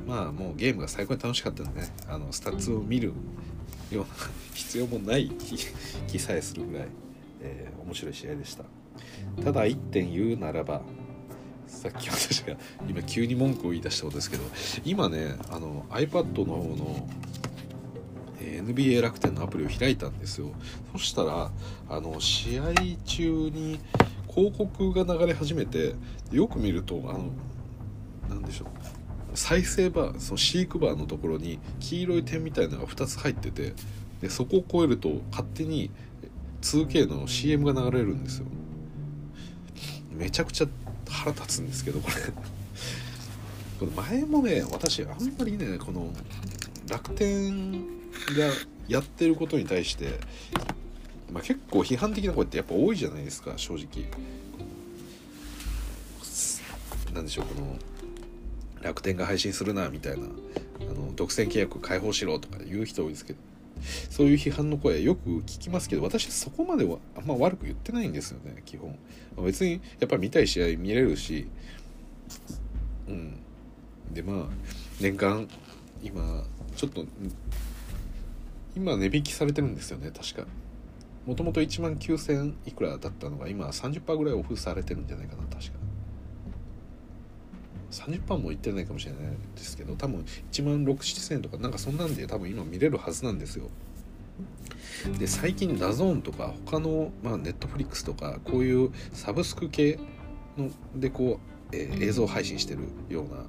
[0.07, 1.91] まあもうゲームが最高に楽しかったんでね。
[2.07, 3.13] あのスタッツを見る
[3.91, 4.05] ような
[4.53, 5.31] 必要もない
[6.07, 6.87] 気さえするぐらい、
[7.41, 8.65] えー、面白い試合でした。
[9.43, 10.81] ただ1点言うならば
[11.67, 12.55] さっき私が
[12.87, 14.43] 今急に文句を言い出したことですけど
[14.83, 17.09] 今ねあの iPad の方の
[18.60, 20.52] NBA 楽天のアプリを開いたんですよ。
[20.94, 21.52] そしたら
[21.90, 22.73] あの試合
[23.06, 23.80] 中に
[24.30, 25.95] 広告が流れ始めて
[26.32, 27.32] よく見るとあの
[28.30, 28.68] 何でしょう。
[29.34, 33.73] 再生バーその飼育バーのところに黄色い点みたいなのが2つ入ってて
[34.22, 35.90] でそこを越えると勝手に
[36.61, 38.45] 2K の CM が流れるんですよ。
[40.11, 40.68] めちゃくちゃ
[41.10, 42.15] 腹立つんですけどこれ。
[43.80, 45.07] これ前もね私あん
[45.40, 46.14] まりねこの
[46.88, 48.01] 楽天
[48.35, 48.52] が
[48.88, 50.19] やってることに対して
[51.31, 54.06] まあ、結構批判的な声ってやっぱ多いじゃないですか正直。
[57.14, 57.77] なんでしょうこの
[58.81, 60.26] 楽天が配信するなみたいな。
[60.26, 63.39] あの独占契約解放しろとか言う人多いですけど。
[64.10, 68.98] そういう批判の声よく聞きますけど私そこまではあんま悪く言ってないんですよね基本。
[69.43, 71.48] 別にやっぱり見たい試合見れるし。
[73.07, 73.38] うん。
[74.11, 74.45] でまあ
[74.99, 75.48] 年間
[76.03, 76.43] 今
[76.76, 77.06] ちょっと
[78.76, 80.48] 今値引きされてるんですよね確か。
[81.26, 85.80] もともと1万9000いくらだったのが今30%ぐらいオフされてるんじゃないかな確か。
[87.91, 89.22] 30%もいってないかもしれない
[89.56, 93.69] ですけど多分1万67000とかなんかそんなんで多分今見れるはずなんですよ。
[95.18, 99.99] で最近ダゾーンとか他の、まあ、ネットフリックスとかこういうサブスク系
[100.57, 101.39] のでこ
[101.72, 103.45] う、えー、映像配信してるような、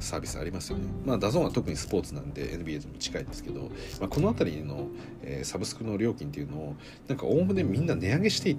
[0.00, 0.84] サービスありますよね。
[1.04, 3.62] まあダゾーンは特にスポーツなんで NBA とも近いですけど、
[4.00, 4.88] まあ、この辺りの、
[5.22, 6.76] えー、サブスクの料金っていうのを
[7.08, 8.56] なんかおおむねみんな値上げしていっ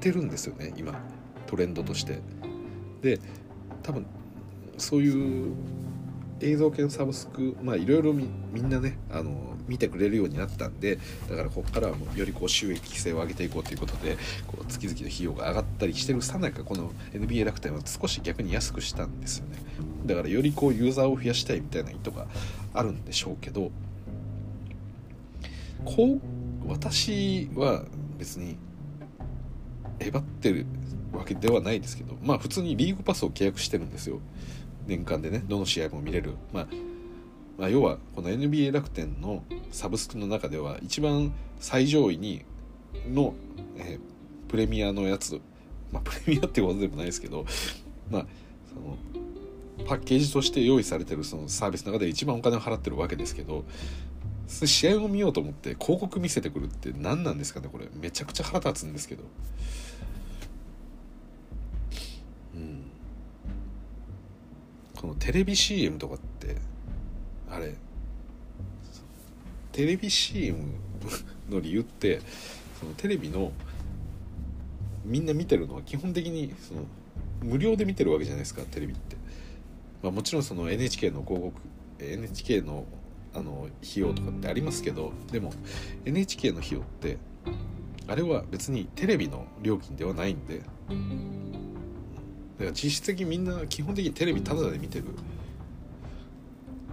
[0.00, 1.00] てるんですよね今
[1.46, 2.20] トレンドとして。
[3.02, 3.20] で
[3.82, 4.06] 多分
[4.76, 5.54] そういう
[6.40, 8.26] 映像系のサブスクまあいろいろみ
[8.60, 10.98] んなねあの見てくれるようになったんで
[11.28, 19.58] だからここからはもうよりこう収益性を上げていこうということでこう月々の費用が上がったりしてるさなかこの NBA 楽天は少し逆に安くしたんですよね
[20.06, 22.26] だからよりこうユーザーを増やしたいみたいな意図が
[22.74, 23.70] あるんでしょうけど
[25.84, 26.18] こ
[26.64, 27.84] う私は
[28.18, 28.56] 別に
[30.00, 30.66] えばってる
[31.12, 34.20] わけではないですけどまあ普通にリーグパスを契約してるんですよ。
[34.86, 36.66] 年間でねどの試合も見れる、まあ、
[37.58, 42.42] まあ要はこの NBA 楽天のサブスクの中では一番最上位に
[43.12, 43.34] の、
[43.76, 45.40] えー、プレミアのやつ。
[45.92, 47.46] まあプレミアってことでもないですけど
[48.10, 48.26] まあ
[48.68, 48.98] その
[49.86, 53.64] パッケージとして用意されてるそのサービスの中で一番お金を払ってるわけですけど
[54.48, 57.86] 試合を見ようと思って広告見せてくるって何なんですかねこれ。
[57.94, 59.24] めちゃくちゃ腹立つんですけど。
[62.54, 62.84] うん。
[64.96, 66.56] このテレビ CM とかって
[67.50, 67.74] あれ
[69.72, 70.58] テレビ CM
[71.48, 72.20] の理由って
[72.80, 73.52] そのテレビの
[75.04, 76.84] みんな見てるのは基本的にその
[77.42, 79.16] 無料で見てるわけじゃないですかテレビって、
[80.02, 81.60] まあ、もちろんその NHK の広告
[81.98, 82.86] NHK の
[83.34, 85.52] あの費用とかってありますけどでも
[86.04, 87.18] NHK の費用って
[88.06, 90.70] あれは別にテレビの料金ではないんでだか
[92.60, 95.04] ら実質的にみんな基本的にテレビタダで見てる。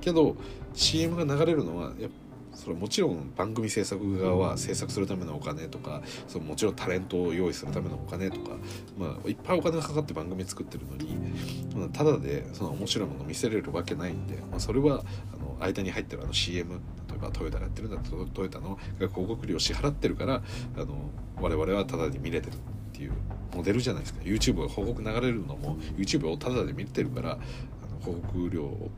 [0.05, 0.35] けど
[0.75, 2.24] CM が流れるのはやっぱ
[2.55, 8.51] それもちろん番組制作側は制作するためのお金とかそのもちろんタレントを用意するためのお金とか、
[8.97, 15.03] まあ、いっぱいお金がかかって番組作ってるのに、ただでその面白いものを見せれるわけないんで、まあ、それは
[15.33, 16.79] あの間に入ってるあの CM
[17.09, 20.41] 例えばトヨタがやってるんだったらトヨタの広告料を支払ってるから
[20.77, 21.09] あの
[21.39, 22.57] 我々はタダで見れてるっ
[22.93, 23.13] ていう
[23.53, 24.21] モデルじゃないですか。
[24.23, 28.89] YouTube が広告流れるのも YouTube をタダで見れてるからあの広告料を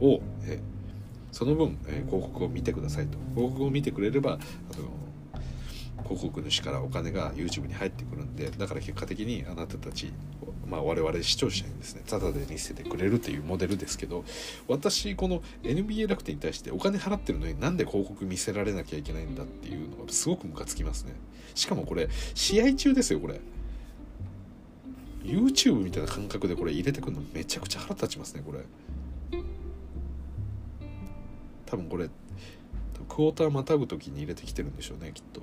[0.00, 0.60] を、え
[1.32, 3.18] その分、え広告を見てくださいと。
[3.34, 4.36] 広告を見てくれればあ
[4.78, 5.00] の
[6.10, 10.12] 広告主からお金が YouTube に入ってくるんでだから結果的にあなたたち、
[10.66, 14.24] まあ、我々視聴者にですねタダで見せてくれるっていうモデルですけど
[14.66, 21.12] 私この NBA 楽天に対してお金払ってるのになんで広告見せられなきゃいけないんだっていうのがすごくムカつきますね。
[21.54, 23.40] しかもこれ試合中ですよこれ。
[25.22, 28.60] YouTube みたいな感覚でこれ入れてくるのめちゃくちゃ腹立ちますねこれ。
[31.70, 32.10] 多分これ
[33.08, 35.42] クォーターまたぐ時に入れてきてるんでしょうねきっと。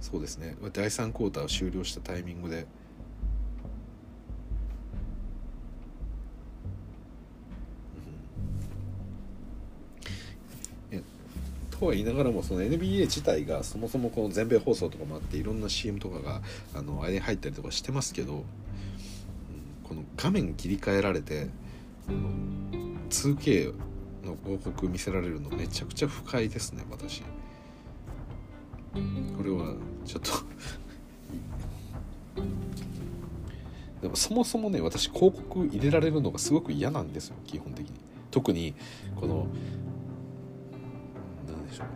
[0.00, 0.56] そうですね。
[0.72, 2.66] 第3クォーターを終了したタイミングで。
[11.70, 16.40] とは言いながらもその NBA 自体がそもそもこの全米放送とかもあっていろんな CM とかが
[16.74, 18.42] あのあれに入ったりとかしてますけど、うん、
[19.82, 21.48] この画面切り替えられて
[22.08, 23.74] うん 2K
[24.24, 27.22] の広告見せられるのめちゃくちゃ不快ですね私。
[27.22, 27.28] こ
[29.44, 29.74] れは
[30.04, 30.30] ちょっと。
[34.00, 37.94] でもそもそもね私広告入れられるのがすごく嫌なんですよ基本的に。
[38.30, 38.74] 特に
[39.14, 39.46] この
[41.46, 41.86] 何でしょう。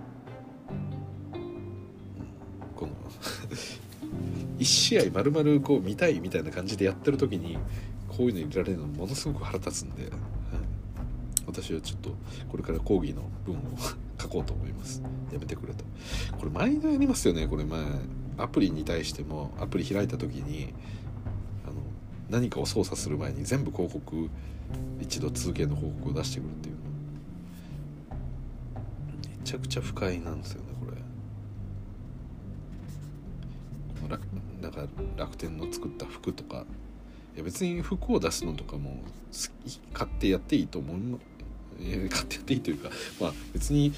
[2.77, 2.93] この
[4.61, 7.57] 1試合丸々こう見たいみたいな感じでやってる時に
[8.09, 10.13] こういうの入れられるのものすごく腹立つんで。
[11.47, 12.11] 私はちょっと
[12.51, 13.61] これから講義の文を
[14.21, 15.03] 書こうと思います。
[15.33, 15.85] やめてくれと。
[16.39, 17.81] これ毎度やりますよねこれ前。
[18.39, 20.75] アプリに対してもアプリ開いた時に
[21.65, 21.75] あの
[22.29, 24.29] 何かを操作する前に全部広告
[25.01, 26.77] 一度続けの報告を出してくるっていう
[29.39, 30.87] めちゃくちゃ不快なんですよねこ
[34.11, 34.19] れ。
[34.61, 34.87] なんか
[35.17, 36.65] 楽天の作った服とか。
[37.35, 39.03] いや別に服を出すのとかも
[39.93, 40.97] 買ってやっていいと思う
[42.11, 42.91] 買ってやっていいというか、
[43.21, 43.93] まあ、別に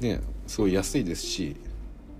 [0.00, 1.56] ねすごい安いですし、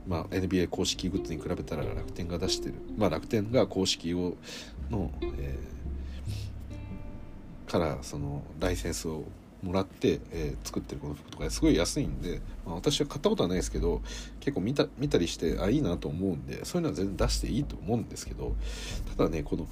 [0.06, 4.36] まあ、NBA 公式グッズに比べたら楽天が出してる、まあ、楽天が公式を
[4.90, 9.24] の、えー、からそのライセンスを
[9.62, 14.02] もらって、えー、作ってるこの服とかすごい安いんで、まあ、私は買ったことはないですけど
[14.40, 18.54] 結構見た見たりしてあいいなと思うんでそういうのは全然出していいと思うんですけど
[19.16, 19.66] ただねこの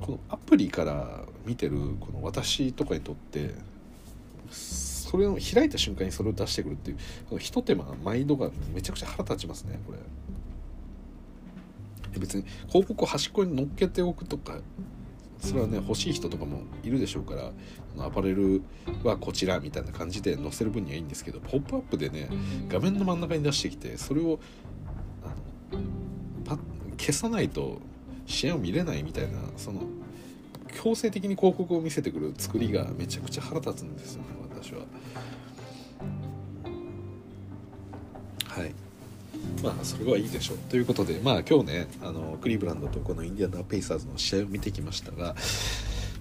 [0.00, 3.54] このアプリから見てるこの私とかにとって
[4.50, 6.96] それを開いた瞬間にそれを出してくるっていう
[7.28, 9.98] このひと手間毎度がめちゃくちゃ腹立ちますねこれ。
[12.18, 14.58] 別に広告を端っこに乗っけておくとか
[15.38, 17.52] それはね欲しい人とかもいるでしょうから
[18.06, 18.62] アパレル
[19.04, 22.28] はこちらみたいな感じで載せる分にはいいんですけどポップアップでね
[22.68, 24.38] 画面の真ん中に出してきてそれを
[25.24, 25.74] あ
[26.50, 26.58] の
[26.98, 27.80] 消さないと
[28.26, 29.82] 試合を見れないみたいなその
[30.82, 34.35] 強制的に広告を見せてくる作りがめちゃくちゃ腹立つんですよね。
[34.62, 34.80] 私は。
[38.48, 38.74] はい。
[39.62, 40.58] まあそれはいいでしょう。
[40.70, 45.34] ということでまあ今日ねあのクリーブランドとこのインディアナ・ペイサーズの試合を見てきましたが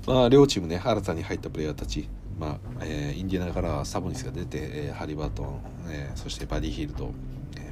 [0.06, 2.08] まあ両チームね新たに入ったプレイヤーたち
[2.40, 7.14] まあえー、インディアナからサボニスが出て、えー、ハリバートン、えー、そしてバディ・ヒールド、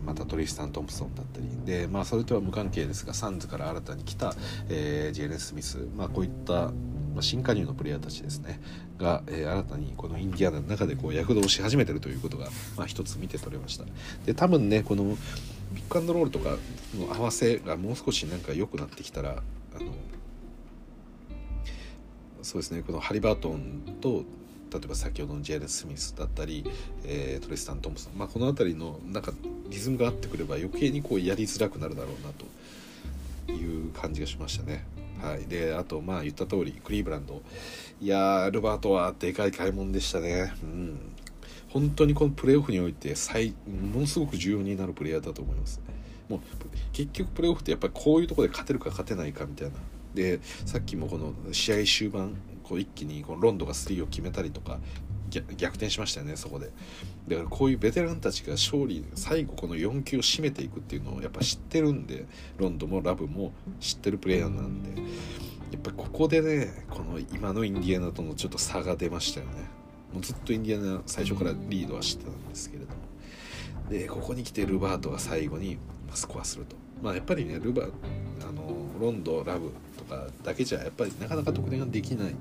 [0.06, 1.48] またトリスタン・トンプソンだったり。
[1.66, 4.34] で、まあ、それとは無関係ですがサンズから新たに来た、
[4.70, 6.72] えー、ジェレン・スミス、まあ、こういった
[7.14, 8.60] まあ、新加入のプレイヤーたちですね。
[9.04, 12.48] が、えー、新たにこのインディアナの中でこう躍動し始めてるということが、
[12.78, 13.86] まあ、一つ見て取れました。
[14.26, 15.18] で多分ねこの
[15.76, 16.58] ピックアンドロールとか
[16.98, 19.44] の合わせがもう少しなんか良くなってきたら
[19.76, 19.92] あの
[22.42, 24.24] そうですねこのハリバートンと
[24.72, 26.66] 例えば先ほどのジェーレン・スミスだったり、
[27.06, 29.32] えー、トリスタン・トムソン、まあ、この辺りのなんか
[29.70, 32.46] リズムが合ってくれば余計にこうやりづらくなるだろうなと。
[33.52, 34.86] いう感じがしましたね。
[35.22, 37.42] はい、であとまあ言った通りクリーブランド。
[38.02, 40.54] いやルバートはでかい買い物でしたね。
[40.64, 41.00] うん
[41.70, 43.56] 本当にこのプレーオフにおいて最
[43.92, 45.82] ものすごく重要になるプレイヤーだと思います。
[46.30, 46.40] もう
[46.92, 49.74] 結局プレーオフってやっぱりこういうところで勝てるか勝てないかみたいな
[50.14, 54.80] でさっきもこの試合終盤こう一気にこのロンドがスリーを決めたりとか
[55.58, 56.70] 逆転しましたよねそこで
[57.28, 62.26] だからこういうベテランたちが勝利最後この4球を締めていくっていうのをやっぱ知ってるんで
[62.58, 65.02] ロンドもラブも知ってるプレイヤーなんで
[65.74, 69.54] やっぱここでねこの今のインディアナとのちょっと差が出ましたよね。
[70.14, 73.02] もうずっとインディアナ最初からリードはしてたんですけれども。
[73.90, 75.80] でここに来てルバートが最後に
[76.14, 76.76] スコアすると。
[77.02, 82.36] まあやっぱりねルバあのロンドラブとかだけじゃやっぱりなかなか得点ができない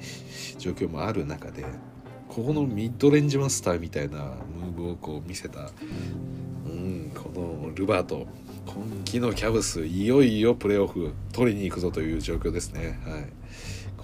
[0.59, 1.65] 状況もある中で
[2.29, 5.71] ここのミッドレンジマスターみたいなムーブをこう見せた、
[6.67, 8.27] うん、このルバート。
[8.67, 13.01] 今季のキャブスいよいよプレーオフ取りに行くぞという状況ですね。
[13.05, 13.25] はい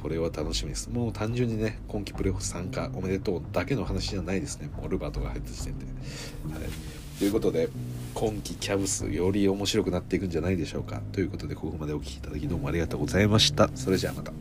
[0.01, 0.89] これは楽しみです。
[0.91, 4.71] もう単純にね、今季プレーオフ参加おめでとうだけの話じゃないですね。
[4.77, 5.85] もうルバートが入った時点で。
[5.85, 7.69] はいということで
[8.15, 14.33] 今季キャブスより面白くなっていくんじゃないでしょうかということでここまでお聴きいただきどうもありがとうございましたそれじゃあまた。